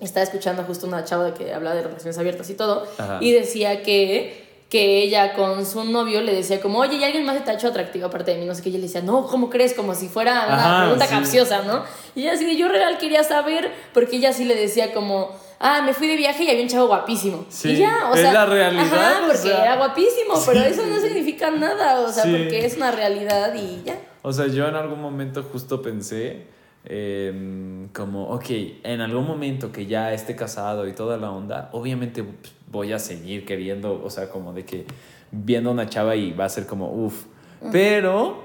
estaba 0.00 0.24
escuchando 0.24 0.62
justo 0.64 0.86
una 0.86 1.04
chava 1.04 1.34
que 1.34 1.52
hablaba 1.52 1.74
de 1.76 1.82
relaciones 1.82 2.16
abiertas 2.18 2.48
y 2.50 2.54
todo, 2.54 2.86
y 3.20 3.32
decía 3.32 3.82
que, 3.82 4.46
que 4.68 5.02
ella 5.02 5.34
con 5.34 5.66
su 5.66 5.84
novio 5.84 6.20
le 6.20 6.34
decía 6.34 6.60
como, 6.60 6.78
oye, 6.78 6.96
¿y 6.96 7.04
alguien 7.04 7.24
más 7.24 7.44
te 7.44 7.50
ha 7.50 7.54
hecho 7.54 7.68
atractivo 7.68 8.06
aparte 8.06 8.32
de 8.32 8.38
mí? 8.38 8.46
No 8.46 8.54
sé 8.54 8.62
qué, 8.62 8.68
y 8.68 8.72
ella 8.72 8.80
le 8.80 8.86
decía, 8.86 9.02
no, 9.02 9.26
¿cómo 9.26 9.50
crees? 9.50 9.74
Como 9.74 9.94
si 9.94 10.08
fuera 10.08 10.46
una 10.46 10.80
pregunta 10.82 11.06
capciosa, 11.06 11.62
¿no? 11.62 11.82
Y 12.14 12.22
ella 12.22 12.34
así, 12.34 12.56
yo 12.56 12.68
real 12.68 12.98
quería 12.98 13.24
saber, 13.24 13.72
porque 13.92 14.16
ella 14.16 14.32
sí 14.32 14.44
le 14.44 14.54
decía 14.54 14.92
como, 14.92 15.30
ah, 15.58 15.82
me 15.82 15.94
fui 15.94 16.06
de 16.06 16.16
viaje 16.16 16.44
y 16.44 16.50
había 16.50 16.62
un 16.62 16.68
chavo 16.68 16.86
guapísimo. 16.86 17.46
Sí, 17.48 17.70
y 17.70 17.76
ya, 17.78 18.08
o 18.10 18.14
sea, 18.14 18.28
es 18.28 18.32
la 18.34 18.46
realidad. 18.46 18.84
Ajá, 18.84 19.20
porque 19.26 19.50
era 19.50 19.76
guapísimo, 19.76 20.34
pero 20.46 20.60
eso 20.60 20.86
no 20.86 21.00
significa 21.00 21.50
nada, 21.50 22.00
o 22.00 22.12
sea, 22.12 22.22
porque 22.22 22.64
es 22.64 22.76
una 22.76 22.92
realidad 22.92 23.52
y 23.54 23.82
ya. 23.84 23.98
O 24.22 24.32
sea, 24.32 24.46
yo 24.46 24.68
en 24.68 24.74
algún 24.74 25.00
momento 25.00 25.42
justo 25.42 25.82
pensé 25.82 26.46
Em, 26.84 27.88
como, 27.88 28.28
ok, 28.30 28.46
en 28.82 29.00
algún 29.00 29.26
momento 29.26 29.72
que 29.72 29.86
ya 29.86 30.12
esté 30.12 30.36
casado 30.36 30.88
y 30.88 30.92
toda 30.92 31.16
la 31.18 31.30
onda, 31.30 31.68
obviamente 31.72 32.22
pues, 32.22 32.54
voy 32.70 32.92
a 32.92 32.98
seguir 32.98 33.44
queriendo, 33.44 34.02
o 34.02 34.10
sea, 34.10 34.30
como 34.30 34.52
de 34.52 34.64
que 34.64 34.86
viendo 35.30 35.70
a 35.70 35.72
una 35.72 35.88
chava 35.88 36.16
y 36.16 36.32
va 36.32 36.44
a 36.46 36.48
ser 36.48 36.66
como, 36.66 36.90
uff, 36.92 37.24
pero, 37.72 38.42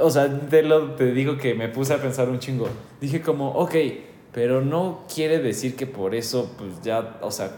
o 0.00 0.10
sea, 0.10 0.28
te, 0.48 0.62
lo, 0.62 0.92
te 0.92 1.12
digo 1.12 1.36
que 1.36 1.54
me 1.54 1.68
puse 1.68 1.94
a 1.94 1.98
pensar 1.98 2.28
un 2.28 2.38
chingo. 2.38 2.68
Dije 3.00 3.20
como, 3.20 3.50
ok, 3.50 3.74
pero 4.32 4.62
no 4.62 5.04
quiere 5.12 5.38
decir 5.38 5.76
que 5.76 5.86
por 5.86 6.14
eso, 6.14 6.54
pues 6.58 6.80
ya, 6.82 7.18
o 7.20 7.30
sea, 7.30 7.50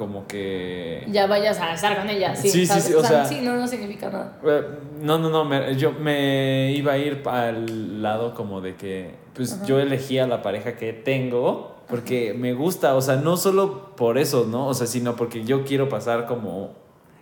como 0.00 0.26
que... 0.26 1.04
Ya 1.08 1.26
vayas 1.26 1.60
a 1.60 1.74
estar 1.74 1.94
con 1.94 2.08
ella, 2.08 2.34
sí. 2.34 2.48
Sí, 2.48 2.64
sí, 2.64 2.94
o, 2.94 3.04
sea, 3.04 3.26
sí, 3.26 3.42
no, 3.42 3.54
no 3.54 3.68
significa 3.68 4.08
nada. 4.08 4.38
Eh, 4.42 4.62
no, 5.02 5.18
no, 5.18 5.28
no, 5.28 5.72
yo 5.72 5.92
me 5.92 6.72
iba 6.72 6.92
a 6.92 6.96
ir 6.96 7.22
al 7.26 8.00
lado 8.00 8.32
como 8.32 8.62
de 8.62 8.76
que, 8.76 9.16
pues 9.34 9.62
yo 9.66 9.78
elegía 9.78 10.26
la 10.26 10.40
pareja 10.40 10.78
que 10.78 10.94
tengo 10.94 11.76
porque 11.86 12.32
me 12.32 12.54
gusta, 12.54 12.94
o 12.94 13.02
sea, 13.02 13.16
no 13.16 13.36
solo 13.36 13.94
por 13.94 14.16
eso, 14.16 14.46
¿no? 14.48 14.68
O 14.68 14.72
sea, 14.74 14.86
sino 14.86 15.16
porque 15.16 15.44
yo 15.44 15.64
quiero 15.64 15.90
pasar 15.90 16.24
como 16.24 16.70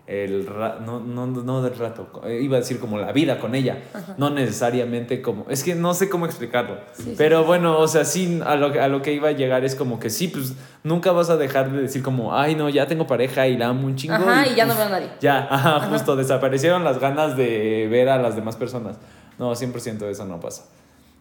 el 0.08 0.46
no, 0.86 1.00
no, 1.00 1.26
no 1.26 1.62
del 1.62 1.76
rato, 1.76 2.22
eh, 2.24 2.40
iba 2.42 2.56
a 2.56 2.60
decir 2.60 2.80
como 2.80 2.96
la 2.96 3.12
vida 3.12 3.38
con 3.38 3.54
ella, 3.54 3.82
no 4.16 4.30
necesariamente 4.30 5.20
como, 5.20 5.44
es 5.50 5.62
que 5.62 5.74
no 5.74 5.92
sé 5.92 6.08
cómo 6.08 6.24
explicarlo, 6.24 6.78
pero 7.18 7.44
bueno, 7.44 7.78
o 7.78 7.86
sea, 7.86 8.06
sí, 8.06 8.40
a 8.42 8.56
lo, 8.56 8.68
a 8.80 8.88
lo 8.88 9.02
que 9.02 9.12
iba 9.12 9.28
a 9.28 9.32
llegar 9.32 9.66
es 9.66 9.74
como 9.74 10.00
que 10.00 10.08
sí, 10.08 10.28
pues 10.28 10.54
nunca 10.82 11.12
vas 11.12 11.28
a 11.28 11.36
dejar 11.36 11.70
de 11.70 11.82
decir 11.82 12.02
como, 12.02 12.34
ay 12.34 12.54
no, 12.54 12.70
ya 12.70 12.86
tengo 12.86 13.06
pareja 13.06 13.46
y 13.48 13.58
la 13.58 13.68
amo 13.68 13.86
un 13.86 13.96
chingo. 13.96 14.14
Ajá, 14.14 14.46
y, 14.46 14.54
ya 14.54 14.64
no 14.64 14.74
veo 14.74 14.86
a 14.86 14.88
nadie. 14.88 15.10
Ya, 15.20 15.46
ajá, 15.50 15.80
justo, 15.90 16.16
desaparecieron 16.16 16.84
las 16.84 16.98
ganas 16.98 17.36
de 17.36 17.86
ver 17.90 18.08
a 18.08 18.16
las 18.16 18.34
demás 18.34 18.56
personas. 18.56 18.96
No, 19.38 19.52
100% 19.52 20.08
eso 20.08 20.24
no 20.24 20.40
pasa. 20.40 20.64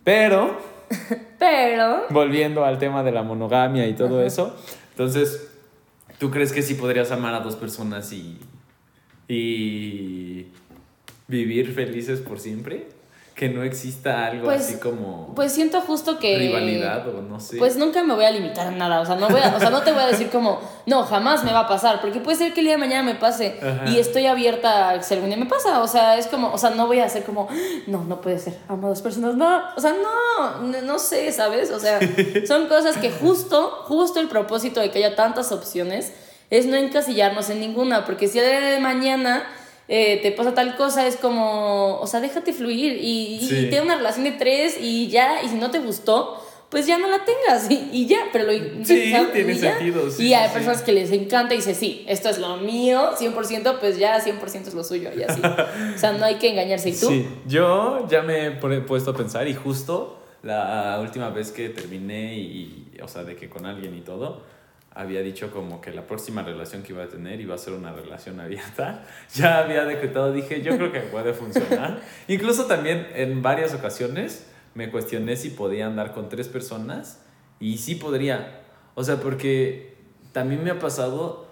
Pero... 0.06 0.58
pero... 1.40 2.06
Volviendo 2.10 2.64
al 2.64 2.80
tema 2.80 3.04
de 3.04 3.12
la 3.12 3.22
monogamia 3.22 3.86
y 3.86 3.94
todo 3.94 4.24
eso, 4.24 4.56
entonces, 4.92 5.50
¿tú 6.18 6.32
crees 6.32 6.54
que 6.54 6.62
sí 6.62 6.76
podrías 6.76 7.12
amar 7.12 7.34
a 7.34 7.42
dos 7.42 7.58
personas 7.58 8.14
y 8.14 8.40
y 9.28 10.48
vivir 11.28 11.74
felices 11.74 12.20
por 12.20 12.40
siempre. 12.40 12.88
Que 13.36 13.50
no 13.50 13.62
exista 13.62 14.26
algo 14.26 14.46
pues, 14.46 14.62
así 14.62 14.80
como. 14.80 15.36
Pues 15.36 15.52
siento 15.52 15.80
justo 15.82 16.18
que. 16.18 16.40
Rivalidad 16.40 17.08
o 17.08 17.22
no 17.22 17.40
sé. 17.40 17.58
Pues 17.58 17.78
nunca 17.78 18.02
me 18.02 18.16
voy 18.16 18.26
a 18.26 18.32
limitar 18.32 18.66
a 18.66 18.72
nada. 18.72 19.00
O 19.00 19.06
sea, 19.06 19.16
no, 19.16 19.30
voy 19.30 19.40
a, 19.40 19.56
o 19.56 19.60
sea, 19.60 19.70
no 19.70 19.84
te 19.84 19.92
voy 19.92 20.02
a 20.02 20.08
decir 20.08 20.32
como, 20.32 20.60
no, 20.88 21.04
jamás 21.04 21.44
me 21.44 21.54
va 21.54 21.60
a 21.60 21.68
pasar. 21.68 22.02
Porque 22.02 22.20
puede 22.20 22.36
ser 22.36 22.54
que 22.56 22.62
el 22.62 22.66
día 22.66 22.74
de 22.74 22.80
mañana 22.80 23.04
me 23.04 23.14
pase. 23.14 23.60
Y 23.90 24.00
estoy 24.00 24.26
abierta 24.26 24.90
a 24.90 24.98
que 24.98 25.04
si 25.04 25.14
algún 25.14 25.30
día 25.30 25.38
me 25.38 25.46
pasa. 25.46 25.84
O 25.84 25.88
sea, 25.88 26.18
es 26.18 26.26
como, 26.26 26.52
o 26.52 26.58
sea, 26.58 26.72
no 26.72 26.88
voy 26.88 26.98
a 26.98 27.06
hacer 27.06 27.26
como, 27.26 27.48
no, 27.86 28.04
no 28.06 28.22
puede 28.22 28.40
ser. 28.40 28.58
Amo 28.68 28.88
a 28.88 28.90
dos 28.90 29.04
personas. 29.04 29.36
No, 29.36 29.62
o 29.76 29.80
sea, 29.80 29.94
no, 29.94 30.64
no, 30.64 30.82
no 30.82 30.98
sé, 30.98 31.32
¿sabes? 31.32 31.70
O 31.70 31.80
sea, 31.80 32.00
son 32.48 32.68
cosas 32.68 32.98
que 32.98 33.12
justo, 33.12 33.84
justo 33.84 34.20
el 34.20 34.30
propósito 34.30 34.80
de 34.80 34.90
que 34.90 34.98
haya 34.98 35.16
tantas 35.16 35.52
opciones 35.52 36.12
es 36.50 36.66
no 36.66 36.76
encasillarnos 36.76 37.50
en 37.50 37.60
ninguna, 37.60 38.06
porque 38.06 38.28
si 38.28 38.40
el 38.40 38.46
día 38.46 38.60
de 38.60 38.80
mañana 38.80 39.48
eh, 39.88 40.20
te 40.22 40.32
pasa 40.32 40.54
tal 40.54 40.76
cosa, 40.76 41.08
es 41.08 41.18
como, 41.18 42.00
o 42.00 42.08
sea, 42.08 42.20
déjate 42.20 42.54
fluir 42.54 42.98
y, 43.02 43.40
y, 43.42 43.70
ten 43.70 43.84
una 43.84 43.96
relación 43.96 44.26
de 44.26 44.32
tres 44.32 44.78
y 44.80 45.08
ya, 45.08 45.42
y 45.44 45.50
si 45.50 45.56
no 45.56 45.72
te 45.72 45.80
gustó, 45.80 46.44
pues 46.70 46.86
ya 46.86 46.98
no 46.98 47.08
la 47.08 47.24
tengas 47.24 47.72
y, 47.72 48.08
ya, 48.08 48.28
pero 48.34 48.46
lo 48.46 48.52
Sí, 48.84 49.14
tiene 49.34 49.56
sentido. 49.56 50.02
y 50.20 50.34
hay 50.34 50.50
personas 50.50 50.82
que 50.82 50.92
les 50.92 51.12
encanta 51.12 51.54
y 51.54 51.58
dice, 51.58 51.74
sí, 51.74 52.04
esto 52.08 52.30
es 52.30 52.40
lo 52.40 52.58
mío, 52.58 53.12
100%, 53.18 53.80
pues 53.80 53.98
ya 53.98 54.20
100% 54.20 54.68
es 54.68 54.74
lo 54.74 54.84
suyo 54.84 55.10
y 55.18 55.24
así. 55.24 55.42
o 55.96 55.98
sea, 55.98 56.12
no 56.14 56.26
hay 56.26 56.36
que 56.36 56.50
engañarse. 56.50 56.90
¿Y 56.90 57.00
tú? 57.00 57.08
Sí, 57.08 57.28
yo 57.48 58.06
ya 58.10 58.22
me 58.22 58.48
he 58.48 58.52
puesto 58.52 59.12
a 59.12 59.16
pensar 59.16 59.48
y 59.48 59.54
justo 59.54 60.20
la 60.44 61.00
última 61.02 61.30
vez 61.30 61.52
que 61.52 61.70
terminé 61.70 62.36
y, 62.36 62.92
o 63.02 63.08
sea, 63.08 63.24
de 63.24 63.36
que 63.36 63.50
con 63.50 63.66
alguien 63.66 63.96
y 63.96 64.02
todo, 64.02 64.42
había 64.98 65.22
dicho 65.22 65.52
como 65.52 65.80
que 65.80 65.92
la 65.92 66.08
próxima 66.08 66.42
relación 66.42 66.82
que 66.82 66.92
iba 66.92 67.04
a 67.04 67.08
tener 67.08 67.40
iba 67.40 67.54
a 67.54 67.58
ser 67.58 67.74
una 67.74 67.94
relación 67.94 68.40
abierta. 68.40 69.04
Ya 69.34 69.60
había 69.60 69.86
decretado, 69.86 70.34
dije, 70.34 70.62
yo 70.62 70.76
creo 70.78 70.92
que 70.92 71.02
puede 71.02 71.34
funcionar. 71.34 72.02
Incluso 72.28 72.66
también 72.66 73.08
en 73.14 73.42
varias 73.42 73.74
ocasiones 73.74 74.48
me 74.74 74.90
cuestioné 74.90 75.36
si 75.36 75.52
podía 75.52 75.86
andar 75.86 76.14
con 76.14 76.30
tres 76.30 76.48
personas 76.48 77.22
y 77.60 77.78
sí 77.78 77.96
podría. 77.96 78.62
O 78.96 79.04
sea, 79.04 79.18
porque 79.18 79.96
también 80.32 80.64
me 80.64 80.72
ha 80.72 80.80
pasado 80.80 81.48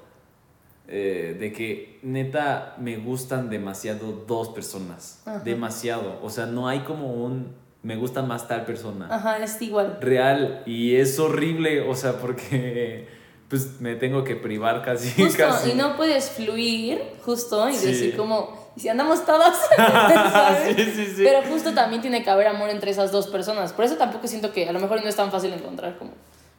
eh, 0.88 1.38
de 1.40 1.54
que 1.54 2.00
neta 2.02 2.76
me 2.80 2.98
gustan 2.98 3.50
demasiado 3.50 4.24
dos 4.28 4.50
personas. 4.50 5.24
Demasiado. 5.44 6.20
O 6.24 6.30
sea, 6.30 6.48
no 6.48 6.68
hay 6.68 6.80
como 6.80 7.14
un 7.14 7.54
me 7.86 7.96
gusta 7.98 8.24
más 8.24 8.48
tal 8.48 8.66
persona. 8.66 9.08
Ajá, 9.12 9.38
es 9.38 9.62
igual. 9.62 10.00
Real. 10.02 10.64
Y 10.66 10.96
es 10.96 11.20
horrible, 11.20 11.82
o 11.82 11.94
sea, 11.94 12.14
porque 12.20 13.08
pues 13.50 13.80
me 13.80 13.96
tengo 13.96 14.24
que 14.24 14.36
privar 14.36 14.84
casi. 14.84 15.12
Justo, 15.22 15.44
y 15.72 15.74
no 15.76 15.96
puedes 15.96 16.32
fluir, 16.32 17.02
justo, 17.24 17.70
y 17.70 17.78
decir 17.78 18.18
como, 18.18 18.72
¿y 18.76 18.80
si 18.82 18.90
andamos 18.90 19.26
todos? 19.26 19.54
sí, 20.76 20.92
sí, 20.96 21.06
sí. 21.16 21.24
Pero 21.24 21.42
justo 21.44 21.74
también 21.74 22.02
tiene 22.02 22.24
que 22.24 22.30
haber 22.30 22.48
amor 22.48 22.70
entre 22.70 22.92
esas 22.92 23.12
dos 23.12 23.28
personas. 23.28 23.74
Por 23.74 23.86
eso 23.86 23.96
tampoco 23.96 24.28
siento 24.28 24.52
que 24.52 24.68
a 24.68 24.72
lo 24.74 24.80
mejor 24.80 25.02
no 25.04 25.10
es 25.10 25.16
tan 25.16 25.32
fácil 25.32 25.54
encontrar 25.54 25.98
como 25.98 26.12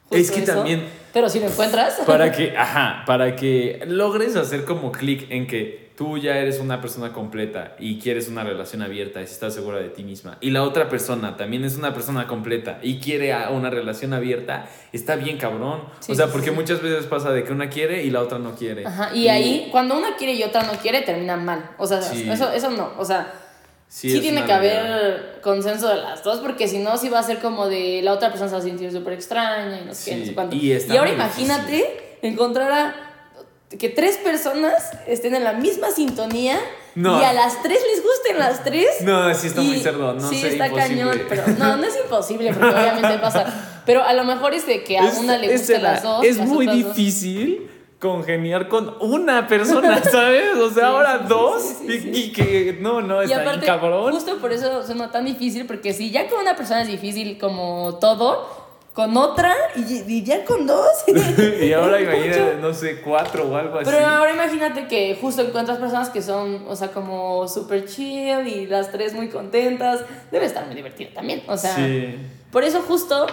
Es 0.09 0.31
que 0.31 0.41
también- 0.41 0.87
Pero 1.13 1.29
si 1.29 1.39
lo 1.39 1.47
encuentras. 1.47 1.95
Para 2.05 2.31
que, 2.31 2.55
ajá, 2.57 3.03
para 3.05 3.35
que 3.35 3.81
logres 3.87 4.35
hacer 4.35 4.63
como 4.63 4.91
clic 4.91 5.29
en 5.29 5.47
que 5.47 5.86
tú 5.97 6.17
ya 6.19 6.37
eres 6.37 6.59
una 6.59 6.79
persona 6.79 7.11
completa 7.11 7.75
y 7.79 7.99
quieres 7.99 8.27
una 8.29 8.43
relación 8.43 8.83
abierta 8.83 9.19
y 9.19 9.23
estás 9.23 9.55
segura 9.55 9.79
de 9.79 9.89
ti 9.89 10.03
misma. 10.03 10.37
Y 10.41 10.51
la 10.51 10.61
otra 10.63 10.89
persona 10.89 11.35
también 11.37 11.65
es 11.65 11.75
una 11.75 11.91
persona 11.93 12.27
completa 12.27 12.77
y 12.83 12.99
quiere 12.99 13.33
a- 13.33 13.49
una 13.49 13.71
relación 13.71 14.13
abierta, 14.13 14.69
está 14.93 15.15
bien 15.15 15.37
cabrón. 15.37 15.81
Sí, 15.99 16.11
o 16.11 16.15
sea, 16.15 16.27
porque 16.27 16.49
sí. 16.51 16.55
muchas 16.55 16.81
veces 16.83 17.07
pasa 17.07 17.31
de 17.31 17.43
que 17.43 17.51
una 17.51 17.69
quiere 17.69 18.03
y 18.03 18.11
la 18.11 18.21
otra 18.21 18.37
no 18.37 18.53
quiere. 18.55 18.85
Ajá, 18.85 19.13
y 19.15 19.27
ahí, 19.27 19.69
cuando 19.71 19.97
una 19.97 20.15
quiere 20.17 20.33
y 20.33 20.43
otra 20.43 20.61
no 20.63 20.73
quiere, 20.73 21.01
termina 21.01 21.35
mal. 21.35 21.71
O 21.79 21.87
sea, 21.87 21.99
Sí. 22.01 22.29
eso, 22.29 22.51
eso 22.51 22.69
no. 22.69 22.91
O 22.99 23.03
sea, 23.03 23.33
Sí, 23.89 24.11
sí, 24.11 24.19
tiene 24.19 24.43
que 24.45 24.51
haber 24.51 25.39
consenso 25.41 25.87
de 25.87 25.95
las 25.95 26.21
dos, 26.21 26.39
porque 26.39 26.67
si 26.67 26.77
no, 26.79 26.97
sí 26.97 27.07
va 27.07 27.19
a 27.19 27.23
ser 27.23 27.39
como 27.39 27.67
de 27.69 28.01
la 28.03 28.11
otra 28.11 28.27
persona 28.29 28.49
se 28.49 28.55
va 28.55 28.59
a 28.59 28.63
sentir 28.65 28.91
súper 28.91 29.13
extraña 29.13 29.79
y 29.81 29.85
no 29.85 29.93
sé 29.93 30.11
qué, 30.11 30.17
no 30.17 30.23
Sí, 30.23 30.29
sé 30.29 30.35
cuánto. 30.35 30.55
y 30.57 30.97
ahora 30.97 31.11
imagínate 31.13 32.17
encontrar 32.21 32.71
a 32.71 33.06
que 33.77 33.89
tres 33.89 34.17
personas 34.17 34.91
estén 35.07 35.35
en 35.35 35.43
la 35.43 35.53
misma 35.53 35.91
sintonía 35.91 36.57
No. 36.95 37.19
y 37.19 37.23
a 37.23 37.33
las 37.33 37.61
tres 37.61 37.79
les 37.93 38.01
gusten 38.03 38.39
las 38.39 38.63
tres. 38.63 38.87
No, 39.01 39.33
sí 39.35 39.47
está 39.47 39.61
muy 39.61 39.75
Y- 39.77 39.81
cerdo, 39.81 40.13
no 40.13 40.29
sí, 40.29 40.39
sé, 40.39 40.47
está 40.49 40.67
imposible. 40.67 41.01
cañón, 41.01 41.21
pero 41.27 41.43
no, 41.57 41.75
no 41.77 41.83
es 41.83 41.97
imposible 42.01 42.53
porque 42.53 42.73
obviamente 42.73 43.17
pasa. 43.21 43.81
Pero 43.85 44.03
a 44.03 44.13
lo 44.13 44.23
mejor 44.23 44.53
es 44.53 44.65
de 44.65 44.83
que 44.83 44.97
a 44.97 45.07
Es- 45.09 45.17
una 45.17 45.37
le 45.37 45.51
gusten 45.51 45.83
la- 45.83 45.91
las 45.93 46.03
dos. 46.03 46.23
Es 46.25 46.37
las 46.37 46.47
muy 46.47 46.65
otras 46.67 46.83
dos. 46.83 46.95
difícil 46.95 47.69
congeniar 47.99 48.67
con 48.69 48.95
una 49.01 49.47
persona, 49.47 50.01
¿sabes? 50.11 50.55
O 50.55 50.69
sea, 50.69 50.73
Sí, 50.73 50.81
ahora 50.81 51.17
sí, 51.19 51.25
dos 51.27 51.61
sí, 51.63 52.11
y, 52.13 52.17
y 52.19 52.31
que 52.31 52.77
no, 52.79 53.01
no, 53.01 53.21
Y 53.21 53.25
está 53.25 53.37
bien 53.39 53.47
aparte, 53.49 53.65
cabrón. 53.65 54.13
justo 54.13 54.37
por 54.37 54.53
eso 54.53 54.85
suena 54.85 55.11
tan 55.11 55.25
difícil, 55.25 55.65
porque 55.65 55.93
si 55.93 56.11
ya 56.11 56.29
con 56.29 56.39
una 56.39 56.55
persona 56.55 56.83
es 56.83 56.87
difícil 56.87 57.37
como 57.39 57.97
todo, 57.99 58.66
con 58.97 59.15
otra 59.15 59.53
y, 59.75 60.11
y 60.11 60.23
ya 60.23 60.43
con 60.43 60.65
dos. 60.65 60.89
y 61.61 61.71
ahora 61.71 62.01
imagínate, 62.01 62.55
no 62.59 62.73
sé, 62.73 62.99
cuatro 63.01 63.47
o 63.47 63.55
algo 63.55 63.77
así. 63.77 63.91
Pero 63.91 64.03
ahora 64.07 64.33
imagínate 64.33 64.87
que 64.87 65.15
justo 65.21 65.43
encuentras 65.43 65.77
personas 65.77 66.09
que 66.09 66.23
son, 66.23 66.65
o 66.67 66.75
sea, 66.75 66.87
como 66.87 67.47
súper 67.47 67.85
chill 67.85 68.47
y 68.47 68.65
las 68.65 68.91
tres 68.91 69.13
muy 69.13 69.29
contentas. 69.29 70.01
Debe 70.31 70.47
estar 70.47 70.65
muy 70.65 70.73
divertido 70.73 71.11
también. 71.13 71.43
O 71.47 71.55
sea, 71.57 71.75
sí. 71.75 72.17
por 72.51 72.63
eso 72.63 72.81
justo 72.81 73.27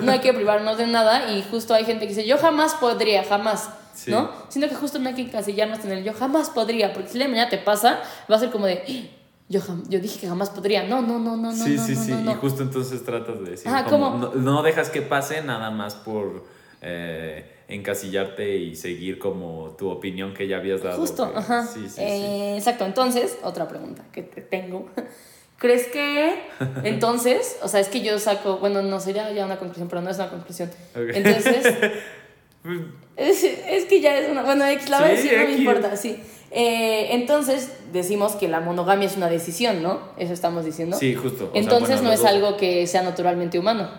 no 0.00 0.12
hay 0.12 0.20
que 0.20 0.32
privarnos 0.32 0.78
de 0.78 0.86
nada 0.86 1.30
y 1.30 1.42
justo 1.42 1.74
hay 1.74 1.84
gente 1.84 2.06
que 2.06 2.14
dice, 2.14 2.26
yo 2.26 2.38
jamás 2.38 2.72
podría, 2.76 3.22
jamás. 3.22 3.68
Sí. 3.92 4.10
¿No? 4.10 4.30
Siento 4.48 4.70
que 4.70 4.76
justo 4.76 4.98
no 4.98 5.10
hay 5.10 5.14
que 5.14 5.22
encasillarnos 5.22 5.84
en 5.84 5.92
el 5.92 6.04
yo 6.04 6.14
jamás 6.14 6.48
podría, 6.48 6.94
porque 6.94 7.10
si 7.10 7.18
la 7.18 7.28
mañana 7.28 7.50
te 7.50 7.58
pasa, 7.58 8.00
va 8.30 8.36
a 8.36 8.38
ser 8.38 8.50
como 8.50 8.64
de, 8.64 8.82
"Ah, 8.88 9.15
yo, 9.48 9.60
yo 9.88 10.00
dije 10.00 10.18
que 10.20 10.28
jamás 10.28 10.50
podría. 10.50 10.82
No, 10.84 11.02
no, 11.02 11.18
no, 11.18 11.36
no, 11.36 11.52
no. 11.52 11.52
sí, 11.52 11.74
no, 11.76 11.84
sí, 11.86 11.94
no, 11.94 12.00
sí. 12.04 12.10
no, 12.12 12.20
no. 12.22 12.30
Y 12.32 12.34
justo 12.34 12.62
entonces 12.62 13.04
tratas 13.04 13.38
de 13.44 13.50
decir, 13.50 13.68
Ajá, 13.68 13.84
como, 13.84 14.12
¿cómo? 14.12 14.18
no, 14.26 14.34
no 14.34 14.62
dejas 14.62 14.90
que 14.90 15.02
pase 15.02 15.42
nada 15.42 15.70
más 15.70 15.94
por 15.94 16.44
eh, 16.82 17.52
encasillarte 17.68 18.56
y 18.56 18.74
seguir 18.76 19.18
como 19.18 19.74
tu 19.78 19.88
opinión 19.88 20.34
que 20.34 20.46
ya 20.48 20.56
habías 20.58 20.82
dado. 20.82 20.98
Justo, 20.98 21.32
que- 21.32 21.38
ajá. 21.38 21.66
Sí, 21.66 21.80
sí, 21.88 21.94
sí. 21.96 22.00
Eh, 22.02 22.56
Exacto, 22.56 22.84
entonces, 22.84 23.38
otra 23.42 23.68
pregunta 23.68 24.04
que 24.12 24.22
te 24.22 24.40
tengo. 24.42 24.88
¿Crees 25.58 25.86
que 25.86 26.42
entonces, 26.84 27.56
o 27.62 27.68
sea, 27.68 27.80
es 27.80 27.88
que 27.88 28.02
yo 28.02 28.18
saco, 28.18 28.58
bueno, 28.58 28.82
no 28.82 29.00
sería 29.00 29.32
ya 29.32 29.46
una 29.46 29.58
conclusión, 29.58 29.88
pero 29.88 30.02
no 30.02 30.10
es 30.10 30.16
una 30.16 30.28
conclusión. 30.28 30.70
Ok. 30.94 31.10
Entonces, 31.14 31.66
es, 33.16 33.44
es 33.44 33.84
que 33.86 34.00
ya 34.00 34.18
es 34.18 34.28
una, 34.30 34.42
bueno, 34.42 34.66
X, 34.66 34.88
la 34.90 35.00
voy 35.00 35.10
a 35.12 35.16
Sí, 35.16 35.22
decir, 35.28 35.38
no 35.38 35.44
me 35.46 35.54
importa, 35.54 35.96
sí. 35.96 36.20
Eh, 36.58 37.14
entonces, 37.14 37.76
decimos 37.92 38.32
que 38.34 38.48
la 38.48 38.60
monogamia 38.60 39.06
es 39.06 39.16
una 39.18 39.28
decisión, 39.28 39.82
¿no? 39.82 40.00
Eso 40.16 40.32
estamos 40.32 40.64
diciendo. 40.64 40.96
Sí, 40.96 41.14
justo. 41.14 41.48
o 41.50 41.52
sea, 41.52 41.60
Entonces 41.60 41.96
bueno, 41.96 42.08
no 42.08 42.12
es 42.14 42.20
dos. 42.22 42.30
algo 42.30 42.56
que 42.56 42.86
sea 42.86 43.02
naturalmente 43.02 43.58
humano. 43.58 43.90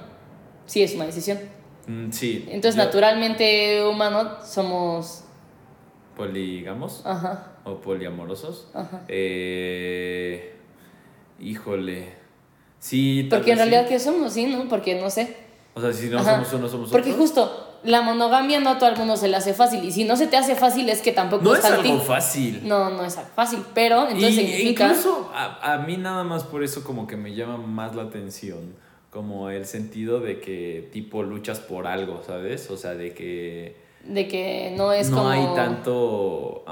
Sí, 0.65 0.81
es 0.81 0.95
una 0.95 1.05
decisión. 1.05 1.37
Mm, 1.85 2.09
sí. 2.11 2.45
Entonces, 2.49 2.75
yo- 2.75 2.83
naturalmente 2.85 3.85
humano 3.85 4.37
somos... 4.43 5.23
Polígamos. 6.15 7.03
Ajá, 7.05 7.57
o 7.63 7.79
poliamorosos. 7.79 8.69
ajá. 8.73 9.03
Eh, 9.07 10.55
híjole. 11.39 12.13
Sí, 12.79 13.27
Porque 13.29 13.51
en 13.51 13.57
vez 13.59 13.65
sí. 13.65 13.71
realidad, 13.71 13.87
¿qué 13.89 13.99
somos? 13.99 14.33
Sí, 14.33 14.47
¿no? 14.47 14.67
Porque 14.67 14.99
no 14.99 15.11
sé. 15.11 15.35
O 15.75 15.81
sea, 15.81 15.93
si 15.93 16.07
no 16.09 16.17
Ajá. 16.17 16.37
somos 16.43 16.53
uno, 16.53 16.67
somos 16.69 16.89
Porque 16.89 17.11
otro. 17.11 17.21
justo 17.21 17.66
la 17.83 18.01
monogamia 18.01 18.59
no 18.59 18.71
a 18.71 18.77
todo 18.77 18.89
el 18.89 18.97
mundo 18.97 19.17
se 19.17 19.27
le 19.27 19.37
hace 19.37 19.53
fácil. 19.53 19.83
Y 19.83 19.91
si 19.91 20.03
no 20.03 20.15
se 20.15 20.27
te 20.27 20.37
hace 20.37 20.55
fácil 20.55 20.89
es 20.89 21.01
que 21.01 21.11
tampoco 21.11 21.43
No 21.43 21.55
es 21.55 21.63
algo 21.65 21.99
fácil. 21.99 22.61
No, 22.67 22.89
no 22.89 23.03
es 23.05 23.17
algo 23.17 23.31
fácil. 23.35 23.59
Pero 23.73 24.03
entonces 24.07 24.31
y 24.31 24.35
significa. 24.35 24.85
incluso 24.87 25.31
a, 25.33 25.73
a 25.73 25.77
mí 25.79 25.97
nada 25.97 26.23
más 26.23 26.43
por 26.43 26.63
eso 26.63 26.83
como 26.83 27.07
que 27.07 27.17
me 27.17 27.33
llama 27.35 27.57
más 27.57 27.95
la 27.95 28.03
atención. 28.03 28.75
Como 29.09 29.49
el 29.49 29.65
sentido 29.65 30.19
de 30.19 30.39
que 30.39 30.89
tipo 30.91 31.23
luchas 31.23 31.59
por 31.59 31.87
algo, 31.87 32.21
¿sabes? 32.25 32.69
O 32.69 32.77
sea, 32.77 32.93
de 32.93 33.13
que 33.13 33.77
De 34.03 34.27
que 34.27 34.73
no 34.77 34.91
es 34.93 35.09
no 35.09 35.17
como. 35.17 35.29
hay 35.29 35.47
tanto... 35.55 36.63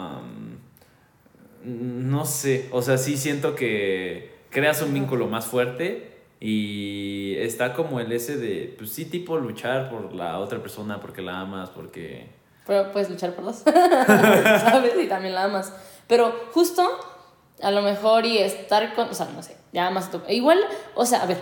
no 1.64 2.26
sé, 2.26 2.68
o 2.72 2.82
sea, 2.82 2.98
sí 2.98 3.18
siento 3.18 3.56
que 3.56 4.36
creas 4.50 4.82
un 4.82 4.94
vínculo 4.94 5.28
más 5.28 5.46
fuerte 5.46 6.15
y 6.40 7.36
está 7.38 7.74
como 7.74 8.00
el 8.00 8.12
ese 8.12 8.38
de, 8.38 8.74
pues 8.78 8.92
sí, 8.92 9.06
tipo 9.06 9.38
luchar 9.38 9.90
por 9.90 10.14
la 10.14 10.40
otra 10.40 10.60
persona 10.62 11.00
porque 11.00 11.22
la 11.22 11.40
amas, 11.42 11.70
porque... 11.70 12.30
Pero 12.68 12.92
puedes 12.92 13.10
luchar 13.10 13.34
por 13.36 13.46
dos. 13.46 13.58
¿Sabes? 13.66 14.94
Y 15.02 15.08
también 15.08 15.36
la 15.36 15.44
amas. 15.44 15.72
Pero 16.08 16.34
justo, 16.52 16.84
a 17.62 17.70
lo 17.72 17.82
mejor 17.84 18.26
y 18.26 18.40
estar 18.40 18.96
con. 18.96 19.08
O 19.10 19.14
sea, 19.14 19.28
no 19.36 19.44
sé. 19.44 19.56
Ya 19.72 19.92
más. 19.92 20.10
to- 20.10 20.24
Igual, 20.28 20.58
o 20.96 21.06
sea, 21.06 21.22
a 21.22 21.26
ver. 21.28 21.38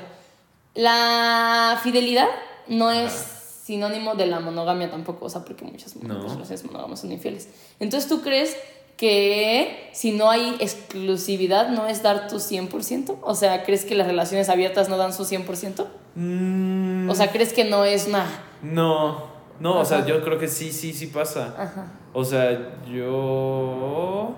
La 0.75 1.79
fidelidad 1.81 2.27
no 2.67 2.91
es 2.91 3.11
sinónimo 3.11 4.15
de 4.15 4.25
la 4.25 4.41
monogamia 4.41 4.91
tampoco. 4.91 5.25
O 5.25 5.29
sea, 5.29 5.45
porque 5.45 5.63
muchas 5.63 5.95
No. 5.95 6.23
relaciones 6.27 6.65
monógamas 6.65 6.99
son 6.99 7.11
infieles. 7.13 7.47
Entonces, 7.79 8.09
¿tú 8.09 8.21
crees 8.21 8.57
que 8.97 9.89
si 9.93 10.11
no 10.11 10.29
hay 10.29 10.55
exclusividad 10.59 11.69
no 11.69 11.87
es 11.87 12.03
dar 12.03 12.27
tu 12.27 12.37
100%? 12.37 13.17
O 13.21 13.35
sea, 13.35 13.63
¿crees 13.63 13.85
que 13.85 13.95
las 13.95 14.07
relaciones 14.07 14.49
abiertas 14.49 14.89
no 14.89 14.97
dan 14.97 15.13
su 15.13 15.23
100%? 15.23 15.85
Mm, 16.15 17.09
O 17.09 17.15
sea, 17.15 17.31
¿crees 17.31 17.53
que 17.53 17.65
no 17.65 17.85
es 17.85 18.07
una... 18.07 18.25
no, 18.61 19.31
no, 19.59 19.79
o 19.79 19.85
sea, 19.85 20.05
yo 20.05 20.23
creo 20.23 20.37
que 20.39 20.47
sí, 20.47 20.71
sí, 20.71 20.93
sí 20.93 21.07
pasa. 21.07 21.53
Ajá. 21.57 21.87
O 22.13 22.25
sea, 22.25 22.81
yo 22.85 24.35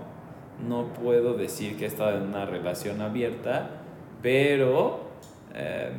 no 0.67 0.93
puedo 0.93 1.33
decir 1.33 1.77
que 1.77 1.85
he 1.85 1.87
estado 1.87 2.17
en 2.17 2.23
una 2.23 2.45
relación 2.45 3.01
abierta, 3.01 3.69
pero 4.21 5.01
eh, 5.53 5.91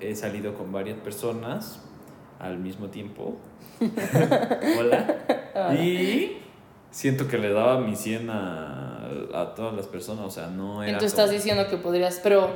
he 0.00 0.14
salido 0.14 0.54
con 0.54 0.72
varias 0.72 0.98
personas 0.98 1.80
al 2.38 2.58
mismo 2.58 2.88
tiempo. 2.88 3.36
Hola. 4.78 5.74
Y 5.74 6.38
siento 6.90 7.28
que 7.28 7.38
le 7.38 7.52
daba 7.52 7.80
mi 7.80 7.94
100 7.96 8.30
a, 8.30 9.08
a 9.34 9.54
todas 9.54 9.74
las 9.74 9.86
personas, 9.86 10.24
o 10.24 10.30
sea, 10.30 10.46
no 10.48 10.82
era... 10.82 10.92
Entonces 10.92 11.12
estás 11.18 11.30
diciendo 11.30 11.68
que 11.68 11.76
podrías, 11.76 12.20
pero... 12.22 12.50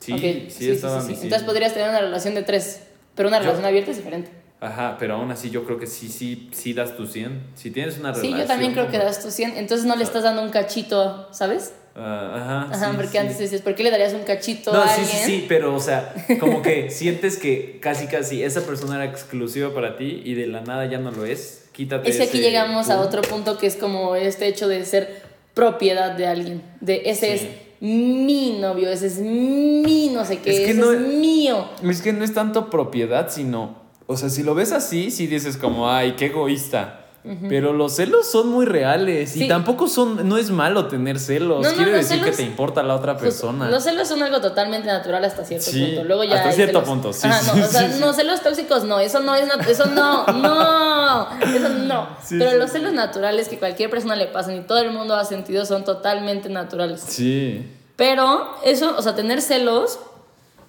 Sí, 0.00 0.12
ok, 0.12 0.50
sí, 0.50 0.70
estaba 0.70 0.96
mi 0.98 1.12
100. 1.14 1.22
Entonces 1.24 1.42
podrías 1.46 1.72
tener 1.74 1.88
una 1.90 2.00
relación 2.00 2.34
de 2.34 2.42
tres, 2.42 2.82
pero 3.14 3.28
una 3.28 3.38
Yo- 3.38 3.44
relación 3.44 3.66
abierta 3.66 3.90
es 3.92 3.96
diferente. 3.98 4.30
Ajá, 4.60 4.96
pero 4.98 5.14
aún 5.16 5.30
así 5.32 5.50
yo 5.50 5.64
creo 5.64 5.78
que 5.78 5.86
sí, 5.88 6.08
sí, 6.08 6.48
sí 6.52 6.72
das 6.72 6.96
tu 6.96 7.06
100. 7.06 7.50
Si 7.56 7.70
tienes 7.72 7.98
una 7.98 8.14
Sí, 8.14 8.20
relación... 8.22 8.40
yo 8.40 8.46
también 8.46 8.72
creo 8.72 8.88
que 8.88 8.98
das 8.98 9.20
tu 9.22 9.30
100, 9.30 9.56
entonces 9.56 9.86
no 9.86 9.96
le 9.96 10.04
estás 10.04 10.22
dando 10.22 10.42
un 10.42 10.50
cachito, 10.50 11.28
¿sabes? 11.32 11.74
Ah, 11.94 12.64
ajá, 12.66 12.74
Ajá, 12.74 12.90
sí, 12.90 12.96
porque 12.96 13.10
sí. 13.12 13.18
antes 13.18 13.38
decías, 13.38 13.60
¿por 13.60 13.74
qué 13.74 13.82
le 13.82 13.90
darías 13.90 14.14
un 14.14 14.22
cachito 14.22 14.72
No, 14.72 14.80
a 14.80 14.88
sí, 14.88 15.02
alguien? 15.02 15.18
sí, 15.18 15.24
sí, 15.40 15.44
pero 15.48 15.74
o 15.74 15.80
sea, 15.80 16.14
como 16.40 16.62
que 16.62 16.90
sientes 16.90 17.36
que 17.36 17.78
casi, 17.80 18.06
casi 18.06 18.42
esa 18.42 18.62
persona 18.62 18.94
era 18.96 19.04
exclusiva 19.04 19.74
para 19.74 19.96
ti 19.98 20.22
y 20.24 20.34
de 20.34 20.46
la 20.46 20.62
nada 20.62 20.86
ya 20.86 20.98
no 20.98 21.10
lo 21.10 21.26
es. 21.26 21.64
Quítate. 21.72 22.08
Es 22.10 22.16
que 22.16 22.22
aquí 22.24 22.38
llegamos 22.40 22.88
a 22.90 23.00
otro 23.00 23.20
punto 23.22 23.58
que 23.58 23.66
es 23.66 23.76
como 23.76 24.14
este 24.16 24.46
hecho 24.46 24.68
de 24.68 24.84
ser 24.86 25.22
propiedad 25.54 26.12
de 26.12 26.26
alguien. 26.26 26.62
De 26.80 27.02
ese 27.06 27.38
Sí. 27.38 27.44
es 27.46 27.50
mi 27.80 28.58
novio, 28.60 28.88
ese 28.90 29.08
es 29.08 29.18
mi 29.18 30.10
no 30.14 30.24
sé 30.24 30.38
qué, 30.38 30.50
Es 30.50 30.56
que 30.60 30.70
ese 30.70 30.80
no- 30.80 30.92
es 30.92 31.00
mío. 31.00 31.68
Es 31.82 32.00
que 32.00 32.12
no 32.12 32.24
es 32.24 32.32
tanto 32.32 32.70
propiedad, 32.70 33.28
sino. 33.30 33.82
O 34.06 34.16
sea, 34.16 34.28
si 34.30 34.42
lo 34.42 34.54
ves 34.54 34.72
así, 34.72 35.10
sí 35.10 35.26
dices 35.26 35.56
como, 35.56 35.90
ay, 35.90 36.12
qué 36.12 36.26
egoísta. 36.26 37.01
Pero 37.48 37.72
los 37.72 37.94
celos 37.94 38.28
son 38.28 38.48
muy 38.48 38.66
reales 38.66 39.30
Sí. 39.30 39.44
y 39.44 39.48
tampoco 39.48 39.86
son, 39.86 40.28
no 40.28 40.38
es 40.38 40.50
malo 40.50 40.88
tener 40.88 41.20
celos. 41.20 41.64
No, 41.64 41.72
Quiere 41.74 41.92
decir 41.92 42.16
celos- 42.18 42.30
que 42.30 42.36
te 42.36 42.42
importa 42.42 42.82
la 42.82 42.96
otra 42.96 43.16
persona. 43.16 43.70
Los 43.70 43.84
celos 43.84 44.08
son 44.08 44.22
algo 44.24 44.40
totalmente 44.40 44.88
natural 44.88 45.24
hasta 45.24 45.44
cierto 45.44 45.70
Sí, 45.70 45.84
punto. 45.86 46.04
Luego 46.04 46.24
ya 46.24 46.38
hasta 46.38 46.50
cierto 46.50 46.80
celos- 46.80 46.88
punto, 46.88 47.12
sí, 47.12 47.28
Ajá, 47.28 47.38
sí, 47.40 47.60
no, 47.60 47.64
o 47.64 47.68
sea, 47.68 47.80
sí, 47.86 47.92
sí. 47.94 48.00
no, 48.00 48.12
celos 48.12 48.40
tóxicos 48.42 48.82
no, 48.84 48.98
eso 48.98 49.20
no 49.20 49.36
es 49.36 49.48
eso 49.68 49.86
no, 49.86 50.26
no, 50.32 51.28
eso 51.40 51.68
no. 51.68 52.08
Pero 52.28 52.58
los 52.58 52.72
celos 52.72 52.92
naturales 52.92 53.48
que 53.48 53.56
cualquier 53.58 53.88
persona 53.88 54.16
le 54.16 54.26
pasan 54.26 54.56
y 54.56 54.60
todo 54.62 54.78
el 54.78 54.90
mundo 54.90 55.14
ha 55.14 55.24
sentido 55.24 55.64
son 55.64 55.84
totalmente 55.84 56.48
naturales. 56.48 57.02
Sí. 57.06 57.70
Pero 57.94 58.48
eso, 58.64 58.96
o 58.98 59.02
sea, 59.02 59.14
tener 59.14 59.40
celos, 59.42 60.00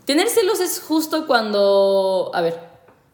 tener 0.05 0.27
celos 0.29 0.59
es 0.59 0.79
justo 0.87 1.25
cuando, 1.25 2.29
a 2.35 2.41
ver, 2.41 2.59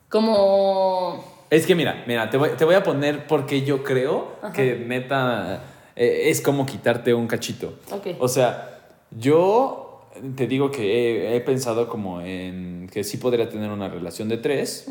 como 0.09 1.23
Es 1.49 1.65
que 1.65 1.75
mira, 1.75 2.03
mira, 2.07 2.29
te 2.29 2.37
voy, 2.37 2.49
te 2.57 2.65
voy 2.65 2.75
a 2.75 2.83
poner 2.83 3.25
porque 3.27 3.63
yo 3.63 3.83
creo 3.83 4.35
que 4.53 4.75
neta 4.75 5.63
eh, 5.95 6.29
es 6.29 6.41
como 6.41 6.65
quitarte 6.65 7.13
un 7.13 7.27
cachito. 7.27 7.79
Ok. 7.91 8.07
O 8.19 8.27
sea, 8.27 8.79
yo 9.11 10.01
te 10.35 10.47
digo 10.47 10.71
que 10.71 11.31
he, 11.31 11.35
he 11.35 11.41
pensado 11.41 11.87
como 11.87 12.21
en 12.21 12.87
que 12.91 13.03
sí 13.03 13.17
podría 13.17 13.49
tener 13.49 13.71
una 13.71 13.87
relación 13.87 14.29
de 14.29 14.37
tres 14.37 14.87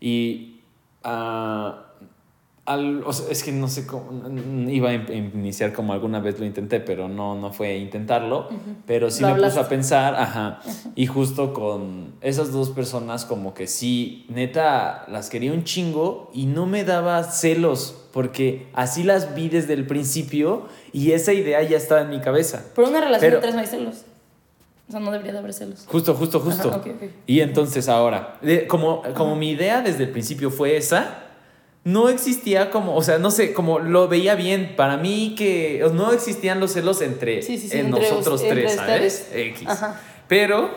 y 0.00 0.60
ah, 1.02 1.93
al- 2.66 3.02
o 3.04 3.12
sea, 3.12 3.30
es 3.30 3.42
que 3.44 3.52
no 3.52 3.68
sé 3.68 3.86
cómo, 3.86 4.10
iba 4.70 4.88
a 4.90 4.94
in- 4.94 5.30
iniciar 5.34 5.72
como 5.74 5.92
alguna 5.92 6.20
vez 6.20 6.38
lo 6.40 6.46
intenté, 6.46 6.80
pero 6.80 7.08
no, 7.08 7.34
no 7.34 7.52
fue 7.52 7.76
intentarlo, 7.76 8.48
pero 8.86 9.10
sí 9.10 9.22
Lo 9.22 9.34
me 9.34 9.42
puso 9.42 9.60
a 9.60 9.68
pensar, 9.68 10.14
ajá, 10.14 10.60
y 10.94 11.06
justo 11.06 11.52
con 11.52 12.14
esas 12.22 12.52
dos 12.52 12.70
personas 12.70 13.26
como 13.26 13.52
que 13.52 13.66
sí, 13.66 14.24
neta, 14.30 15.04
las 15.08 15.28
quería 15.28 15.52
un 15.52 15.64
chingo 15.64 16.30
y 16.32 16.46
no 16.46 16.64
me 16.64 16.84
daba 16.84 17.22
celos, 17.24 17.94
porque 18.12 18.66
así 18.72 19.02
las 19.02 19.34
vi 19.34 19.48
desde 19.50 19.74
el 19.74 19.86
principio 19.86 20.66
y 20.92 21.12
esa 21.12 21.32
idea 21.34 21.62
ya 21.62 21.76
estaba 21.76 22.00
en 22.02 22.10
mi 22.10 22.20
cabeza. 22.20 22.64
Por 22.74 22.84
una 22.88 23.00
relación 23.00 23.20
Pero- 23.20 23.36
de 23.36 23.42
tres 23.42 23.54
no 23.54 23.60
hay 23.60 23.66
celos. 23.66 24.04
O 24.86 24.90
sea, 24.90 25.00
no 25.00 25.10
debería 25.10 25.32
de 25.32 25.38
haber 25.38 25.54
celos. 25.54 25.86
Justo, 25.88 26.14
justo, 26.14 26.40
justo. 26.40 26.68
Ajá. 26.68 26.82
Y 27.26 27.40
entonces 27.40 27.88
ahora, 27.88 28.38
como, 28.68 29.02
como 29.14 29.34
mi 29.34 29.50
idea 29.50 29.80
desde 29.80 30.04
el 30.04 30.10
principio 30.10 30.50
fue 30.50 30.76
esa, 30.76 31.23
no 31.84 32.08
existía 32.08 32.70
como, 32.70 32.96
o 32.96 33.02
sea, 33.02 33.18
no 33.18 33.30
sé, 33.30 33.52
como 33.52 33.78
lo 33.78 34.08
veía 34.08 34.34
bien. 34.34 34.74
Para 34.76 34.96
mí 34.96 35.34
que 35.36 35.86
no 35.92 36.12
existían 36.12 36.58
los 36.60 36.72
celos 36.72 37.02
entre, 37.02 37.42
Sí, 37.42 37.58
sí, 37.58 37.68
sí, 37.68 37.78
en 37.78 37.86
entre 37.86 38.08
nosotros 38.10 38.42
entre 38.42 38.62
tres, 38.62 38.74
¿sabes? 38.74 39.30
X. 39.34 39.68
Ajá. 39.68 40.00
Pero 40.26 40.70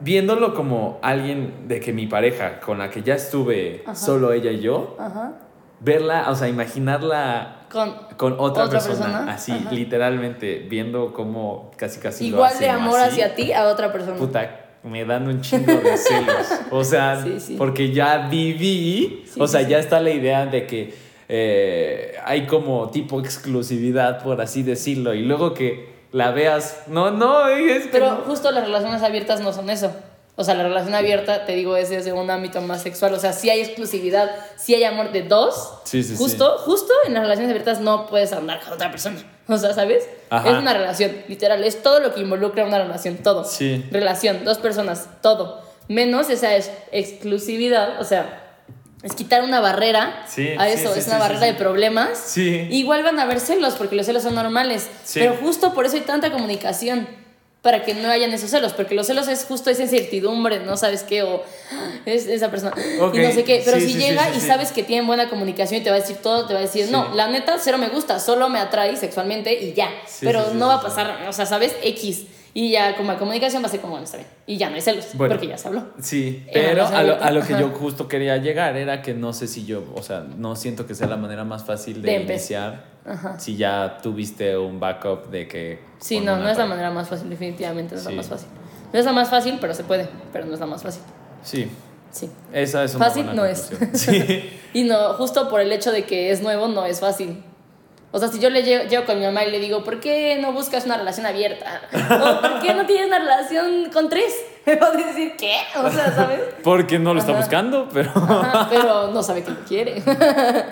viéndolo 0.00 0.54
como 0.54 0.98
alguien 1.02 1.68
de 1.68 1.78
que 1.80 1.92
mi 1.92 2.06
pareja, 2.06 2.60
con 2.60 2.78
la 2.78 2.90
que 2.90 3.02
ya 3.02 3.14
estuve 3.14 3.82
Ajá. 3.84 3.94
solo 3.94 4.32
ella 4.32 4.50
y 4.50 4.60
yo, 4.60 4.96
Ajá. 4.98 5.34
verla, 5.80 6.26
o 6.30 6.34
sea, 6.34 6.48
imaginarla 6.48 7.66
Con 7.70 7.94
con 8.16 8.32
otra, 8.38 8.64
¿Otra 8.64 8.80
persona, 8.80 9.04
persona? 9.06 9.32
así, 9.32 9.54
literalmente, 9.70 10.66
viendo 10.68 11.12
cómo 11.12 11.70
casi 11.76 12.00
casi 12.00 12.24
lo 12.30 12.36
igual 12.36 12.50
hacen 12.52 12.62
de 12.62 12.70
amor 12.70 12.98
así. 12.98 13.20
hacia 13.20 13.34
ti 13.36 13.52
a 13.52 13.64
otra 13.68 13.92
persona. 13.92 14.16
puta, 14.16 14.66
me 14.82 15.04
dan 15.04 15.28
un 15.28 15.40
chingo 15.40 15.74
de 15.74 15.96
celos. 15.96 16.46
O 16.70 16.84
sea, 16.84 17.22
Sí, 17.24 17.40
sí. 17.40 17.54
porque 17.56 17.92
ya 17.92 18.28
viví, 18.28 19.24
Sí, 19.26 19.40
o 19.40 19.46
sea, 19.46 19.62
ya 19.62 19.78
está 19.78 20.00
la 20.00 20.10
idea 20.10 20.46
de 20.46 20.66
que 20.66 20.94
eh, 21.28 22.14
hay 22.24 22.46
como 22.46 22.90
tipo 22.90 23.20
exclusividad, 23.20 24.22
por 24.22 24.40
así 24.40 24.62
decirlo, 24.62 25.14
y 25.14 25.22
luego 25.22 25.54
que 25.54 25.90
la 26.12 26.32
veas, 26.32 26.84
no, 26.88 27.10
no, 27.10 27.46
es 27.48 27.84
que 27.84 27.88
Pero 27.92 28.22
justo 28.26 28.50
las 28.50 28.64
relaciones 28.64 29.02
abiertas 29.02 29.40
no 29.40 29.52
son 29.52 29.70
eso. 29.70 29.92
O 30.36 30.44
sea, 30.44 30.54
la 30.54 30.62
relación 30.62 30.94
abierta, 30.94 31.44
te 31.44 31.54
digo, 31.54 31.76
es 31.76 31.90
desde 31.90 32.14
un 32.14 32.30
ámbito 32.30 32.62
más 32.62 32.82
sexual. 32.82 33.12
O 33.12 33.18
sea, 33.18 33.34
sí 33.34 33.50
hay 33.50 33.60
exclusividad, 33.60 34.30
sí 34.56 34.74
hay 34.74 34.84
amor 34.84 35.12
de 35.12 35.22
dos. 35.22 35.74
Sí, 35.84 36.02
sí. 36.02 36.16
justo, 36.16 36.56
justo 36.58 36.94
en 37.06 37.12
las 37.12 37.22
relaciones 37.24 37.50
abiertas 37.50 37.80
no 37.80 38.06
puedes 38.06 38.32
andar 38.32 38.58
con 38.60 38.72
otra 38.72 38.90
persona. 38.90 39.18
O 39.54 39.58
sea, 39.58 39.74
¿sabes? 39.74 40.08
Ajá. 40.30 40.48
Es 40.48 40.58
una 40.58 40.72
relación, 40.72 41.10
literal. 41.28 41.64
Es 41.64 41.82
todo 41.82 42.00
lo 42.00 42.14
que 42.14 42.20
involucra 42.20 42.64
una 42.64 42.78
relación, 42.78 43.16
todo. 43.16 43.44
Sí. 43.44 43.84
Relación, 43.90 44.44
dos 44.44 44.58
personas, 44.58 45.08
todo. 45.22 45.62
Menos 45.88 46.30
esa 46.30 46.54
es 46.54 46.70
exclusividad, 46.92 48.00
o 48.00 48.04
sea, 48.04 48.50
es 49.02 49.14
quitar 49.14 49.42
una 49.42 49.60
barrera 49.60 50.24
Sí, 50.28 50.50
a 50.56 50.68
eso, 50.68 50.92
sí, 50.92 51.00
es 51.00 51.08
una 51.08 51.18
barrera 51.18 51.46
de 51.46 51.54
problemas. 51.54 52.10
Sí. 52.16 52.68
Igual 52.70 53.02
van 53.02 53.18
a 53.18 53.22
haber 53.22 53.40
celos, 53.40 53.74
porque 53.74 53.96
los 53.96 54.06
celos 54.06 54.22
son 54.22 54.36
normales. 54.36 54.88
Sí. 55.04 55.18
Pero 55.18 55.36
justo 55.36 55.74
por 55.74 55.86
eso 55.86 55.96
hay 55.96 56.02
tanta 56.02 56.30
comunicación, 56.30 57.08
para 57.62 57.82
que 57.84 57.92
no 57.94 58.08
hayan 58.08 58.32
esos 58.32 58.48
celos, 58.50 58.72
porque 58.72 58.94
los 58.94 59.06
celos 59.06 59.28
es 59.28 59.44
justo 59.44 59.68
esa 59.68 59.82
incertidumbre, 59.82 60.60
no 60.60 60.76
sabes 60.78 61.02
qué, 61.02 61.22
o 61.22 61.42
"Ah, 61.72 61.90
es 62.06 62.26
esa 62.26 62.50
persona, 62.50 62.72
y 63.12 63.18
no 63.18 63.32
sé 63.32 63.44
qué. 63.44 63.60
Pero 63.64 63.78
sí, 63.78 63.86
si 63.86 63.92
sí, 63.92 63.98
llega 63.98 64.24
sí, 64.32 64.38
y 64.38 64.40
sabes 64.40 64.72
que 64.72 64.82
tienen 64.82 65.06
buena 65.06 65.28
comunicación 65.28 65.80
y 65.80 65.84
te 65.84 65.90
va 65.90 65.96
a 65.96 66.00
decir 66.00 66.16
todo, 66.16 66.46
te 66.46 66.54
va 66.54 66.60
a 66.60 66.62
decir, 66.62 66.88
no, 66.90 67.14
la 67.14 67.28
neta, 67.28 67.58
cero 67.60 67.76
me 67.76 67.88
gusta, 67.88 68.18
solo 68.18 68.48
me 68.48 68.58
atrae 68.60 68.96
sexualmente 68.96 69.52
y 69.62 69.74
ya. 69.74 69.90
Pero 70.20 70.54
no 70.54 70.68
va 70.68 70.74
a 70.76 70.80
pasar, 70.82 71.26
o 71.28 71.32
sea, 71.34 71.44
¿sabes? 71.44 71.74
X. 71.82 72.22
Y 72.52 72.72
ya 72.72 72.96
como 72.96 73.12
la 73.12 73.18
comunicación 73.18 73.62
va 73.62 73.66
a 73.66 73.70
ser 73.70 73.80
como, 73.80 73.92
bueno, 73.92 74.04
está 74.04 74.16
bien. 74.16 74.28
Y 74.46 74.56
ya 74.56 74.68
no 74.70 74.74
hay 74.74 74.80
celos, 74.80 75.08
Bueno. 75.14 75.34
porque 75.34 75.46
ya 75.46 75.56
se 75.56 75.68
habló. 75.68 75.84
Sí, 76.00 76.44
pero 76.52 76.84
a 76.86 77.02
lo, 77.04 77.22
a 77.22 77.30
lo 77.30 77.40
que 77.42 77.52
ajá. 77.54 77.60
yo 77.60 77.68
justo 77.70 78.08
quería 78.08 78.36
llegar 78.38 78.76
era 78.76 79.02
que 79.02 79.14
no 79.14 79.32
sé 79.32 79.46
si 79.46 79.64
yo, 79.66 79.84
o 79.94 80.02
sea, 80.02 80.20
no 80.36 80.56
siento 80.56 80.86
que 80.86 80.94
sea 80.96 81.06
la 81.06 81.16
manera 81.16 81.44
más 81.44 81.64
fácil 81.64 82.02
de, 82.02 82.12
iniciar 82.22 82.84
si 83.38 83.56
ya 83.56 83.98
tuviste 84.02 84.56
un 84.58 84.80
backup 84.80 85.30
de 85.30 85.46
que... 85.48 85.80
Sí, 86.00 86.20
no, 86.20 86.36
no 86.38 86.48
es 86.48 86.58
la 86.58 86.66
manera 86.66 86.90
más 86.90 87.08
fácil, 87.08 87.30
definitivamente 87.30 87.94
no 87.94 88.00
es 88.00 88.04
Sí. 88.06 88.10
la 88.10 88.16
más 88.16 88.28
fácil. 88.28 88.48
No 88.92 88.98
es 88.98 89.04
la 89.04 89.12
más 89.12 89.30
fácil, 89.30 89.58
pero 89.60 89.72
se 89.74 89.84
puede, 89.84 90.08
pero 90.32 90.44
no 90.46 90.54
es 90.54 90.60
la 90.60 90.66
más 90.66 90.82
fácil. 90.82 91.02
Sí, 91.44 91.68
Sí. 92.10 92.28
esa 92.52 92.82
es 92.82 92.94
una 92.96 93.04
Fácil 93.06 93.24
buena 93.26 93.42
no 93.42 93.46
es. 93.46 93.70
Sí. 93.92 94.50
Y 94.72 94.84
no, 94.84 95.14
justo 95.14 95.48
por 95.48 95.60
el 95.60 95.70
hecho 95.72 95.90
de 95.92 96.04
que 96.04 96.30
es 96.30 96.42
nuevo, 96.42 96.66
no 96.68 96.84
es 96.86 97.00
fácil. 97.00 97.42
O 98.12 98.18
sea, 98.18 98.26
si 98.28 98.40
yo 98.40 98.50
le 98.50 98.62
llego, 98.64 98.84
llego 98.88 99.04
con 99.04 99.18
mi 99.20 99.24
mamá 99.24 99.44
y 99.44 99.52
le 99.52 99.60
digo, 99.60 99.84
¿por 99.84 100.00
qué 100.00 100.36
no 100.40 100.52
buscas 100.52 100.84
una 100.84 100.96
relación 100.96 101.26
abierta? 101.26 101.80
O 101.92 102.40
¿por 102.40 102.60
qué 102.60 102.74
no 102.74 102.84
tienes 102.84 103.06
una 103.06 103.20
relación 103.20 103.88
con 103.92 104.08
tres? 104.08 104.34
Me 104.66 104.74
va 104.76 104.88
a 104.88 104.90
decir, 104.92 105.34
¿qué? 105.38 105.58
O 105.76 105.88
sea, 105.90 106.12
¿sabes? 106.14 106.40
Porque 106.64 106.98
no 106.98 107.14
lo 107.14 107.20
está 107.20 107.32
buscando, 107.32 107.88
pero... 107.92 108.10
Ajá, 108.14 108.66
pero 108.70 109.08
no 109.12 109.22
sabe 109.22 109.44
que 109.44 109.52
lo 109.52 109.60
quiere. 109.64 110.02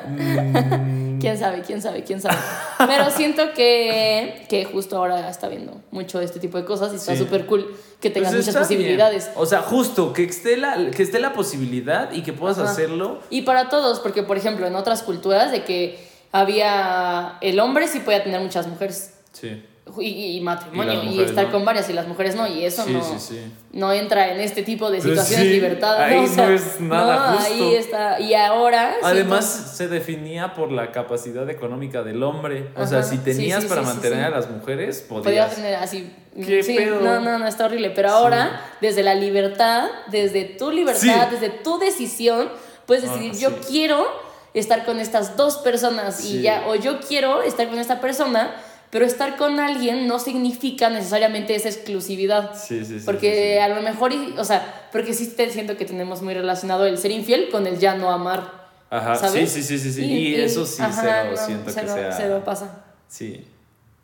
Mm. 0.08 1.18
¿Quién 1.20 1.36
sabe? 1.38 1.62
¿Quién 1.62 1.82
sabe? 1.82 2.04
¿Quién 2.04 2.20
sabe? 2.20 2.36
Pero 2.78 3.10
siento 3.10 3.52
que, 3.54 4.44
que 4.48 4.64
justo 4.64 4.96
ahora 4.96 5.28
está 5.28 5.48
viendo 5.48 5.80
mucho 5.90 6.20
este 6.20 6.38
tipo 6.40 6.58
de 6.58 6.64
cosas 6.64 6.92
y 6.92 6.96
está 6.96 7.12
Sí. 7.12 7.18
súper 7.18 7.46
cool 7.46 7.74
que 8.00 8.10
tengas 8.10 8.32
Pues 8.32 8.46
muchas 8.46 8.54
bien. 8.68 8.80
posibilidades. 8.80 9.30
O 9.36 9.44
sea, 9.46 9.62
justo, 9.62 10.12
que 10.12 10.24
esté 10.24 10.56
la, 10.56 10.90
que 10.90 11.02
esté 11.02 11.18
la 11.18 11.32
posibilidad 11.32 12.12
y 12.12 12.22
que 12.22 12.32
puedas 12.32 12.58
Ajá. 12.58 12.70
hacerlo. 12.70 13.20
Y 13.30 13.42
para 13.42 13.68
todos, 13.68 13.98
porque 14.00 14.22
por 14.22 14.36
ejemplo 14.36 14.66
en 14.66 14.76
otras 14.76 15.02
culturas 15.02 15.50
de 15.50 15.64
que 15.64 16.07
había 16.32 17.38
el 17.40 17.58
hombre 17.60 17.88
sí 17.88 18.00
podía 18.00 18.22
tener 18.22 18.40
muchas 18.40 18.66
mujeres 18.66 19.14
Sí. 19.32 19.62
y, 20.00 20.36
y 20.36 20.40
matrimonio 20.40 21.02
Y 21.04 21.20
estar 21.22 21.46
no. 21.46 21.52
con 21.52 21.64
varias 21.64 21.88
y 21.88 21.92
las 21.92 22.06
mujeres 22.08 22.34
no 22.34 22.46
y 22.46 22.64
eso 22.64 22.84
Sí, 22.84 22.92
no, 22.92 23.18
sí, 23.18 23.52
no 23.72 23.92
entra 23.92 24.32
en 24.32 24.40
este 24.40 24.62
tipo 24.62 24.90
de 24.90 24.98
Pues 24.98 25.10
situaciones 25.10 25.44
sí, 25.46 25.48
de 25.48 25.54
libertad 25.54 26.02
ahí 26.02 26.16
¿no? 26.16 26.22
O 26.24 26.26
sea, 26.26 26.46
no 26.48 26.54
es 26.54 26.80
nada 26.80 27.30
no, 27.32 27.36
justo. 27.38 27.52
ahí 27.54 27.74
está 27.74 28.20
y 28.20 28.34
ahora 28.34 28.94
Además, 29.02 29.46
siento- 29.50 29.70
se 29.72 29.88
definía 29.88 30.54
por 30.54 30.72
la 30.72 30.92
capacidad 30.92 31.48
económica 31.48 32.02
del 32.02 32.22
hombre. 32.22 32.68
O 32.76 32.86
sea, 32.86 33.02
si 33.02 33.18
tenías 33.18 33.64
para 33.66 33.82
mantener 33.82 34.24
a 34.24 34.30
las 34.30 34.50
mujeres, 34.50 35.00
podía 35.08 35.22
podías. 35.24 35.54
tener 35.54 35.76
así 35.76 36.12
¿Qué 36.34 36.62
sí, 36.62 36.74
pedo? 36.74 37.00
no 37.00 37.20
no 37.20 37.38
no 37.38 37.46
está 37.46 37.64
horrible 37.66 37.90
pero 37.90 38.10
ahora 38.10 38.60
desde 38.80 39.02
la 39.02 39.14
libertad 39.14 39.88
desde 40.08 40.44
tu 40.44 40.70
libertad 40.70 41.28
desde 41.30 41.48
tu 41.50 41.78
decisión 41.78 42.48
puedes 42.86 43.04
Ah, 43.04 43.12
decidir 43.14 43.34
yo 43.38 43.56
quiero 43.68 44.06
estar 44.54 44.84
con 44.84 44.98
estas 45.00 45.36
dos 45.36 45.56
personas 45.58 46.16
Sí. 46.16 46.38
y 46.38 46.42
ya 46.42 46.64
o 46.66 46.74
yo 46.74 47.00
quiero 47.00 47.42
estar 47.42 47.68
con 47.68 47.78
esta 47.78 48.00
persona 48.00 48.50
pero 48.90 49.04
estar 49.04 49.36
con 49.36 49.60
alguien 49.60 50.06
no 50.06 50.18
significa 50.18 50.88
necesariamente 50.88 51.54
esa 51.54 51.68
exclusividad 51.68 52.54
Sí, 52.54 52.84
sí, 52.84 52.98
sí. 53.00 53.04
porque 53.04 53.34
sí, 53.34 53.52
sí. 53.54 53.58
a 53.58 53.68
lo 53.68 53.82
mejor 53.82 54.12
o 54.38 54.44
sea 54.44 54.88
porque 54.92 55.12
sí 55.12 55.26
te 55.36 55.50
siento 55.50 55.76
que 55.76 55.84
tenemos 55.84 56.22
muy 56.22 56.32
relacionado 56.34 56.86
el 56.86 56.96
ser 56.98 57.10
infiel 57.10 57.50
con 57.50 57.66
el 57.66 57.78
ya 57.78 57.94
no 57.94 58.10
amar 58.10 58.56
Ajá, 58.90 59.16
¿sabes? 59.16 59.50
sí, 59.52 59.62
sí, 59.62 59.78
sí, 59.78 59.78
sí, 59.78 59.92
sí. 59.92 60.04
Y, 60.06 60.34
eso 60.36 60.64
sí, 60.64 60.80
ajá, 60.82 61.00
cero 61.02 61.30
no, 61.32 61.36
siento 61.36 61.70
cero- 61.70 61.86
que 61.94 62.00
sea. 62.00 62.12
cero 62.12 62.42
pasa 62.44 62.84
Sí. 63.08 63.46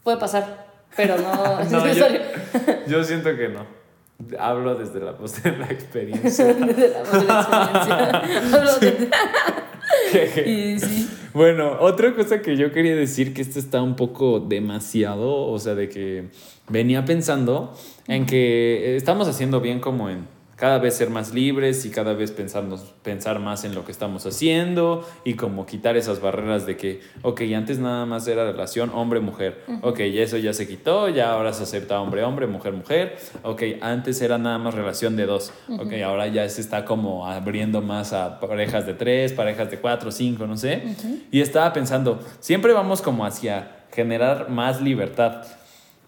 puede 0.03 0.19
pasar 0.19 0.67
pero 0.95 1.17
no, 1.17 1.33
yo, 2.87 3.03
siento 3.03 3.35
que 3.37 3.49
no. 3.49 3.67
Hablo 4.39 4.77
desde 4.77 5.01
la, 5.01 5.17
pues, 5.17 5.43
de 5.43 5.51
la 5.57 5.67
experiencia. 5.67 6.45
Desde 6.55 6.89
la 6.89 6.99
voz 7.01 7.13
de 7.13 7.25
la 7.25 7.41
experiencia. 7.41 8.57
Hablo 8.59 8.77
de- 8.79 9.09
y 10.47 10.79
sí. 10.79 11.09
Bueno, 11.33 11.79
otra 11.81 12.15
cosa 12.15 12.43
que 12.43 12.57
yo 12.57 12.73
quería 12.73 12.95
decir 12.95 13.35
que 13.35 13.43
esto 13.43 13.59
está 13.59 13.83
un 13.83 13.97
poco 13.97 14.41
demasiado, 14.41 15.47
o 15.47 15.59
sea, 15.59 15.75
de 15.75 15.89
que 15.89 16.29
venía 16.69 17.05
pensando 17.05 17.75
en 18.07 18.27
que 18.27 18.97
estamos 18.97 19.27
haciendo 19.27 19.61
bien 19.61 19.81
como 19.81 20.11
en 20.11 20.27
cada 20.57 20.79
vez 20.79 20.95
ser 20.95 21.11
más 21.11 21.35
libres 21.35 21.85
y 21.85 21.91
cada 21.91 22.13
vez 22.15 22.31
pensarnos, 22.31 22.95
pensar 23.03 23.39
más 23.39 23.65
en 23.65 23.75
lo 23.75 23.85
que 23.85 23.93
estamos 23.93 24.25
haciendo 24.27 25.07
y 25.25 25.35
como 25.35 25.67
quitar 25.67 25.97
esas 25.97 26.21
barreras 26.21 26.67
de 26.67 26.77
que, 26.77 27.01
ok, 27.23 27.43
antes 27.57 27.79
nada 27.79 28.07
más 28.07 28.27
era 28.29 28.51
relación 28.51 28.91
hombre-mujer, 28.95 29.65
ok, 29.83 30.01
eso 30.01 30.37
ya 30.37 30.53
se 30.53 30.69
quitó, 30.69 31.09
ya 31.09 31.33
ahora 31.33 31.53
se 31.53 31.65
acepta 31.65 32.01
hombre-hombre, 32.01 32.47
mujer-mujer, 32.47 33.17
ok, 33.43 33.63
antes 33.81 34.21
era 34.23 34.39
nada 34.39 34.59
más 34.59 34.75
relación 34.75 35.17
de 35.17 35.27
dos, 35.27 35.53
ok, 35.69 35.93
ahora 36.05 36.29
ya 36.29 36.49
se 36.49 36.61
está 36.61 36.85
como 36.85 37.27
abriendo 37.27 37.83
más 37.83 38.13
a 38.13 38.41
parejas 38.41 38.87
de 38.87 38.95
tres, 38.95 39.33
parejas 39.33 39.71
de 39.71 39.79
cuatro, 39.79 40.11
cinco, 40.11 40.47
no 40.47 40.57
sé, 40.57 40.83
y 41.31 41.41
estaba 41.41 41.73
pensando, 41.73 42.21
siempre 42.41 42.73
vamos 42.73 43.03
como 43.03 43.25
hacia 43.25 43.85
generar 43.93 44.51
más 44.51 44.81
libertad, 44.81 45.43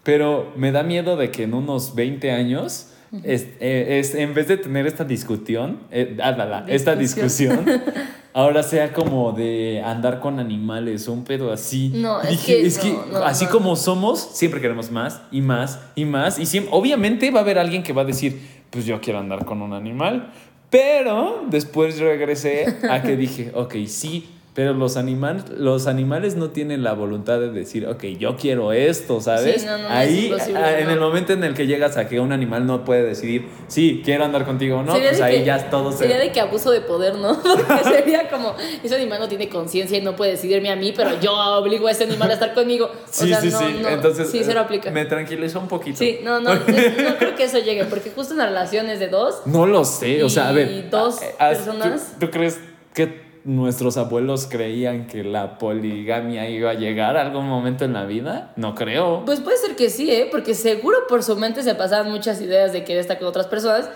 pero 0.03 0.53
me 0.55 0.71
da 0.71 0.83
miedo 0.83 1.17
de 1.17 1.31
que 1.31 1.43
en 1.43 1.53
unos 1.53 1.93
20 1.95 2.31
años, 2.31 2.93
es, 3.23 3.47
eh, 3.59 3.99
es- 3.99 4.15
en 4.15 4.33
vez 4.33 4.47
de 4.47 4.57
tener 4.57 4.85
esta 4.87 5.03
discusión, 5.03 5.79
eh, 5.91 6.17
álala, 6.21 6.65
esta 6.67 6.95
Discusión. 6.95 7.65
discusión, 7.65 7.83
ahora 8.33 8.63
sea 8.63 8.93
como 8.93 9.31
de 9.31 9.81
andar 9.83 10.19
con 10.19 10.39
animales, 10.39 11.07
un 11.07 11.23
pedo 11.23 11.51
así. 11.51 11.89
No, 11.95 12.21
es 12.21 12.29
Dije, 12.31 12.45
que 12.61 12.65
es 12.67 12.77
que 12.79 12.91
no, 12.91 13.05
no, 13.13 13.17
así 13.19 13.45
no. 13.45 13.51
como 13.51 13.75
somos, 13.75 14.19
siempre 14.33 14.61
queremos 14.61 14.91
más 14.91 15.21
y 15.31 15.41
más 15.41 15.79
y 15.95 16.05
más. 16.05 16.37
Y 16.39 16.45
siempre, 16.45 16.71
obviamente 16.73 17.31
va 17.31 17.39
a 17.39 17.43
haber 17.43 17.57
alguien 17.59 17.83
que 17.83 17.93
va 17.93 18.01
a 18.03 18.05
decir, 18.05 18.39
pues 18.69 18.85
yo 18.85 18.99
quiero 19.01 19.19
andar 19.19 19.45
con 19.45 19.61
un 19.61 19.73
animal. 19.73 20.31
Pero 20.69 21.45
después 21.49 21.97
regresé 21.99 22.65
a 22.89 23.01
que 23.01 23.15
dije, 23.15 23.51
ok, 23.53 23.73
sí, 23.87 24.27
Pero 24.57 24.73
los, 24.73 24.97
animal, 24.97 25.45
los 25.55 25.85
animales 25.85 26.35
no 26.35 26.49
tienen 26.49 26.81
la 26.83 26.93
voluntad 26.93 27.39
de 27.39 27.51
decir, 27.51 27.85
ok, 27.85 28.03
yo 28.17 28.37
quiero 28.37 28.73
esto, 28.73 29.21
¿sabes? 29.21 29.61
Sí, 29.61 29.67
no, 29.67 29.77
no, 29.77 29.87
ahí, 29.87 30.33
es 30.35 30.49
ah, 30.55 30.79
en 30.79 30.89
el 30.89 30.99
momento 30.99 31.31
en 31.33 31.43
el 31.43 31.53
que 31.53 31.67
llegas 31.67 31.95
a 31.95 32.07
que 32.09 32.19
un 32.19 32.31
animal 32.31 32.65
no 32.65 32.83
puede 32.83 33.03
decidir, 33.03 33.47
sí, 33.67 34.01
quiero 34.03 34.25
andar 34.25 34.45
contigo 34.45 34.79
o 34.79 34.81
no, 34.83 34.93
Sería 34.93 35.09
pues 35.09 35.21
ahí 35.21 35.37
que- 35.37 35.45
ya 35.45 35.69
todo 35.69 35.91
se... 35.91 35.99
Sería 35.99 36.17
de 36.17 36.31
que 36.31 36.39
abuso 36.39 36.71
de 36.71 36.81
poder, 36.81 37.13
¿no? 37.17 37.39
Porque 37.43 37.83
sería 37.83 38.31
como, 38.31 38.55
ese 38.83 38.95
animal 38.95 39.19
no 39.19 39.27
tiene 39.27 39.47
conciencia 39.47 39.95
y 39.95 40.01
no 40.01 40.15
puede 40.15 40.31
decidirme 40.31 40.71
a 40.71 40.75
mí, 40.75 40.91
pero 40.97 41.19
yo 41.21 41.33
obligo 41.35 41.87
a 41.87 41.91
ese 41.91 42.05
animal 42.05 42.31
a 42.31 42.33
estar 42.33 42.55
conmigo. 42.55 42.85
O 42.87 42.91
Sí, 43.11 43.27
sea, 43.27 43.39
sí, 43.39 43.49
no, 43.51 43.59
sí. 43.59 43.65
Entonces, 43.87 44.31
sí, 44.31 44.43
se 44.43 44.55
lo 44.55 44.61
aplica. 44.61 44.89
me 44.89 45.05
tranquilizó 45.05 45.59
un 45.59 45.67
poquito. 45.67 45.99
Sí, 45.99 46.21
no, 46.23 46.39
no, 46.41 46.55
no, 46.55 46.61
creo 46.65 47.35
que 47.35 47.43
eso 47.43 47.59
llegue, 47.59 47.85
porque 47.85 48.09
justo 48.09 48.33
en 48.33 48.39
las 48.39 48.47
relaciones 48.47 48.99
de 48.99 49.07
dos, 49.09 49.35
No 49.45 49.67
lo 49.67 49.85
sé, 49.85 50.23
o 50.23 50.29
sea, 50.29 50.49
a 50.49 50.51
ver. 50.51 50.71
Y 50.71 50.81
dos 50.89 51.19
personas. 51.37 52.13
¿tú, 52.19 52.25
tú 52.25 52.31
crees 52.31 52.59
que 52.95 53.26
nuestros 53.43 53.97
abuelos 53.97 54.47
creían 54.49 55.07
que 55.07 55.23
la 55.23 55.57
poligamia 55.57 56.49
iba 56.49 56.71
a 56.71 56.73
llegar 56.73 57.17
a 57.17 57.21
algún 57.21 57.47
momento 57.47 57.85
en 57.85 57.93
la 57.93 58.05
vida? 58.05 58.53
No 58.55 58.75
creo. 58.75 59.23
Pues 59.25 59.39
puede 59.39 59.57
ser 59.57 59.75
que 59.75 59.89
sí, 59.89 60.11
¿eh? 60.11 60.27
Porque 60.29 60.53
seguro 60.53 61.07
por 61.07 61.23
su 61.23 61.35
mente 61.35 61.63
se 61.63 61.75
pasaban 61.75 62.11
muchas 62.11 62.41
ideas 62.41 62.73
de 62.73 62.83
querer 62.83 63.01
estar 63.01 63.17
con 63.17 63.27
otras 63.27 63.47
personas. 63.47 63.89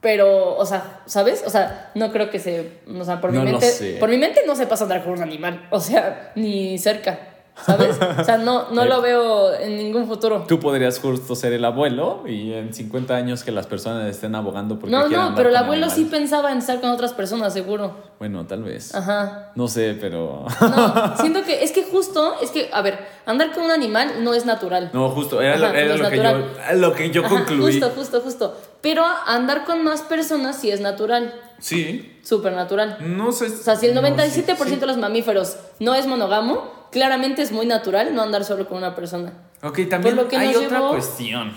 Pero, 0.00 0.56
o 0.56 0.66
sea, 0.66 1.00
¿sabes? 1.06 1.42
O 1.46 1.50
sea, 1.50 1.90
no 1.94 2.12
creo 2.12 2.28
que 2.28 2.38
se. 2.38 2.80
O 2.86 3.04
sea, 3.04 3.20
por 3.20 3.32
mi 3.32 3.38
No 3.38 3.44
lo 3.44 3.50
mente. 3.52 3.96
Por 3.98 4.10
mi 4.10 4.18
mente 4.18 4.40
no 4.46 4.54
se 4.54 4.66
pasa 4.66 4.84
a 4.84 4.86
andar 4.86 5.02
con 5.02 5.14
un 5.14 5.22
animal. 5.22 5.66
O 5.70 5.80
sea, 5.80 6.32
ni 6.34 6.76
cerca. 6.78 7.33
¿Sabes? 7.56 7.96
O 8.18 8.24
sea, 8.24 8.36
no, 8.36 8.70
no 8.72 8.82
Eh. 8.82 8.88
lo 8.88 9.00
veo 9.00 9.54
en 9.54 9.76
ningún 9.76 10.06
futuro. 10.08 10.44
Tú 10.48 10.58
podrías 10.58 10.98
justo 10.98 11.36
ser 11.36 11.52
el 11.52 11.64
abuelo 11.64 12.24
y 12.26 12.52
en 12.52 12.74
50 12.74 13.14
años 13.14 13.44
que 13.44 13.52
las 13.52 13.66
personas 13.66 14.08
estén 14.10 14.34
abogando 14.34 14.78
porque 14.78 14.90
No, 14.94 15.08
no, 15.08 15.34
pero 15.36 15.50
el 15.50 15.56
abuelo 15.56 15.86
sí 15.88 16.02
animales. 16.02 16.20
pensaba 16.20 16.50
en 16.52 16.58
estar 16.58 16.80
con 16.80 16.90
otras 16.90 17.12
personas, 17.12 17.52
seguro. 17.52 17.96
Bueno, 18.18 18.44
tal 18.46 18.64
vez. 18.64 18.92
Ajá. 18.94 19.52
No 19.54 19.68
sé, 19.68 19.96
pero. 20.00 20.44
No, 20.60 21.16
siento 21.20 21.44
que 21.44 21.62
es 21.62 21.70
que 21.70 21.84
justo, 21.84 22.34
es 22.42 22.50
que, 22.50 22.70
a 22.72 22.82
ver, 22.82 22.98
andar 23.24 23.52
con 23.52 23.64
un 23.64 23.70
animal 23.70 24.24
no 24.24 24.34
es 24.34 24.44
natural. 24.46 24.90
No, 24.92 25.10
justo, 25.10 25.40
era, 25.40 25.56
lo, 25.56 25.66
Ajá, 25.66 25.78
era 25.78 25.96
no 25.96 26.02
lo, 26.02 26.10
que 26.10 26.16
yo, 26.16 26.76
lo 26.76 26.92
que 26.94 27.10
yo 27.10 27.24
Ajá, 27.24 27.34
concluí. 27.36 27.72
Justo, 27.78 27.92
justo, 27.96 28.20
justo. 28.20 28.56
Pero 28.80 29.04
andar 29.26 29.64
con 29.64 29.82
más 29.84 30.02
personas 30.02 30.56
sí 30.56 30.70
es 30.70 30.80
natural. 30.80 31.32
Sí. 31.60 32.18
Súper 32.22 32.52
natural. 32.52 32.98
No 33.00 33.30
sé. 33.32 33.46
O 33.46 33.48
sea, 33.48 33.76
si 33.76 33.86
el 33.86 33.94
no, 33.94 34.02
97% 34.02 34.24
sí, 34.28 34.42
sí. 34.66 34.76
de 34.76 34.86
los 34.86 34.96
mamíferos 34.98 35.56
no 35.78 35.94
es 35.94 36.06
monógamo, 36.06 36.73
claramente 36.94 37.42
es 37.42 37.50
muy 37.50 37.66
natural 37.66 38.14
no 38.14 38.22
andar 38.22 38.44
solo 38.44 38.68
con 38.68 38.78
una 38.78 38.94
persona. 38.94 39.32
Ok, 39.64 39.80
también 39.90 40.14
Por 40.14 40.24
lo 40.24 40.30
que 40.30 40.36
hay 40.36 40.54
otra 40.54 40.78
llevó- 40.78 40.90
cuestión. 40.92 41.52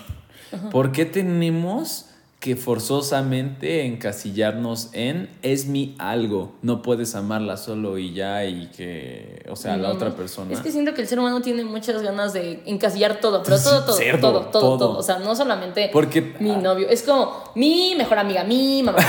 ¿Por 0.71 0.91
qué 0.91 1.05
tenemos 1.05 2.09
que 2.39 2.55
forzosamente 2.55 3.85
encasillarnos 3.85 4.89
en 4.93 5.27
es 5.41 5.65
mi 5.65 5.95
algo? 5.97 6.51
No 6.61 6.83
puedes 6.83 7.15
amarla 7.15 7.57
solo 7.57 7.97
y 7.97 8.13
ya 8.13 8.45
y 8.45 8.67
que, 8.67 9.43
o 9.49 9.55
sea, 9.55 9.75
la 9.75 9.89
otra 9.91 10.11
persona. 10.15 10.53
Es 10.53 10.59
que 10.59 10.71
siento 10.71 10.93
que 10.93 11.01
el 11.01 11.07
ser 11.07 11.19
humano 11.19 11.41
tiene 11.41 11.63
muchas 11.65 12.01
ganas 12.03 12.33
de 12.33 12.61
encasillar 12.67 13.19
todo, 13.19 13.41
pero 13.43 13.57
todo, 13.59 13.83
todo, 13.85 13.97
cerdo, 13.97 14.19
todo, 14.21 14.39
todo, 14.45 14.61
todo. 14.61 14.77
todo. 14.77 14.97
O 14.99 15.03
sea, 15.03 15.17
no 15.17 15.35
solamente 15.35 15.89
Porque- 15.91 16.35
mi 16.39 16.51
novio. 16.55 16.88
Es 16.89 17.01
como 17.03 17.33
mi 17.55 17.95
mejor 17.97 18.19
amiga, 18.19 18.43
mi 18.43 18.83
mamá, 18.83 18.99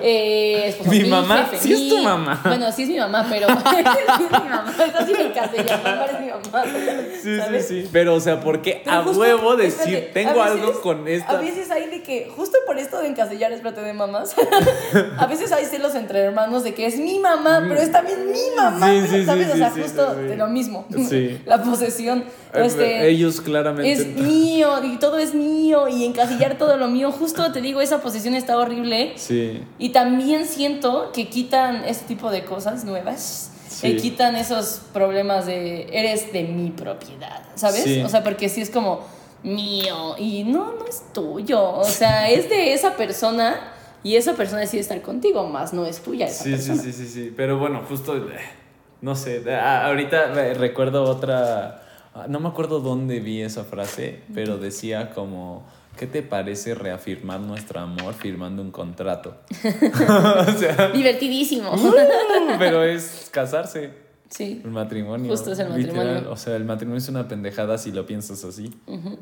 mi 0.00 0.06
eh, 0.06 0.68
esposo, 0.68 0.90
Mi 0.96 1.00
mamá, 1.04 1.46
jefe, 1.50 1.58
sí 1.58 1.72
es 1.72 1.88
tu 1.88 1.98
mi- 1.98 2.04
mamá. 2.04 2.40
Bueno, 2.44 2.70
sí 2.70 2.84
es 2.84 2.88
mi 2.88 2.98
mamá, 2.98 3.26
pero 3.28 3.48
sí 3.48 3.54
es 3.76 4.30
mi 4.30 4.48
mamá. 4.48 4.72
Eso 4.86 5.06
sí 5.06 5.12
me 5.12 5.26
encasilla, 5.26 5.76
mamá 5.82 6.04
es 6.04 6.20
mi 6.20 6.28
mamá. 6.28 6.64
Sí, 7.22 7.36
¿sabes? 7.38 7.66
sí, 7.66 7.82
sí. 7.82 7.88
Pero, 7.92 8.14
o 8.14 8.20
sea, 8.20 8.40
¿por 8.40 8.62
qué 8.62 8.82
Pero 8.84 8.96
a 8.96 9.02
justo, 9.02 9.18
huevo 9.20 9.56
decir, 9.56 9.94
espérate, 9.94 10.12
tengo 10.12 10.42
algo 10.42 10.66
veces- 10.68 10.80
con 10.80 11.08
esta? 11.08 11.32
A 11.32 11.40
veces 11.40 11.70
hay 11.72 11.88
de 11.90 12.02
que, 12.02 12.30
justo 12.36 12.58
por 12.66 12.78
esto 12.78 12.98
de 13.00 13.08
encasillar, 13.08 13.50
espérate, 13.52 13.80
de 13.80 13.92
mamás, 13.92 14.34
a 15.18 15.26
veces 15.26 15.50
hay 15.52 15.64
celos 15.64 15.94
entre 15.94 16.20
hermanos 16.20 16.62
de 16.64 16.74
que 16.74 16.86
es 16.86 16.98
mi 16.98 17.18
mamá, 17.18 17.64
pero 17.68 17.80
es 17.80 17.90
también 17.90 18.30
mi 18.30 18.54
mamá, 18.56 18.90
Sí, 18.90 19.00
sí, 19.02 19.08
sí, 19.20 19.24
¿sabes? 19.24 19.48
o 19.48 19.52
sí, 19.52 19.58
sea, 19.58 19.70
sí, 19.72 19.82
justo 19.82 20.10
sí, 20.14 20.20
sí. 20.22 20.26
de 20.28 20.36
lo 20.36 20.46
mismo. 20.48 20.86
Sí. 21.08 21.40
La 21.46 21.62
posesión. 21.62 22.24
Eh, 22.54 22.62
Este, 22.66 23.08
Ellos 23.08 23.40
claramente. 23.40 23.90
es 23.90 24.06
mío 24.16 24.82
y 24.84 24.96
todo 24.98 25.18
es 25.18 25.34
mío 25.34 25.88
y 25.88 26.04
encasillar 26.04 26.58
todo 26.58 26.76
lo 26.76 26.88
mío. 26.88 27.10
Justo 27.12 27.50
te 27.52 27.60
digo, 27.60 27.80
esa 27.80 28.00
posesión 28.00 28.34
está 28.34 28.56
horrible. 28.58 29.12
Sí. 29.16 29.62
Y 29.78 29.90
también 29.90 30.46
siento 30.46 31.10
que 31.12 31.28
quitan 31.28 31.84
este 31.84 32.06
tipo 32.06 32.30
de 32.30 32.44
cosas 32.44 32.84
nuevas. 32.84 33.50
Sí. 33.68 33.88
eh, 33.88 33.96
quitan 33.96 34.36
esos 34.36 34.80
problemas 34.94 35.44
de 35.44 35.88
eres 35.92 36.32
de 36.32 36.44
mi 36.44 36.70
propiedad, 36.70 37.42
¿sabes? 37.56 37.82
Sí. 37.84 38.00
O 38.00 38.08
sea, 38.08 38.22
porque 38.24 38.48
sí 38.48 38.62
es 38.62 38.70
como 38.70 39.00
mío 39.42 40.16
y 40.18 40.44
no, 40.44 40.72
no 40.78 40.86
es 40.86 41.02
tuyo. 41.12 41.62
O 41.70 41.84
sea, 41.84 42.28
es 42.30 42.48
de 42.48 42.72
esa 42.72 42.96
persona 42.96 43.72
y 44.02 44.16
esa 44.16 44.34
persona 44.34 44.60
decide 44.60 44.80
estar 44.80 45.00
contigo, 45.02 45.46
más 45.48 45.72
no 45.72 45.84
es 45.86 46.00
tuya 46.00 46.26
esa 46.26 46.44
Sí, 46.44 46.50
sí, 46.58 46.68
persona. 46.70 46.82
sí, 46.82 46.92
sí, 46.92 47.06
sí. 47.08 47.34
Pero 47.36 47.58
bueno, 47.58 47.82
justo, 47.88 48.16
eh, 48.16 48.38
no 49.00 49.14
sé, 49.16 49.42
ahorita 49.52 50.28
recuerdo 50.54 51.04
otra, 51.04 51.82
ah, 52.14 52.26
no 52.28 52.40
me 52.40 52.48
acuerdo 52.48 52.80
dónde 52.80 53.20
vi 53.20 53.42
esa 53.42 53.64
frase, 53.64 54.20
pero 54.34 54.58
decía 54.58 55.10
como, 55.10 55.64
¿qué 55.98 56.06
te 56.06 56.22
parece 56.22 56.74
reafirmar 56.74 57.40
nuestro 57.40 57.80
amor 57.80 58.14
firmando 58.14 58.62
un 58.62 58.70
contrato? 58.70 59.36
o 59.64 60.52
sea, 60.58 60.88
Divertidísimo. 60.92 61.72
uh, 61.74 61.94
pero 62.58 62.84
es 62.84 63.28
casarse, 63.32 63.90
sí. 64.30 64.60
el 64.64 64.70
matrimonio. 64.70 65.30
Justo 65.30 65.52
es 65.52 65.58
el 65.58 65.74
literal. 65.76 65.96
matrimonio. 66.06 66.32
O 66.32 66.36
sea, 66.36 66.56
el 66.56 66.64
matrimonio 66.64 66.98
es 66.98 67.08
una 67.08 67.28
pendejada 67.28 67.78
si 67.78 67.92
lo 67.92 68.06
piensas 68.06 68.44
así. 68.44 68.72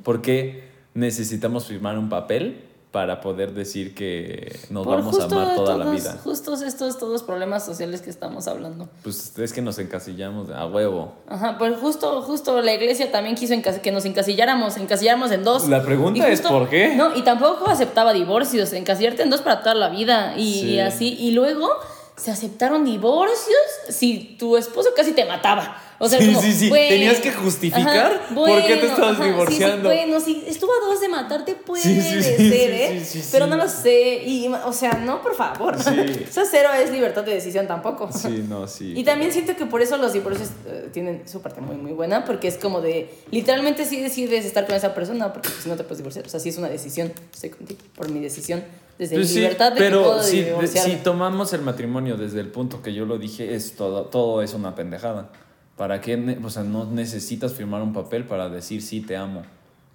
¿Por 0.02 0.22
qué 0.22 0.64
necesitamos 0.94 1.66
firmar 1.66 1.98
un 1.98 2.08
papel? 2.08 2.64
Para 2.94 3.20
poder 3.20 3.54
decir 3.54 3.92
que 3.92 4.56
nos 4.70 4.84
Por 4.84 4.98
vamos 4.98 5.18
a 5.18 5.24
amar 5.24 5.56
toda 5.56 5.76
la 5.76 5.90
vida. 5.90 6.16
Justos 6.22 6.62
estos 6.62 6.96
todos 6.96 7.24
problemas 7.24 7.66
sociales 7.66 8.00
que 8.02 8.08
estamos 8.08 8.46
hablando. 8.46 8.88
Pues 9.02 9.36
es 9.36 9.52
que 9.52 9.60
nos 9.60 9.80
encasillamos 9.80 10.48
a 10.50 10.64
huevo. 10.68 11.12
Ajá, 11.26 11.58
pues 11.58 11.76
justo, 11.78 12.22
justo 12.22 12.62
la 12.62 12.72
iglesia 12.72 13.10
también 13.10 13.34
quiso 13.34 13.56
que 13.82 13.90
nos 13.90 14.04
encasilláramos, 14.04 14.76
encasilláramos 14.76 15.32
en 15.32 15.42
dos. 15.42 15.68
La 15.68 15.82
pregunta 15.82 16.28
es, 16.28 16.40
¿por 16.42 16.68
qué? 16.68 16.94
No, 16.94 17.16
y 17.16 17.22
tampoco 17.22 17.66
aceptaba 17.68 18.12
divorcios, 18.12 18.72
encasillarte 18.72 19.24
en 19.24 19.30
dos 19.30 19.40
para 19.42 19.58
toda 19.64 19.74
la 19.74 19.88
vida 19.88 20.38
y, 20.38 20.52
Sí. 20.60 20.66
y 20.74 20.78
así. 20.78 21.16
Y 21.18 21.32
luego 21.32 21.68
se 22.16 22.30
aceptaron 22.30 22.84
divorcios 22.84 23.58
si 23.88 24.36
tu 24.38 24.56
esposo 24.56 24.90
casi 24.94 25.12
te 25.12 25.24
mataba. 25.24 25.80
O 25.98 26.08
sea, 26.08 26.18
Sí, 26.18 26.26
como, 26.26 26.42
sí, 26.42 26.52
sí, 26.52 26.68
bueno, 26.68 26.88
tenías 26.88 27.20
que 27.20 27.32
justificar 27.32 28.12
ajá, 28.24 28.34
por 28.34 28.66
qué 28.66 28.76
te 28.76 28.86
estabas 28.86 29.12
ajá, 29.12 29.16
sí, 29.16 29.22
sí, 29.22 29.28
divorciando. 29.30 29.88
bueno, 29.88 30.20
si 30.20 30.44
estuvo 30.46 30.72
a 30.72 30.86
dos 30.86 31.00
de 31.00 31.08
matarte, 31.08 31.54
puede 31.54 31.82
ser, 31.82 32.22
sí, 32.22 32.50
¿eh? 32.52 33.02
Pero 33.30 33.46
no 33.46 33.56
lo 33.56 33.68
sé. 33.68 34.22
Y, 34.24 34.48
o 34.48 34.72
sea, 34.72 34.92
no, 35.04 35.22
por 35.22 35.34
favor. 35.36 35.80
Sí. 35.80 35.90
Eso 36.28 36.42
cero 36.50 36.70
es 36.76 36.90
libertad 36.90 37.22
de 37.22 37.34
decisión 37.34 37.66
tampoco. 37.68 38.10
Sí, 38.12 38.44
no, 38.48 38.66
sí. 38.66 38.92
Y 38.96 39.04
también 39.04 39.32
siento 39.32 39.56
que 39.56 39.66
por 39.66 39.82
eso 39.82 39.96
los 39.96 40.12
divorcios 40.12 40.50
eh, 40.66 40.88
tienen 40.92 41.28
su 41.28 41.40
parte 41.40 41.60
muy, 41.60 41.76
muy 41.76 41.92
buena, 41.92 42.24
porque 42.24 42.48
es 42.48 42.58
como 42.58 42.80
de, 42.80 43.08
literalmente 43.30 43.84
sí 43.84 44.00
decides 44.00 44.44
estar 44.44 44.66
con 44.66 44.74
esa 44.74 44.94
persona, 44.94 45.32
porque 45.32 45.48
si 45.62 45.68
no 45.68 45.76
te 45.76 45.84
puedes 45.84 45.98
divorciar. 45.98 46.26
O 46.26 46.28
sea, 46.28 46.40
sí 46.40 46.48
es 46.48 46.58
una 46.58 46.68
decisión, 46.68 47.12
estoy 47.32 47.50
contigo, 47.50 47.80
por 47.94 48.10
mi 48.10 48.20
decisión, 48.20 48.64
desde 48.98 49.16
Pues 49.16 49.28
mi 49.28 49.32
sí, 49.34 49.40
libertad 49.40 49.72
de 49.72 49.78
que 49.78 49.84
pero 49.84 50.02
puedo 50.02 50.22
si, 50.22 50.46
si 50.66 50.96
tomamos 50.96 51.52
el 51.52 51.62
matrimonio 51.62 52.16
desde 52.16 52.40
el 52.40 52.48
punto 52.48 52.82
que 52.82 52.94
yo 52.94 53.04
lo 53.06 53.18
dije, 53.18 53.54
es 53.54 53.74
todo, 53.76 54.04
todo 54.04 54.42
es 54.42 54.54
una 54.54 54.74
pendejada. 54.74 55.30
¿Para 55.76 56.00
qué? 56.00 56.38
O 56.44 56.50
sea, 56.50 56.62
no 56.62 56.84
necesitas 56.84 57.52
firmar 57.52 57.82
un 57.82 57.92
papel 57.92 58.24
para 58.24 58.48
decir 58.48 58.80
sí 58.80 59.00
te 59.00 59.16
amo, 59.16 59.42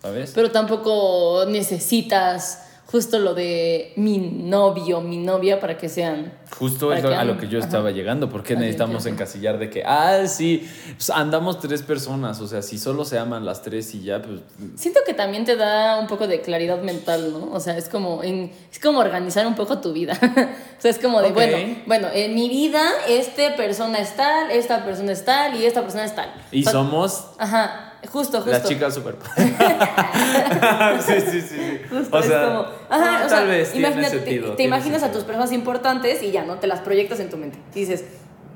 ¿sabes? 0.01 0.31
Pero 0.35 0.51
tampoco 0.51 1.45
necesitas 1.47 2.68
justo 2.91 3.19
lo 3.19 3.35
de 3.35 3.93
mi 3.97 4.17
novio, 4.17 4.99
mi 4.99 5.17
novia, 5.17 5.59
para 5.59 5.77
que 5.77 5.89
sean... 5.89 6.33
Justo 6.57 6.91
es 6.91 7.03
lo- 7.03 7.15
a 7.15 7.23
lo 7.23 7.37
que 7.37 7.47
yo 7.47 7.59
ajá. 7.59 7.67
estaba 7.67 7.91
llegando. 7.91 8.29
¿Por 8.29 8.41
qué 8.41 8.53
Alguien 8.53 8.71
necesitamos 8.71 9.05
encasillar 9.05 9.59
de 9.59 9.69
que, 9.69 9.83
ah, 9.85 10.25
sí, 10.25 10.67
pues 10.95 11.11
andamos 11.11 11.59
tres 11.59 11.83
personas? 11.83 12.41
O 12.41 12.47
sea, 12.47 12.63
si 12.63 12.79
solo 12.79 13.05
se 13.05 13.19
aman 13.19 13.45
las 13.45 13.61
tres 13.61 13.93
y 13.93 14.01
ya, 14.01 14.19
pues 14.23 14.39
Siento 14.75 15.01
que 15.05 15.13
también 15.13 15.45
te 15.45 15.55
da 15.55 15.99
un 15.99 16.07
poco 16.07 16.27
de 16.27 16.41
claridad 16.41 16.81
mental, 16.81 17.31
¿no? 17.31 17.51
O 17.53 17.59
sea, 17.59 17.77
es 17.77 17.87
como, 17.89 18.23
en, 18.23 18.51
es 18.71 18.79
como 18.79 18.99
organizar 18.99 19.45
un 19.45 19.53
poco 19.55 19.77
tu 19.77 19.93
vida. 19.93 20.13
o 20.79 20.81
sea, 20.81 20.89
es 20.89 20.97
como 20.97 21.21
de, 21.21 21.31
bueno, 21.31 21.57
bueno, 21.85 22.07
en 22.11 22.33
mi 22.33 22.49
vida, 22.49 22.81
esta 23.07 23.55
persona 23.55 23.99
es 23.99 24.15
tal, 24.15 24.49
esta 24.49 24.83
persona 24.83 25.11
es 25.11 25.23
tal 25.23 25.55
y 25.61 25.65
esta 25.65 25.81
persona 25.81 26.05
es 26.05 26.15
tal. 26.15 26.33
Y 26.51 26.61
O 26.61 26.63
sea, 26.63 26.71
somos 26.71 27.25
Ajá, 27.37 27.88
justo, 28.07 28.37
justo. 28.37 28.51
las 28.51 28.63
chicas 28.63 28.93
super. 28.93 29.15
sí, 31.01 31.13
sí, 31.21 31.41
sí. 31.41 31.41
sí. 31.41 31.79
Justo, 31.89 32.17
o 32.17 32.21
sea, 32.21 32.41
es 32.41 32.47
como, 32.47 32.59
ajá, 32.61 32.71
ah, 32.89 33.21
o 33.25 33.29
sea, 33.29 33.37
tal 33.39 33.47
vez 33.47 33.71
tiene 33.71 33.87
imagínate, 33.87 34.17
te- 34.19 34.23
sentido, 34.25 34.49
te, 34.51 34.55
tiene 34.57 34.75
imaginas 34.75 35.03
a 35.03 35.11
tus 35.11 35.23
personas 35.23 35.51
importantes 35.51 36.23
y 36.23 36.31
ya, 36.31 36.43
¿no? 36.45 36.55
Te 36.59 36.67
las 36.67 36.79
proyectas 36.81 37.19
en 37.19 37.29
tu 37.29 37.37
mente. 37.37 37.59
Y 37.75 37.79
dices, 37.81 38.05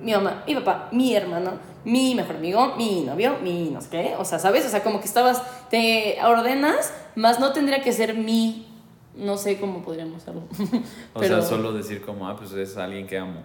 mi 0.02 0.12
mamá, 0.14 0.44
mi 0.48 0.56
papá, 0.56 0.90
mi 0.92 1.16
hermano, 1.16 1.54
mi 1.86 2.16
mejor 2.16 2.38
amigo, 2.38 2.76
mi 2.78 3.02
novio, 3.02 3.38
mi 3.42 3.70
no 3.70 3.82
sé 3.82 3.90
qué. 3.90 4.16
O 4.18 4.26
sea, 4.26 4.40
¿sabes? 4.40 4.66
O 4.66 4.70
sea, 4.70 4.84
como 4.84 5.00
que 5.00 5.06
estabas, 5.06 5.42
te 5.70 6.18
ordenas, 6.24 6.94
más 7.16 7.40
no 7.40 7.52
tendría 7.54 7.82
que 7.82 7.92
ser 7.92 8.16
mi, 8.16 8.68
no 9.16 9.38
sé 9.38 9.60
cómo 9.60 9.82
podríamos 9.82 10.22
hacerlo. 10.22 10.44
O 11.14 11.20
Pero, 11.20 11.42
sea, 11.42 11.50
solo 11.50 11.74
decir 11.74 12.02
como, 12.02 12.28
ah, 12.28 12.36
pues 12.38 12.52
es 12.54 12.76
alguien 12.78 13.08
que 13.08 13.18
amo. 13.18 13.42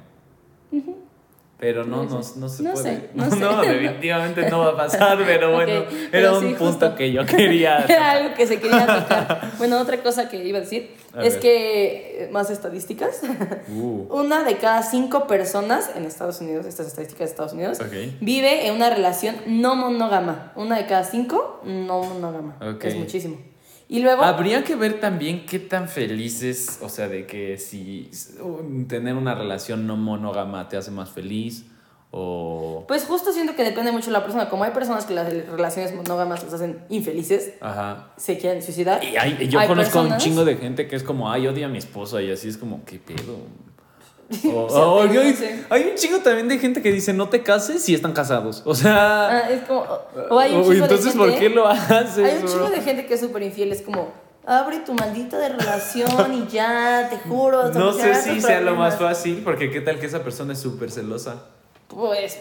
Pero 1.60 1.84
no, 1.84 2.04
no, 2.04 2.20
no 2.36 2.48
se 2.48 2.62
No 2.62 2.72
puede. 2.72 2.82
sé, 2.84 3.10
no 3.14 3.28
sé. 3.28 3.36
no, 3.36 3.60
definitivamente 3.62 4.48
no 4.48 4.60
va 4.60 4.68
a 4.70 4.76
pasar, 4.76 5.18
pero 5.26 5.52
bueno, 5.54 5.72
era 5.72 5.86
pero 6.12 6.34
un 6.38 6.40
sí, 6.40 6.46
punto 6.54 6.64
justo. 6.66 6.94
que 6.94 7.10
yo 7.12 7.26
quería. 7.26 7.78
Era 7.88 8.12
algo 8.12 8.34
que 8.36 8.46
se 8.46 8.60
quería 8.60 8.86
tocar. 8.86 9.50
Bueno, 9.58 9.80
otra 9.80 10.00
cosa 10.00 10.28
que 10.28 10.36
iba 10.44 10.58
a 10.58 10.60
decir 10.60 10.94
A 11.12 11.24
es 11.24 11.32
ver. 11.34 11.40
que, 11.42 12.24
eh, 12.24 12.28
más 12.30 12.50
estadísticas, 12.50 13.20
Uh, 13.70 14.06
una 14.10 14.44
de 14.44 14.56
cada 14.58 14.82
cinco 14.84 15.26
personas 15.26 15.90
en 15.96 16.04
Estados 16.04 16.40
Unidos, 16.40 16.64
estas 16.64 16.86
estadísticas 16.86 17.26
de 17.26 17.30
Estados 17.32 17.52
Unidos, 17.54 17.78
vive 18.20 18.66
en 18.68 18.74
una 18.76 18.88
relación 18.90 19.34
no 19.46 19.74
monógama. 19.74 20.52
Una 20.54 20.76
de 20.76 20.86
cada 20.86 21.02
cinco 21.04 21.60
no 21.64 22.02
monógama. 22.04 22.56
Ok. 22.62 22.84
Es 22.84 22.94
muchísimo. 22.96 23.36
Y 23.88 24.00
luego... 24.00 24.22
Habría 24.22 24.64
que 24.64 24.76
ver 24.76 25.00
también 25.00 25.46
qué 25.46 25.58
tan 25.58 25.88
felices, 25.88 26.78
o 26.82 26.88
sea, 26.90 27.08
de 27.08 27.26
que 27.26 27.56
si 27.56 28.10
tener 28.86 29.14
una 29.14 29.34
relación 29.34 29.86
no 29.86 29.96
monógama 29.96 30.68
te 30.68 30.76
hace 30.76 30.90
más 30.90 31.10
feliz 31.10 31.64
o... 32.10 32.84
Pues 32.86 33.04
justo 33.04 33.32
siento 33.32 33.54
que 33.56 33.64
depende 33.64 33.90
mucho 33.92 34.06
de 34.06 34.12
la 34.12 34.22
persona. 34.22 34.48
Como 34.50 34.64
hay 34.64 34.72
personas 34.72 35.06
que 35.06 35.14
las 35.14 35.32
relaciones 35.32 35.94
monógamas 35.94 36.42
los 36.44 36.52
hacen 36.52 36.80
infelices, 36.90 37.54
Ajá. 37.60 38.10
se 38.18 38.36
quieren 38.38 38.62
suicidar. 38.62 39.02
Y 39.02 39.16
hay- 39.16 39.48
yo 39.48 39.58
Hay 39.58 39.66
conozco 39.68 39.98
a 39.98 40.02
un 40.02 40.08
personas- 40.08 40.22
chingo 40.22 40.44
de 40.44 40.56
gente 40.56 40.86
que 40.86 40.96
es 40.96 41.02
como, 41.02 41.30
ay, 41.30 41.46
odia 41.46 41.66
a 41.66 41.68
mi 41.70 41.78
esposa 41.78 42.20
y 42.22 42.30
así 42.30 42.48
es 42.48 42.58
como, 42.58 42.84
¿qué 42.84 42.98
pedo? 42.98 43.38
O, 44.44 44.66
O 44.68 45.02
sea, 45.08 45.20
hay, 45.22 45.32
sé. 45.34 45.64
hay 45.70 45.82
un 45.90 45.94
chingo 45.96 46.18
también 46.18 46.48
de 46.48 46.58
gente 46.58 46.82
que 46.82 46.92
dice, 46.92 47.12
no 47.14 47.28
te 47.28 47.42
cases 47.42 47.82
si 47.82 47.94
están 47.94 48.12
casados. 48.12 48.62
O 48.66 48.74
sea... 48.74 49.28
Ah, 49.30 49.50
es 49.50 49.62
como... 49.62 49.86
O, 50.30 50.38
hay 50.38 50.54
un 50.54 50.62
chingo 50.62 50.74
de 50.74 50.78
entonces, 50.82 51.14
¿por 51.14 51.30
gente- 51.30 51.40
qué 51.40 51.48
lo 51.54 51.66
haces? 51.66 52.18
Hay 52.24 52.42
un 52.42 52.46
chingo 52.46 52.68
de 52.70 52.80
gente 52.82 53.06
que 53.06 53.14
es 53.14 53.20
súper 53.20 53.42
infiel, 53.42 53.72
es 53.72 53.80
como, 53.82 54.12
abre 54.46 54.80
tu 54.80 54.92
maldita 54.94 55.38
de 55.38 55.48
relación 55.50 56.34
y 56.34 56.46
ya, 56.52 57.08
te 57.10 57.16
juro. 57.28 57.70
No 57.72 57.92
sé 57.92 58.14
si 58.16 58.34
tus 58.34 58.44
sea 58.44 58.60
lo 58.60 58.74
más 58.74 58.94
problemas". 58.96 59.18
fácil, 59.18 59.40
porque 59.44 59.70
qué 59.70 59.80
tal 59.80 59.98
que 59.98 60.06
esa 60.06 60.22
persona 60.22 60.52
es 60.52 60.58
súper 60.60 60.90
celosa. 60.90 61.36
Pues, 61.88 62.36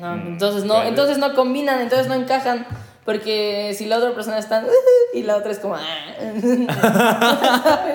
no, 0.00 0.14
Mm, 0.16 0.26
entonces 0.28 0.64
no, 0.64 0.82
entonces 0.84 1.18
no 1.18 1.34
combinan, 1.34 1.80
entonces 1.80 2.06
no 2.06 2.14
encajan. 2.14 2.64
Porque 3.06 3.72
si 3.78 3.86
la 3.86 3.98
otra 3.98 4.14
persona 4.14 4.38
está 4.38 4.66
y 5.14 5.22
la 5.22 5.36
otra 5.36 5.52
es 5.52 5.60
como, 5.60 5.76
ah. 5.76 5.82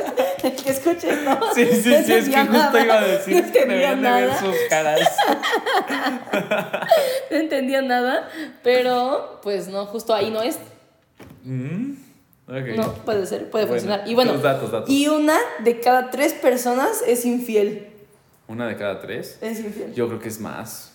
que 0.64 0.70
escuches, 0.72 1.22
¿no? 1.24 1.38
Sí, 1.53 1.66
sí, 1.66 1.89
No 1.89 1.97
sí, 2.03 2.14
es 2.14 2.30
que 2.30 2.39
entendía 2.39 2.45
justo 2.45 2.53
nada, 2.53 2.84
iba 2.86 2.97
a 2.97 3.01
decir 3.01 3.45
no 3.45 3.51
que 3.51 3.59
de 3.59 3.66
ver 3.76 3.97
nada. 3.97 4.39
sus 4.39 4.55
caras. 4.70 5.09
No 7.30 7.38
entendía 7.38 7.82
nada, 7.82 8.30
pero 8.64 9.39
pues 9.43 9.68
no, 9.68 9.86
justo 9.86 10.14
ahí 10.14 10.32
no 10.32 10.41
es. 10.41 10.57
Mm. 11.43 11.93
No, 12.76 12.93
puede 13.05 13.26
ser, 13.26 13.49
puede 13.49 13.66
Bueno, 13.66 13.82
funcionar. 13.82 14.07
Y 14.07 14.16
bueno, 14.16 14.34
tus 14.34 14.41
datos, 14.41 14.72
datos. 14.72 14.89
y 14.89 15.07
una 15.07 15.38
de 15.59 15.80
cada 15.80 16.09
tres 16.09 16.34
personas 16.34 17.01
es 17.05 17.26
infiel. 17.26 17.88
¿Una 18.47 18.68
de 18.68 18.76
cada 18.76 18.99
tres? 18.99 19.38
Es 19.41 19.59
infiel. 19.59 19.93
Yo 19.93 20.07
creo 20.07 20.20
que 20.20 20.28
es 20.28 20.39
más. 20.39 20.91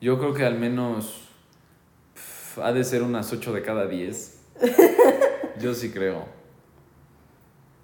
Yo 0.00 0.18
creo 0.18 0.32
que 0.32 0.44
al 0.46 0.54
menos 0.58 1.27
ha 2.62 2.72
de 2.72 2.84
ser 2.84 3.02
unas 3.02 3.32
8 3.32 3.52
de 3.52 3.62
cada 3.62 3.86
10. 3.86 4.38
Yo 5.60 5.74
sí 5.74 5.90
creo. 5.90 6.24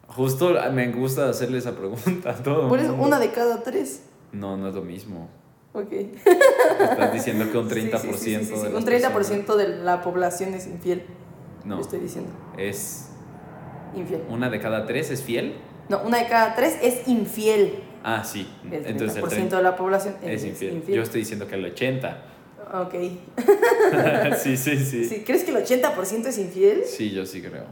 Justo 0.08 0.54
me 0.72 0.88
gusta 0.92 1.28
hacerle 1.28 1.58
esa 1.58 1.72
pregunta 1.76 2.30
a 2.30 2.34
todo. 2.34 2.68
Por 2.68 2.78
eso, 2.78 2.94
una 2.94 3.18
de 3.18 3.30
cada 3.32 3.62
tres. 3.62 4.02
No, 4.32 4.56
no 4.56 4.68
es 4.68 4.74
lo 4.74 4.82
mismo. 4.82 5.28
Ok. 5.72 5.90
Estás 5.92 7.12
diciendo 7.12 7.50
que 7.50 7.58
un 7.58 7.68
30% 7.70 8.00
Sí, 8.16 8.36
sí, 8.36 8.44
sí, 8.44 8.52
de 8.52 8.74
Un 8.76 8.84
30% 8.84 9.12
personas- 9.12 9.56
de 9.56 9.68
la 9.82 10.02
población 10.02 10.54
es 10.54 10.66
infiel. 10.66 11.02
No, 11.64 11.76
Lo 11.76 11.80
estoy 11.80 11.98
diciendo. 12.00 12.30
es 12.58 13.08
Infiel. 13.96 14.22
una 14.28 14.50
de 14.50 14.60
cada 14.60 14.86
tres 14.86 15.10
es 15.10 15.22
fiel. 15.22 15.54
No, 15.88 16.00
una 16.02 16.18
de 16.18 16.28
cada 16.28 16.54
tres 16.54 16.76
es 16.82 17.08
infiel. 17.08 17.82
Ah, 18.04 18.22
sí. 18.22 18.46
El 18.64 18.70
30% 18.70 18.86
Entonces 18.86 19.16
el 19.16 19.28
30 19.28 19.56
de 19.56 19.62
la 19.62 19.76
población 19.76 20.14
es 20.22 20.44
infiel. 20.44 20.84
Yo 20.86 21.02
estoy 21.02 21.20
diciendo 21.20 21.48
que 21.48 21.54
el 21.54 21.64
80. 21.64 22.22
Ok. 22.72 22.94
sí, 24.38 24.56
sí, 24.56 24.76
sí, 24.78 25.04
Sí, 25.04 25.22
¿Crees 25.24 25.44
que 25.44 25.50
el 25.50 25.58
80% 25.58 26.26
es 26.26 26.38
infiel? 26.38 26.84
Sí, 26.84 27.10
yo 27.10 27.26
sí 27.26 27.42
creo. 27.42 27.64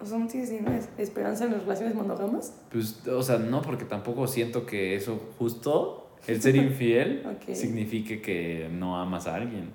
O 0.00 0.06
sea, 0.06 0.18
¿no 0.18 0.26
tienes 0.26 0.50
ninguna 0.50 0.78
esperanza 0.98 1.44
en 1.44 1.52
las 1.52 1.62
relaciones 1.62 1.94
monógamas? 1.94 2.52
Pues, 2.70 3.06
o 3.06 3.22
sea, 3.22 3.38
no, 3.38 3.62
porque 3.62 3.84
tampoco 3.84 4.26
siento 4.26 4.66
que 4.66 4.96
eso 4.96 5.18
justo, 5.38 6.08
el 6.26 6.42
ser 6.42 6.56
infiel, 6.56 7.22
Ok. 7.48 7.54
signifique 7.54 8.20
que 8.20 8.68
no 8.70 8.98
amas 9.00 9.26
a 9.26 9.36
alguien. 9.36 9.70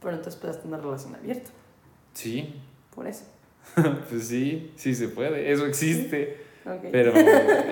Pero 0.00 0.16
entonces 0.16 0.38
puedes 0.40 0.58
tener 0.60 0.74
una 0.74 0.84
relación 0.84 1.14
abierta. 1.14 1.50
Sí, 2.12 2.54
Por 2.94 3.06
eso. 3.06 3.24
pues 4.10 4.26
sí, 4.28 4.72
sí 4.76 4.94
se 4.94 5.08
puede, 5.08 5.50
eso 5.52 5.64
existe. 5.66 6.42
Ok. 6.66 6.88
Pero 6.92 7.12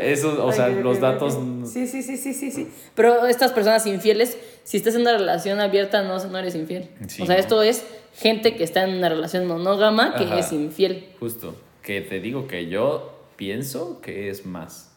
eso, 0.01 0.45
o 0.45 0.53
sea, 0.53 0.66
Ok, 0.68 0.76
ok, 0.78 0.82
los 0.84 1.01
datos... 1.01 1.38
Sí, 1.70 1.86
sí, 1.86 2.03
sí, 2.03 2.16
sí, 2.16 2.32
sí, 2.32 2.51
sí. 2.51 2.68
Pero 2.95 3.26
estas 3.26 3.53
personas 3.53 3.86
infieles, 3.86 4.36
si 4.71 4.77
estás 4.77 4.95
en 4.95 5.01
una 5.01 5.14
relación 5.18 5.59
abierta, 5.59 6.05
no, 6.05 6.16
no 6.25 6.39
eres 6.39 6.55
infiel. 6.55 6.91
Sí, 7.09 7.23
o 7.23 7.27
sea, 7.27 7.35
¿no? 7.35 7.41
esto 7.41 7.61
es 7.64 7.85
gente 8.14 8.55
que 8.55 8.62
está 8.62 8.85
en 8.85 8.95
una 8.99 9.09
relación 9.09 9.45
monógama 9.49 10.14
que 10.14 10.23
Ajá. 10.23 10.39
es 10.39 10.53
infiel. 10.53 11.09
Justo, 11.18 11.57
que 11.83 12.01
te 12.03 12.21
digo 12.21 12.47
que 12.47 12.68
yo 12.68 13.18
pienso 13.35 14.01
que 14.01 14.31
es 14.31 14.47
más, 14.47 14.93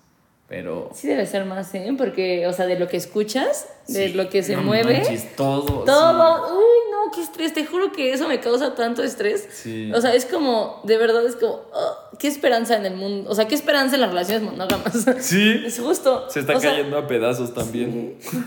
pero... 0.48 0.92
Sí 0.94 1.08
debe 1.08 1.26
ser 1.26 1.46
más, 1.46 1.74
¿eh? 1.74 1.92
Porque, 1.98 2.46
o 2.46 2.54
sea, 2.54 2.68
de 2.68 2.78
lo 2.78 2.88
que 2.88 2.98
escuchas, 2.98 3.68
de 3.88 4.10
Sí, 4.10 4.14
lo 4.14 4.30
que 4.30 4.44
se 4.44 4.56
no 4.56 4.62
mueve, 4.62 5.00
manches, 5.00 5.36
todo. 5.36 5.84
todo. 5.86 6.56
Uy, 6.60 6.83
qué 7.14 7.22
estrés. 7.22 7.54
Te 7.54 7.66
juro 7.66 7.92
que 7.92 8.14
eso 8.14 8.28
me 8.28 8.40
causa 8.40 8.76
tanto 8.76 9.04
estrés. 9.04 9.48
Sí. 9.52 9.92
O 9.94 10.02
sea, 10.02 10.14
es 10.14 10.26
como, 10.26 10.82
de 10.84 10.98
verdad, 10.98 11.26
es 11.26 11.36
como, 11.36 11.62
oh, 11.74 11.98
qué 12.20 12.28
esperanza 12.28 12.76
en 12.76 12.86
el 12.86 12.96
mundo. 12.96 13.30
O 13.30 13.36
sea, 13.36 13.48
qué 13.48 13.56
esperanza 13.56 13.96
en 13.96 14.02
las 14.02 14.10
relaciones 14.10 14.44
monógamas. 14.44 15.06
Sí. 15.20 15.62
Es 15.66 15.80
justo. 15.80 16.30
Se 16.30 16.42
está 16.42 16.58
O 16.58 16.60
sea, 16.60 16.72
cayendo 16.72 16.98
a 16.98 17.08
pedazos 17.08 17.54
también. 17.54 18.18
sí. 18.22 18.38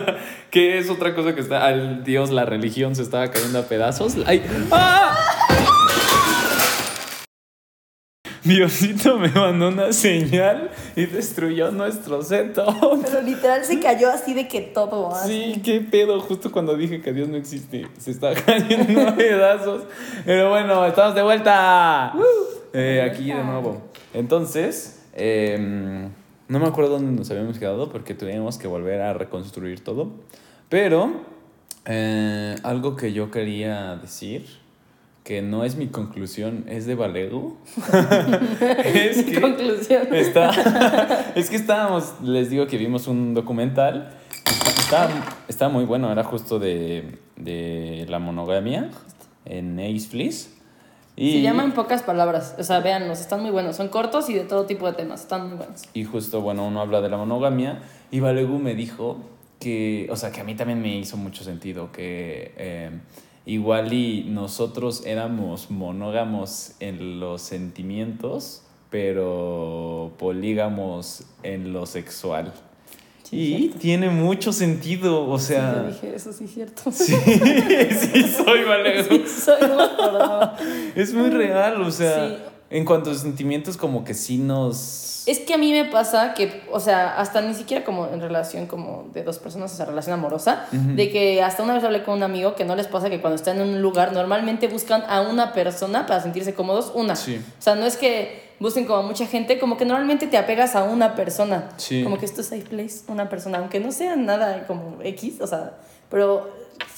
que 0.50 0.78
es 0.78 0.90
otra 0.90 1.14
cosa 1.14 1.34
que 1.34 1.40
está. 1.40 1.64
Al 1.66 2.04
Dios, 2.04 2.30
la 2.30 2.44
religión 2.44 2.94
se 2.96 3.02
estaba 3.02 3.30
cayendo 3.30 3.58
a 3.58 3.62
pedazos. 3.62 4.14
¡Ay! 4.26 4.42
¡Ah! 4.70 5.16
Diosito 8.46 9.18
me 9.18 9.28
mandó 9.28 9.68
una 9.68 9.92
señal 9.92 10.70
y 10.94 11.06
destruyó 11.06 11.70
nuestro 11.70 12.22
setup. 12.22 13.02
Pero 13.02 13.22
literal 13.22 13.64
se 13.64 13.80
cayó 13.80 14.10
así 14.10 14.34
de 14.34 14.46
que 14.46 14.60
todo. 14.60 15.12
así. 15.14 15.54
Sí, 15.54 15.60
qué 15.62 15.80
pedo. 15.80 16.20
Justo 16.20 16.52
cuando 16.52 16.76
dije 16.76 17.00
que 17.00 17.12
Dios 17.12 17.28
no 17.28 17.36
existe, 17.36 17.88
se 17.98 18.10
está 18.12 18.34
cayendo 18.34 19.00
a 19.08 19.14
pedazos. 19.16 19.82
Pero 20.24 20.50
bueno, 20.50 20.86
estamos 20.86 21.14
de 21.14 21.22
vuelta. 21.22 22.12
Eh, 22.72 23.08
aquí 23.10 23.26
de 23.32 23.42
nuevo. 23.42 23.82
Entonces, 24.14 25.02
em, 25.14 26.10
no 26.48 26.58
me 26.58 26.66
acuerdo 26.66 26.92
dónde 26.92 27.12
nos 27.12 27.30
habíamos 27.30 27.58
quedado 27.58 27.90
porque 27.90 28.14
tuvimos 28.14 28.58
que 28.58 28.68
volver 28.68 29.00
a 29.00 29.12
reconstruir 29.12 29.82
todo. 29.82 30.10
Pero 30.68 31.10
eh, 31.84 32.56
algo 32.62 32.96
que 32.96 33.12
yo 33.12 33.30
quería 33.30 33.96
decir, 33.96 34.46
que 35.26 35.42
no 35.42 35.64
es 35.64 35.74
mi 35.74 35.88
conclusión, 35.88 36.64
es 36.68 36.86
de 36.86 36.94
Valego. 36.94 37.56
es 38.84 39.24
que 39.24 39.40
Conclusión. 39.40 40.14
está, 40.14 41.32
es 41.34 41.50
que 41.50 41.56
estábamos, 41.56 42.14
les 42.22 42.48
digo 42.48 42.68
que 42.68 42.76
vimos 42.78 43.08
un 43.08 43.34
documental. 43.34 44.12
Estaba, 44.78 45.10
estaba 45.48 45.72
muy 45.72 45.84
bueno, 45.84 46.12
era 46.12 46.22
justo 46.22 46.60
de, 46.60 47.18
de 47.34 48.06
la 48.08 48.20
monogamia 48.20 48.88
en 49.44 49.80
Ace 49.80 50.06
Fleece. 50.08 50.50
Y, 51.16 51.32
Se 51.32 51.42
llama 51.42 51.64
en 51.64 51.72
pocas 51.72 52.04
palabras. 52.04 52.54
O 52.60 52.62
sea, 52.62 52.78
véanlos, 52.78 53.18
están 53.18 53.42
muy 53.42 53.50
buenos. 53.50 53.74
Son 53.74 53.88
cortos 53.88 54.30
y 54.30 54.34
de 54.34 54.44
todo 54.44 54.66
tipo 54.66 54.86
de 54.86 54.92
temas. 54.92 55.22
Están 55.22 55.48
muy 55.48 55.56
buenos. 55.56 55.82
Y 55.92 56.04
justo, 56.04 56.40
bueno, 56.40 56.64
uno 56.68 56.80
habla 56.80 57.00
de 57.00 57.08
la 57.08 57.16
monogamia 57.16 57.80
y 58.12 58.20
Valegu 58.20 58.60
me 58.60 58.76
dijo 58.76 59.18
que, 59.58 60.06
o 60.08 60.14
sea, 60.14 60.30
que 60.30 60.40
a 60.40 60.44
mí 60.44 60.54
también 60.54 60.80
me 60.80 60.96
hizo 60.96 61.16
mucho 61.16 61.42
sentido, 61.42 61.90
que 61.90 62.52
eh, 62.56 62.90
igual 63.46 63.92
y 63.92 64.24
nosotros 64.28 65.04
éramos 65.06 65.70
monógamos 65.70 66.72
en 66.80 67.20
los 67.20 67.40
sentimientos, 67.42 68.62
pero 68.90 70.12
polígamos 70.18 71.22
en 71.42 71.72
lo 71.72 71.86
sexual. 71.86 72.52
y 73.32 73.68
tiene 73.70 74.08
mucho 74.10 74.52
sentido, 74.52 75.28
o 75.28 75.38
Sí, 75.38 75.46
sea... 75.46 75.82
yo 75.82 75.88
dije, 75.88 76.14
eso 76.14 76.32
sí 76.32 76.44
es 76.44 76.54
cierto. 76.54 76.82
Sí, 76.92 77.14
sí 77.14 78.22
soy 78.22 78.64
Valegu. 78.68 79.08
Sí, 79.08 79.24
soy, 79.28 79.60
no 79.68 79.80
acordaba. 79.80 80.56
Es 80.94 81.12
muy 81.14 81.30
real, 81.30 81.80
o 81.82 81.90
sea, 81.90 82.28
Sí. 82.28 82.34
En 82.70 82.84
cuanto 82.84 83.10
a 83.10 83.14
sentimientos 83.14 83.76
como 83.76 84.04
que 84.04 84.14
sí 84.14 84.38
nos... 84.38 85.22
Es 85.26 85.40
que 85.40 85.54
a 85.54 85.58
mí 85.58 85.72
me 85.72 85.84
pasa 85.84 86.34
que, 86.34 86.62
o 86.70 86.78
sea, 86.78 87.18
hasta 87.18 87.40
ni 87.40 87.54
siquiera 87.54 87.84
como 87.84 88.06
en 88.06 88.20
relación 88.20 88.66
como 88.66 89.08
de 89.12 89.24
dos 89.24 89.38
personas, 89.38 89.72
o 89.72 89.76
sea, 89.76 89.84
relación 89.84 90.14
amorosa, 90.14 90.66
de 90.70 91.10
que 91.10 91.42
hasta 91.42 91.64
una 91.64 91.74
vez 91.74 91.82
hablé 91.82 92.04
con 92.04 92.14
un 92.14 92.22
amigo 92.22 92.54
que 92.54 92.64
no 92.64 92.76
les 92.76 92.86
pasa 92.86 93.10
que 93.10 93.20
cuando 93.20 93.34
están 93.34 93.60
en 93.60 93.68
un 93.68 93.82
lugar 93.82 94.12
normalmente 94.12 94.68
buscan 94.68 95.02
a 95.08 95.22
una 95.22 95.52
persona 95.52 96.06
para 96.06 96.22
sentirse 96.22 96.54
cómodos, 96.54 96.92
una. 96.94 97.16
Sí. 97.16 97.40
O 97.58 97.62
sea, 97.62 97.74
no 97.74 97.86
es 97.86 97.96
que 97.96 98.52
busquen 98.60 98.84
como 98.84 99.00
a 99.00 99.02
mucha 99.02 99.26
gente, 99.26 99.58
como 99.58 99.76
que 99.76 99.84
normalmente 99.84 100.28
te 100.28 100.38
apegas 100.38 100.76
a 100.76 100.84
una 100.84 101.16
persona. 101.16 101.70
Sí. 101.76 102.04
Como 102.04 102.18
que 102.18 102.24
esto 102.24 102.40
es 102.40 102.46
safe 102.46 102.62
place, 102.62 103.00
una 103.08 103.28
persona, 103.28 103.58
aunque 103.58 103.80
no 103.80 103.90
sea 103.90 104.14
nada 104.14 104.64
como 104.68 104.98
X, 105.02 105.40
o 105.40 105.46
sea, 105.48 105.76
pero 106.08 106.48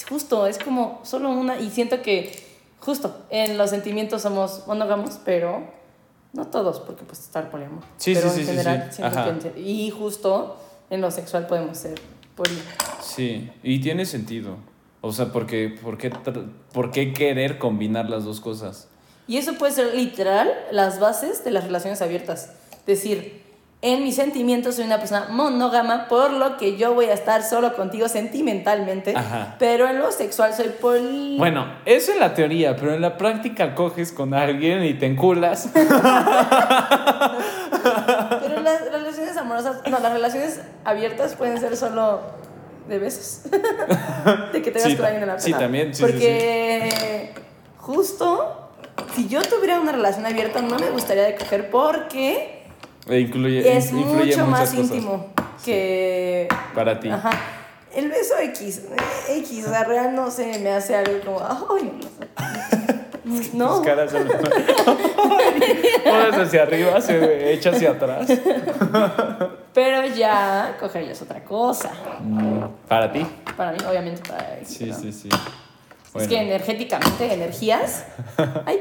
justo, 0.07 0.47
es 0.47 0.59
como 0.59 1.01
solo 1.03 1.31
una 1.31 1.59
y 1.59 1.71
siento 1.71 2.03
que 2.03 2.48
justo 2.81 3.17
en 3.31 3.59
los 3.59 3.71
sentimientos 3.71 4.23
somos 4.23 4.65
monógamos, 4.67 5.19
pero 5.25 5.63
no 6.33 6.47
todos, 6.47 6.81
porque 6.81 7.05
pues 7.05 7.21
está 7.21 7.41
el 7.41 7.47
poliamor. 7.49 7.83
Sí, 7.97 8.15
pero 8.15 8.31
sí, 8.31 8.41
en 8.41 8.47
sí, 8.47 8.53
sí, 8.53 8.59
general 8.59 8.89
sí. 8.93 9.03
que 9.03 9.59
en- 9.59 9.67
y 9.67 9.91
justo 9.91 10.57
en 10.91 11.01
lo 11.01 11.11
sexual 11.11 11.47
podemos 11.47 11.79
ser 11.79 12.01
poli. 12.37 12.59
Sí, 13.03 13.51
y 13.63 13.81
tiene 13.81 14.05
sentido. 14.07 14.57
O 15.01 15.13
sea, 15.13 15.33
porque, 15.33 15.77
¿por, 15.81 15.97
qué, 15.97 16.11
¿por 16.73 16.91
qué 16.91 17.13
querer 17.13 17.59
combinar 17.59 18.11
las 18.11 18.25
dos 18.25 18.41
cosas? 18.41 18.89
Y 19.29 19.37
eso 19.37 19.55
puede 19.55 19.73
ser 19.73 19.95
literal 19.95 20.51
las 20.73 20.99
bases 20.99 21.45
de 21.45 21.51
las 21.51 21.65
relaciones 21.65 22.03
abiertas. 22.03 22.53
Decir, 22.87 23.43
en 23.81 24.03
mis 24.03 24.17
sentimientos 24.17 24.75
soy 24.75 24.87
una 24.87 24.99
persona 24.99 25.27
monógama, 25.31 26.09
por 26.09 26.33
lo 26.33 26.57
que 26.57 26.77
yo 26.77 26.95
voy 26.95 27.07
a 27.07 27.13
estar 27.13 27.45
solo 27.45 27.77
contigo 27.77 28.09
sentimentalmente, 28.09 29.15
Ajá. 29.17 29.55
pero 29.61 29.89
en 29.89 30.01
lo 30.01 30.11
sexual 30.11 30.53
soy 30.53 30.71
poli. 30.81 31.37
Bueno, 31.39 31.65
eso 31.85 32.11
en 32.13 32.19
la 32.19 32.35
teoría, 32.35 32.75
pero 32.75 32.93
en 32.93 33.01
la 33.01 33.17
práctica 33.17 33.77
coges 33.77 34.11
con 34.11 34.35
alguien 34.35 34.85
y 34.85 34.95
te 34.95 35.07
enculas. 35.07 35.71
Pero 38.41 38.61
las 38.63 38.91
relaciones 38.91 39.37
amorosas, 39.37 39.81
no, 39.89 39.99
las 39.99 40.13
relaciones 40.13 40.61
abiertas 40.85 41.35
pueden 41.37 41.59
ser 41.59 41.77
solo 41.77 42.21
de 42.89 42.99
besos. 42.99 43.43
de 44.53 44.63
que 44.63 44.71
te 44.71 44.79
veas 44.79 44.91
Sí, 44.91 44.97
con 44.97 45.05
alguien 45.07 45.23
en 45.23 45.29
la 45.29 45.39
sí, 45.39 45.53
también, 45.53 45.95
sí, 45.95 46.03
sí, 46.03 46.11
Porque 46.11 47.33
justo, 47.79 48.71
si 49.15 49.29
yo 49.29 49.43
tuviera 49.43 49.81
una 49.81 49.93
relación 49.93 50.27
abierta, 50.27 50.61
no 50.63 50.79
me 50.79 50.91
gustaría 50.91 51.25
de 51.25 51.37
coger 51.37 51.71
porque 51.71 52.58
E 53.09 53.21
incluye, 53.21 53.77
es 53.77 53.91
influye 53.93 54.27
mucho 54.37 54.47
más 54.47 54.71
cosas 54.71 54.75
íntimo 54.77 55.27
que... 55.65 56.49
Para 56.75 56.99
ti. 57.01 57.09
Ajá. 57.09 57.31
El 57.95 58.09
beso 58.11 58.37
X, 58.39 58.83
eh, 59.29 59.39
X, 59.39 59.67
o 59.67 59.71
sea, 59.71 59.85
real 59.85 60.15
no 60.15 60.31
sé, 60.31 60.59
me 60.59 60.71
hace 60.71 60.95
algo 60.95 61.19
como, 61.25 61.41
ay, 61.41 62.01
no. 63.55 63.69
Tus 63.77 63.87
caras 63.87 64.11
son- 64.11 64.29
Pones 66.05 66.35
hacia 66.39 66.63
arriba, 66.63 67.01
se 67.01 67.53
echa 67.53 67.71
hacia 67.71 67.91
atrás. 67.93 68.29
Pero 69.75 70.07
ya 70.15 70.77
coger 70.81 71.05
ya 71.07 71.13
es 71.13 71.23
otra 71.23 71.43
cosa. 71.45 71.91
Mm, 72.21 72.65
Para 72.89 73.11
ti. 73.13 73.27
Para 73.57 73.73
mí, 73.73 73.79
obviamente, 73.89 74.23
para 74.29 74.59
Sí, 74.65 74.93
sí, 74.93 75.13
sí. 75.13 75.29
Es 76.15 76.27
que 76.27 76.39
energéticamente, 76.41 77.33
energías. 77.33 78.05
Ay, 78.65 78.81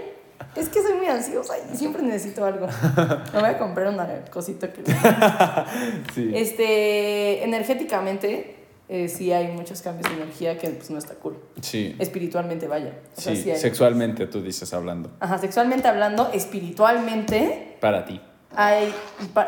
es 0.58 0.70
que 0.70 0.82
soy 0.82 0.94
muy 0.94 1.08
ansiosa 1.08 1.56
y 1.72 1.76
siempre 1.76 2.02
necesito 2.02 2.46
algo. 2.46 2.68
Me 3.34 3.40
voy 3.40 3.50
a 3.50 3.58
comprar 3.58 3.88
una 3.88 4.26
cosita 4.32 4.72
que. 4.72 4.84
sí. 6.14 6.32
Este, 6.34 7.44
energéticamente, 7.44 8.56
eh, 8.90 9.10
sí 9.10 9.34
hay 9.34 9.50
muchos 9.50 9.82
cambios 9.82 10.10
de 10.10 10.22
energía 10.22 10.58
que 10.58 10.70
pues, 10.70 10.90
no 10.90 10.98
está 10.98 11.16
cool. 11.16 11.38
Sí, 11.62 11.96
Espiritualmente, 12.00 12.68
vaya. 12.68 12.94
O 13.16 13.22
sea, 13.22 13.36
sí, 13.36 13.52
sexualmente 13.56 14.28
tú 14.28 14.42
dices 14.42 14.74
hablando. 14.74 15.12
Ajá, 15.20 15.38
sexualmente 15.38 15.88
hablando, 15.88 16.32
espiritualmente, 16.34 17.78
Para 17.82 18.06
ti. 18.06 18.22
hay. 18.56 18.94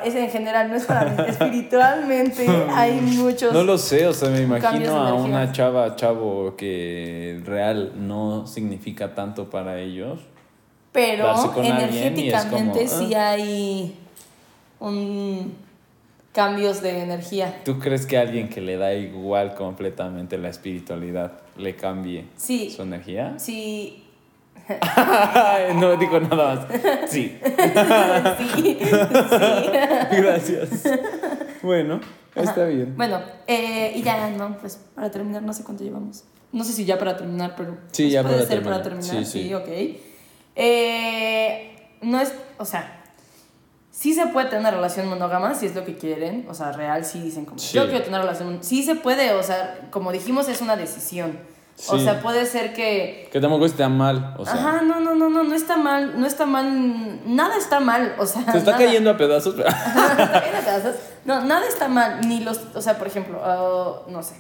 Es 0.04 0.16
en 0.16 0.30
general, 0.30 0.70
no 0.70 0.76
es 0.76 0.86
para 0.86 1.10
mí. 1.10 1.24
Espiritualmente 1.28 2.46
hay 2.74 3.00
muchos. 3.00 3.54
No 3.54 3.64
lo 3.64 3.78
sé, 3.78 4.08
o 4.08 4.14
sea, 4.14 4.30
me 4.30 4.42
imagino 4.42 4.96
a 4.98 5.14
una 5.14 5.52
chava, 5.54 5.96
chavo 5.96 6.56
que 6.58 7.42
real 7.46 7.94
no 7.96 8.46
significa 8.46 9.16
tanto 9.16 9.50
para 9.50 9.80
ellos. 9.80 10.20
Pero 10.92 11.32
es 11.34 11.40
como, 11.42 11.64
energéticamente 11.64 12.88
sí 12.88 13.14
ah. 13.14 13.32
hay 13.32 13.96
un 14.80 15.54
cambios 16.34 16.82
de 16.82 17.02
energía. 17.04 17.62
¿Tú 17.66 17.80
crees 17.80 18.06
que 18.06 18.18
alguien 18.18 18.50
que 18.50 18.62
le 18.62 18.78
da 18.78 18.94
igual 18.94 19.56
completamente 19.56 20.38
la 20.38 20.50
espiritualidad 20.50 21.34
le 21.58 21.76
cambie 21.76 22.26
Sí. 22.38 22.72
su 22.72 22.84
energía? 22.84 23.34
Sí. 23.38 24.06
no 25.76 25.98
digo 25.98 26.20
nada 26.20 26.56
más. 26.56 26.68
Sí. 27.10 27.38
sí. 27.40 28.78
sí. 28.78 28.78
Gracias. 30.12 30.70
Bueno, 31.64 32.00
está 32.36 32.66
bien. 32.66 32.96
Bueno, 32.96 33.20
eh, 33.48 33.94
y 33.96 34.04
ya, 34.04 34.30
no, 34.30 34.58
pues 34.60 34.80
para 34.96 35.10
terminar, 35.10 35.42
no 35.42 35.54
sé 35.54 35.64
cuánto 35.64 35.84
llevamos. 35.84 36.24
No 36.52 36.64
sé 36.64 36.74
si 36.74 36.86
ya 36.86 36.98
para 36.98 37.18
terminar, 37.18 37.56
pero. 37.58 37.78
Sí, 37.92 38.04
pues, 38.04 38.14
ya 38.14 38.22
puede 38.24 38.36
para 38.36 38.48
ser 38.48 38.58
terminar. 38.60 38.82
para 38.82 38.84
terminar. 38.84 39.26
Sí, 39.26 39.26
Sí, 39.26 39.44
sí. 39.48 39.54
ok. 39.54 39.68
Eh, 40.56 41.90
no 42.02 42.20
es. 42.20 42.34
O 42.58 42.66
sea. 42.66 42.96
Sí 43.92 44.14
se 44.14 44.28
puede 44.28 44.46
tener 44.48 44.62
una 44.62 44.72
relación 44.72 45.10
monógama 45.10 45.54
si 45.56 45.66
es 45.66 45.76
lo 45.76 45.84
que 45.84 45.98
quieren, 45.98 46.46
o 46.50 46.54
sea, 46.54 46.72
real, 46.72 47.04
sí 47.04 47.20
dicen 47.20 47.44
como, 47.44 47.60
Sí. 47.60 47.76
yo 47.76 47.84
quiero 47.90 47.98
tener 48.06 48.12
una 48.22 48.22
relación, 48.22 48.60
sí 48.64 48.82
se 48.82 48.96
puede, 48.96 49.34
o 49.34 49.44
sea, 49.44 49.78
como 49.92 50.14
dijimos, 50.14 50.48
es 50.48 50.62
una 50.62 50.78
decisión. 50.78 51.38
O 51.90 52.00
sea, 52.00 52.22
puede 52.22 52.46
ser 52.46 52.74
que 52.74 53.28
Que 53.30 53.42
tampoco 53.42 53.66
esté 53.66 53.86
mal, 53.90 54.36
o 54.38 54.46
sea. 54.46 54.54
Ajá, 54.54 54.82
no, 54.84 55.02
no, 55.02 55.16
no, 55.16 55.30
no, 55.30 55.44
no 55.44 55.54
está 55.54 55.76
mal, 55.76 56.18
no 56.18 56.26
está 56.26 56.46
mal, 56.46 57.20
nada 57.26 57.58
está 57.58 57.82
mal, 57.82 58.16
o 58.18 58.26
sea. 58.26 58.50
Se 58.50 58.60
está 58.60 58.72
nada. 58.72 58.86
cayendo 58.86 59.10
a 59.10 59.18
pedazos. 59.18 59.56
pero- 59.56 59.68
Está 59.70 60.32
cayendo 60.32 60.58
a 60.60 60.62
pedazos. 60.62 60.96
No, 61.26 61.42
nada 61.42 61.68
está 61.68 61.90
mal, 61.90 62.22
ni 62.26 62.40
los, 62.40 62.62
o 62.74 62.82
sea, 62.82 62.98
por 62.98 63.08
ejemplo, 63.08 63.42
ah, 63.44 64.04
no 64.08 64.24
sé. 64.24 64.36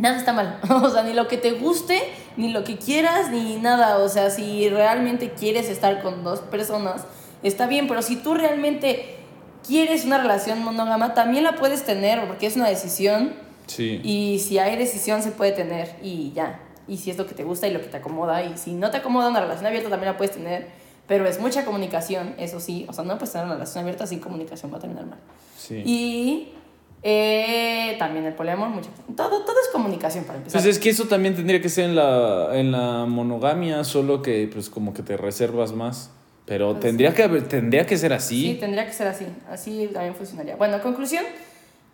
Nada 0.00 0.16
está 0.16 0.32
mal, 0.32 0.58
o 0.82 0.88
sea, 0.88 1.02
ni 1.02 1.12
lo 1.12 1.28
que 1.28 1.36
te 1.36 1.52
guste, 1.52 2.00
ni 2.38 2.48
lo 2.48 2.64
que 2.64 2.78
quieras, 2.78 3.30
ni 3.30 3.56
nada, 3.56 3.98
o 3.98 4.08
sea, 4.08 4.30
si 4.30 4.66
realmente 4.70 5.32
quieres 5.32 5.68
estar 5.68 6.02
con 6.02 6.24
dos 6.24 6.40
personas, 6.40 7.04
está 7.42 7.66
bien, 7.66 7.86
pero 7.86 8.00
si 8.00 8.16
tú 8.16 8.32
realmente 8.32 9.18
quieres 9.66 10.06
una 10.06 10.16
relación 10.16 10.64
monógama, 10.64 11.12
también 11.12 11.44
la 11.44 11.56
puedes 11.56 11.84
tener, 11.84 12.26
porque 12.26 12.46
es 12.46 12.56
una 12.56 12.66
decisión. 12.66 13.34
Sí. 13.66 14.00
Y 14.02 14.38
si 14.40 14.58
hay 14.58 14.76
decisión 14.76 15.22
se 15.22 15.32
puede 15.32 15.52
tener 15.52 15.94
y 16.02 16.32
ya. 16.32 16.60
Y 16.88 16.96
si 16.96 17.10
es 17.10 17.18
lo 17.18 17.26
que 17.26 17.34
te 17.34 17.44
gusta 17.44 17.68
y 17.68 17.72
lo 17.72 17.80
que 17.80 17.86
te 17.86 17.98
acomoda. 17.98 18.42
Y 18.42 18.56
si 18.56 18.72
no 18.72 18.90
te 18.90 18.96
acomoda 18.96 19.28
una 19.28 19.40
relación 19.40 19.66
abierta 19.66 19.90
también 19.90 20.12
la 20.12 20.18
puedes 20.18 20.34
tener. 20.34 20.68
Pero 21.06 21.26
es 21.26 21.40
mucha 21.40 21.64
comunicación, 21.64 22.34
eso 22.38 22.58
sí. 22.58 22.86
O 22.88 22.92
sea, 22.92 23.04
no 23.04 23.14
puedes 23.14 23.32
tener 23.32 23.44
una 23.44 23.54
relación 23.54 23.82
abierta 23.82 24.06
sin 24.06 24.18
comunicación, 24.18 24.72
va 24.72 24.78
a 24.78 24.80
terminar 24.80 25.06
mal. 25.06 25.18
sí. 25.56 25.82
Y 25.84 26.54
eh, 27.02 27.96
también 27.98 28.24
el 28.26 28.34
poliamor, 28.34 28.68
mucho. 28.68 28.90
Todo, 29.16 29.42
todo 29.44 29.56
es 29.62 29.68
comunicación 29.72 30.24
para 30.24 30.38
empezar. 30.38 30.60
Pues 30.60 30.76
es 30.76 30.78
que 30.78 30.90
eso 30.90 31.06
también 31.06 31.34
tendría 31.34 31.60
que 31.60 31.68
ser 31.68 31.86
en 31.86 31.96
la, 31.96 32.50
en 32.52 32.72
la 32.72 33.06
monogamia, 33.06 33.84
solo 33.84 34.22
que 34.22 34.48
pues 34.52 34.68
como 34.68 34.92
que 34.92 35.02
te 35.02 35.16
reservas 35.16 35.72
más. 35.72 36.10
Pero 36.46 36.72
Pues 36.72 36.80
tendría, 36.82 37.14
que 37.14 37.28
tendría 37.42 37.86
que 37.86 37.96
ser 37.96 38.12
así. 38.12 38.52
Sí, 38.52 38.54
tendría 38.58 38.84
que 38.84 38.92
ser 38.92 39.06
así. 39.06 39.26
Así 39.48 39.88
también 39.92 40.14
funcionaría. 40.14 40.56
Bueno, 40.56 40.80
conclusión. 40.82 41.24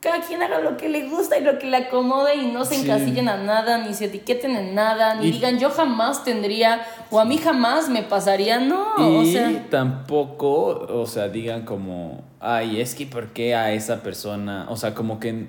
Cada 0.06 0.20
quien 0.24 0.40
haga 0.40 0.60
lo 0.60 0.76
que 0.76 0.88
le 0.88 1.08
gusta 1.08 1.36
y 1.36 1.42
lo 1.42 1.58
que 1.58 1.66
le 1.66 1.78
acomode 1.78 2.36
y 2.36 2.46
no 2.46 2.64
se 2.64 2.76
Sí. 2.76 2.82
encasillen 2.82 3.28
a 3.28 3.38
nada, 3.38 3.78
ni 3.78 3.92
se 3.92 4.04
etiqueten 4.04 4.54
en 4.54 4.72
nada, 4.72 5.14
ni 5.16 5.26
Y- 5.26 5.30
digan 5.32 5.58
yo 5.58 5.68
jamás 5.70 6.22
tendría 6.22 6.86
o 7.10 7.18
a 7.18 7.24
mí 7.24 7.38
jamás 7.38 7.88
me 7.88 8.04
pasaría. 8.04 8.60
No, 8.60 8.94
o 8.96 9.22
y 9.24 9.32
sea. 9.32 9.66
tampoco, 9.68 10.86
o 10.88 11.06
sea, 11.06 11.26
digan 11.28 11.62
como, 11.64 12.22
ay, 12.38 12.80
es 12.80 12.94
que 12.94 13.04
¿por 13.06 13.32
qué 13.32 13.56
a 13.56 13.72
esa 13.72 14.02
persona? 14.04 14.66
O 14.70 14.76
sea, 14.76 14.94
como 14.94 15.18
que 15.18 15.46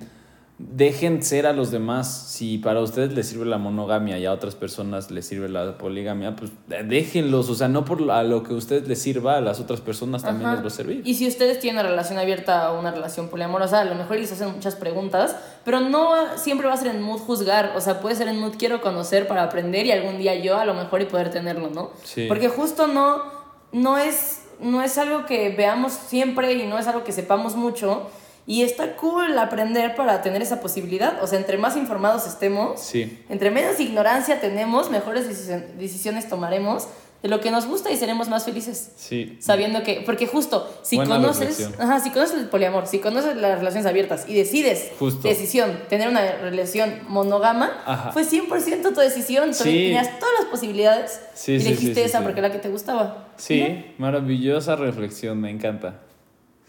dejen 0.58 1.22
ser 1.22 1.46
a 1.46 1.52
los 1.52 1.70
demás. 1.70 2.26
Si 2.28 2.58
para 2.58 2.80
ustedes 2.80 3.12
les 3.12 3.28
sirve 3.28 3.46
la 3.46 3.58
monogamia 3.58 4.18
y 4.18 4.26
a 4.26 4.32
otras 4.32 4.56
personas 4.56 5.10
les 5.10 5.24
sirve 5.24 5.48
la 5.48 5.78
poligamia, 5.78 6.34
pues 6.34 6.50
déjenlos. 6.66 7.48
O 7.48 7.54
sea, 7.54 7.68
no 7.68 7.84
por 7.84 8.10
a 8.10 8.24
lo 8.24 8.42
que 8.42 8.52
a 8.52 8.56
ustedes 8.56 8.88
les 8.88 9.00
sirva, 9.00 9.36
a 9.36 9.40
las 9.40 9.60
otras 9.60 9.80
personas 9.80 10.22
también 10.22 10.46
Ajá. 10.46 10.56
les 10.56 10.64
va 10.64 10.68
a 10.68 10.70
servir. 10.70 11.02
Y 11.04 11.14
si 11.14 11.28
ustedes 11.28 11.60
tienen 11.60 11.80
una 11.80 11.88
relación 11.88 12.18
abierta 12.18 12.72
o 12.72 12.80
una 12.80 12.90
relación 12.90 13.28
poliamorosa, 13.28 13.80
a 13.80 13.84
lo 13.84 13.94
mejor 13.94 14.18
les 14.18 14.32
hacen 14.32 14.52
muchas 14.52 14.74
preguntas, 14.74 15.36
pero 15.64 15.80
no 15.80 16.12
siempre 16.36 16.66
va 16.66 16.74
a 16.74 16.76
ser 16.76 16.88
en 16.88 17.02
mood 17.02 17.20
juzgar, 17.20 17.74
o 17.76 17.80
sea, 17.80 18.00
puede 18.00 18.16
ser 18.16 18.26
en 18.26 18.40
mood 18.40 18.54
quiero 18.58 18.80
conocer 18.80 19.28
para 19.28 19.44
aprender 19.44 19.86
y 19.86 19.92
algún 19.92 20.18
día 20.18 20.34
yo 20.34 20.58
a 20.58 20.64
lo 20.64 20.74
mejor 20.74 21.02
y 21.02 21.04
poder 21.04 21.30
tenerlo, 21.30 21.70
¿no? 21.70 21.90
Sí. 22.02 22.26
Porque 22.26 22.48
justo 22.48 22.88
no, 22.88 23.22
no, 23.70 23.96
es, 23.96 24.42
no 24.60 24.82
es 24.82 24.98
algo 24.98 25.24
que 25.24 25.50
veamos 25.50 25.92
siempre 25.92 26.52
y 26.54 26.66
no 26.66 26.78
es 26.78 26.88
algo 26.88 27.04
que 27.04 27.12
sepamos 27.12 27.54
mucho. 27.54 28.08
Y 28.50 28.62
está 28.62 28.96
cool 28.96 29.38
aprender 29.38 29.94
para 29.94 30.22
tener 30.22 30.40
esa 30.40 30.58
posibilidad. 30.62 31.22
O 31.22 31.26
sea, 31.26 31.38
entre 31.38 31.58
más 31.58 31.76
informados 31.76 32.26
estemos, 32.26 32.80
Sí. 32.80 33.22
entre 33.28 33.50
menos 33.50 33.78
ignorancia 33.78 34.40
tenemos, 34.40 34.90
mejores 34.90 35.28
decisiones 35.78 36.30
tomaremos 36.30 36.88
de 37.22 37.28
lo 37.28 37.40
que 37.40 37.50
nos 37.50 37.66
gusta 37.66 37.90
y 37.90 37.96
seremos 37.98 38.30
más 38.30 38.46
felices. 38.46 38.92
Sí. 38.96 39.36
Sabiendo 39.40 39.82
que, 39.82 40.02
porque 40.06 40.26
justo, 40.26 40.66
si 40.82 40.96
Buena 40.96 41.16
conoces, 41.16 41.68
ajá, 41.78 42.00
si 42.00 42.08
conoces 42.10 42.38
el 42.38 42.48
poliamor, 42.48 42.86
si 42.86 43.00
conoces 43.00 43.36
las 43.36 43.58
relaciones 43.58 43.84
abiertas 43.86 44.24
y 44.26 44.34
decides, 44.34 44.92
Justo. 44.98 45.28
decisión, 45.28 45.80
tener 45.90 46.08
una 46.08 46.22
relación 46.36 47.00
monógama, 47.08 47.70
Ajá. 47.84 48.12
fue 48.12 48.24
100% 48.24 48.94
tu 48.94 49.00
decisión. 49.00 49.52
Sí. 49.52 49.64
Tenías 49.64 50.18
todas 50.20 50.34
las 50.40 50.48
posibilidades 50.48 51.20
Sí, 51.34 51.52
y 51.52 51.56
elegiste 51.56 52.02
esa 52.02 52.22
porque 52.22 52.38
era 52.40 52.48
la 52.48 52.54
que 52.54 52.60
te 52.60 52.70
gustaba. 52.70 53.26
Sí, 53.36 53.84
maravillosa 53.98 54.74
reflexión, 54.76 55.38
me 55.38 55.50
encanta. 55.50 56.00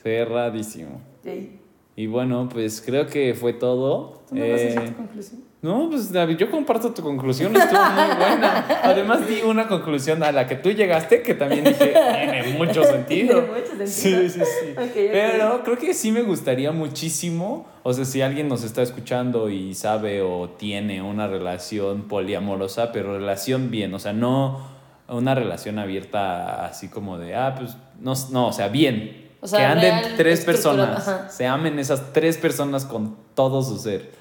Cerradísimo. 0.04 1.00
Sí. 1.24 1.59
Y 2.00 2.08
bueno, 2.08 2.48
pues 2.50 2.82
creo 2.86 3.08
que 3.08 3.34
fue 3.34 3.52
todo. 3.52 4.22
¿Tú 4.30 4.36
no 4.36 4.42
vas 4.50 4.62
a 4.62 4.64
Eh, 4.64 4.86
tu 4.88 4.96
conclusión? 4.96 5.42
no, 5.62 5.90
pues 5.90 6.14
David, 6.14 6.38
yo 6.38 6.50
comparto 6.50 6.94
tu 6.94 7.02
conclusión, 7.02 7.54
estuvo 7.54 7.78
muy 7.78 8.16
buena. 8.18 8.66
Además 8.84 9.28
di 9.28 9.42
una 9.42 9.68
conclusión 9.68 10.24
a 10.24 10.32
la 10.32 10.48
que 10.48 10.56
tú 10.56 10.72
llegaste 10.72 11.22
que 11.22 11.34
también 11.34 11.66
dije, 11.66 11.92
tiene 11.92 12.54
mucho 12.58 12.86
sentido. 12.86 13.42
Tiene 13.44 13.48
mucho 13.48 13.68
sentido. 13.68 13.88
Sí, 13.88 14.30
sí, 14.30 14.40
sí. 14.40 14.74
Pero 15.12 15.62
creo 15.66 15.78
que 15.78 15.94
sí 15.94 16.14
me 16.14 16.22
gustaría 16.22 16.72
muchísimo, 16.72 17.68
o 17.84 17.92
sea, 17.92 18.06
si 18.06 18.22
alguien 18.22 18.48
nos 18.48 18.64
está 18.64 18.82
escuchando 18.82 19.50
y 19.50 19.74
sabe 19.74 20.22
o 20.22 20.52
tiene 20.52 21.02
una 21.02 21.28
relación 21.28 22.04
poliamorosa, 22.04 22.94
pero 22.94 23.18
relación 23.18 23.72
bien, 23.72 23.94
o 23.94 24.00
sea, 24.00 24.14
no 24.14 24.70
una 25.10 25.36
relación 25.36 25.80
abierta 25.80 26.66
así 26.66 26.88
como 26.88 27.18
de, 27.18 27.36
ah, 27.36 27.56
pues, 27.60 27.76
no, 28.00 28.14
no 28.32 28.48
o 28.48 28.54
sea, 28.54 28.70
bien. 28.70 29.28
O 29.42 29.48
sea, 29.48 29.60
que 29.60 29.66
anden 29.66 30.16
tres 30.18 30.42
personas, 30.44 31.08
ajá. 31.08 31.30
se 31.30 31.48
amen 31.48 31.80
esas 31.80 32.12
tres 32.14 32.38
personas 32.38 32.86
con 32.86 33.16
todo 33.36 33.62
su 33.62 33.78
ser 33.78 34.12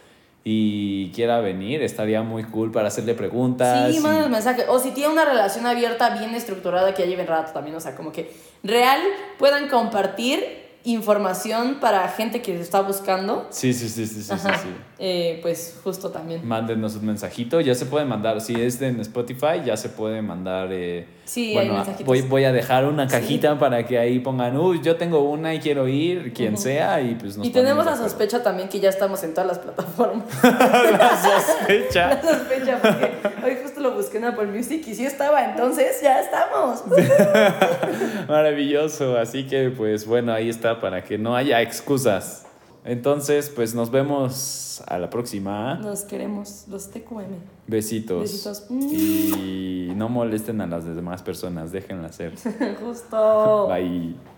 y 0.45 1.11
quiera 1.11 1.41
venir, 1.41 1.83
estaría 1.83 2.23
muy 2.23 2.45
cool 2.45 2.71
para 2.71 2.89
hacerle 2.89 3.15
preguntas. 3.15 3.91
Sí, 3.91 3.99
y- 3.99 4.01
manden 4.01 4.25
el 4.25 4.31
mensaje. 4.31 4.65
O 4.69 4.79
si 4.79 4.93
tiene 4.93 5.13
una 5.13 5.25
relación 5.25 5.67
abierta, 5.67 6.11
bien 6.11 6.35
estructurada, 6.35 6.95
que 6.95 7.03
ya 7.03 7.09
lleven 7.09 7.27
rato 7.27 7.53
también. 7.53 7.77
O 7.77 7.81
sea, 7.81 7.95
como 7.95 8.13
que 8.13 8.33
real 8.63 9.01
puedan 9.39 9.69
compartir 9.69 10.68
información 10.85 11.79
para 11.81 12.09
gente 12.09 12.41
que 12.43 12.59
está 12.61 12.81
buscando. 12.83 13.47
Sí, 13.51 13.73
sí, 13.73 13.89
sí, 13.89 14.07
sí, 14.07 14.15
sí, 14.15 14.23
sí, 14.23 14.33
Ajá. 14.33 14.59
sí. 14.59 14.69
Eh, 14.99 15.39
pues 15.43 15.79
justo 15.85 16.11
también. 16.11 16.47
Mándenos 16.47 16.97
un 16.97 17.07
mensajito, 17.07 17.61
ya 17.61 17.75
se 17.75 17.87
puede 17.87 18.05
mandar, 18.05 18.41
si 18.41 18.55
es 18.61 18.81
en 18.83 18.99
Spotify, 19.01 19.63
ya 19.65 19.77
se 19.77 19.89
puede 19.91 20.23
mandar... 20.23 20.69
eh, 20.73 21.07
Sí, 21.25 21.53
bueno, 21.53 21.85
voy, 22.07 22.23
voy 22.23 22.45
a 22.45 22.53
dejar 22.53 22.87
una 22.87 23.07
cajita 23.07 23.59
para 23.59 23.85
que 23.87 23.99
ahí 23.99 24.19
pongan, 24.19 24.57
uy, 24.57 24.81
yo 24.83 24.97
tengo 24.97 25.21
una 25.31 25.53
y 25.55 25.59
quiero 25.61 25.87
ir, 25.87 26.33
quien 26.33 26.57
sea, 26.57 27.03
y 27.03 27.17
pues 27.17 27.37
nos 27.37 27.47
y 27.47 27.51
tenemos 27.51 27.85
la 27.85 27.97
sospecha 27.99 28.43
también 28.43 28.71
que 28.71 28.81
ya 28.81 28.89
estamos 28.89 29.23
en 29.25 29.35
todas 29.35 29.47
las 29.47 29.59
plataformas. 29.59 30.25
la 30.43 31.11
sospecha. 31.23 32.09
La 32.09 32.23
sospecha, 32.23 32.79
porque 32.81 33.13
hoy 33.45 33.59
justo 33.63 33.81
lo 33.81 33.93
busqué 33.93 34.17
en 34.17 34.25
Apple 34.25 34.47
Music 34.47 34.83
y 34.87 34.95
sí 34.95 35.05
estaba, 35.05 35.45
entonces 35.45 36.01
ya 36.03 36.19
estamos. 36.21 36.83
Maravilloso, 38.29 39.17
así 39.19 39.45
que 39.47 39.71
pues 39.71 40.07
bueno, 40.07 40.33
ahí 40.33 40.49
está 40.49 40.68
para 40.81 41.03
que 41.03 41.19
no 41.19 41.35
haya 41.35 41.63
excusas. 41.63 42.45
Entonces, 42.85 43.51
pues 43.55 43.75
nos 43.75 43.91
vemos 43.91 44.83
a 44.87 44.99
la 44.99 45.11
próxima. 45.11 45.75
Nos 45.75 46.05
queremos, 46.05 46.65
los 46.69 46.91
TQM. 46.91 47.35
Besitos. 47.67 48.23
Besitos. 48.23 48.67
Y 48.71 49.93
no 49.95 50.09
molesten 50.09 50.61
a 50.61 50.67
las 50.67 50.85
demás 50.85 51.23
personas, 51.23 51.73
déjenlas 51.73 52.15
ser. 52.15 52.35
Justo. 52.81 53.69
Bye. 53.69 54.38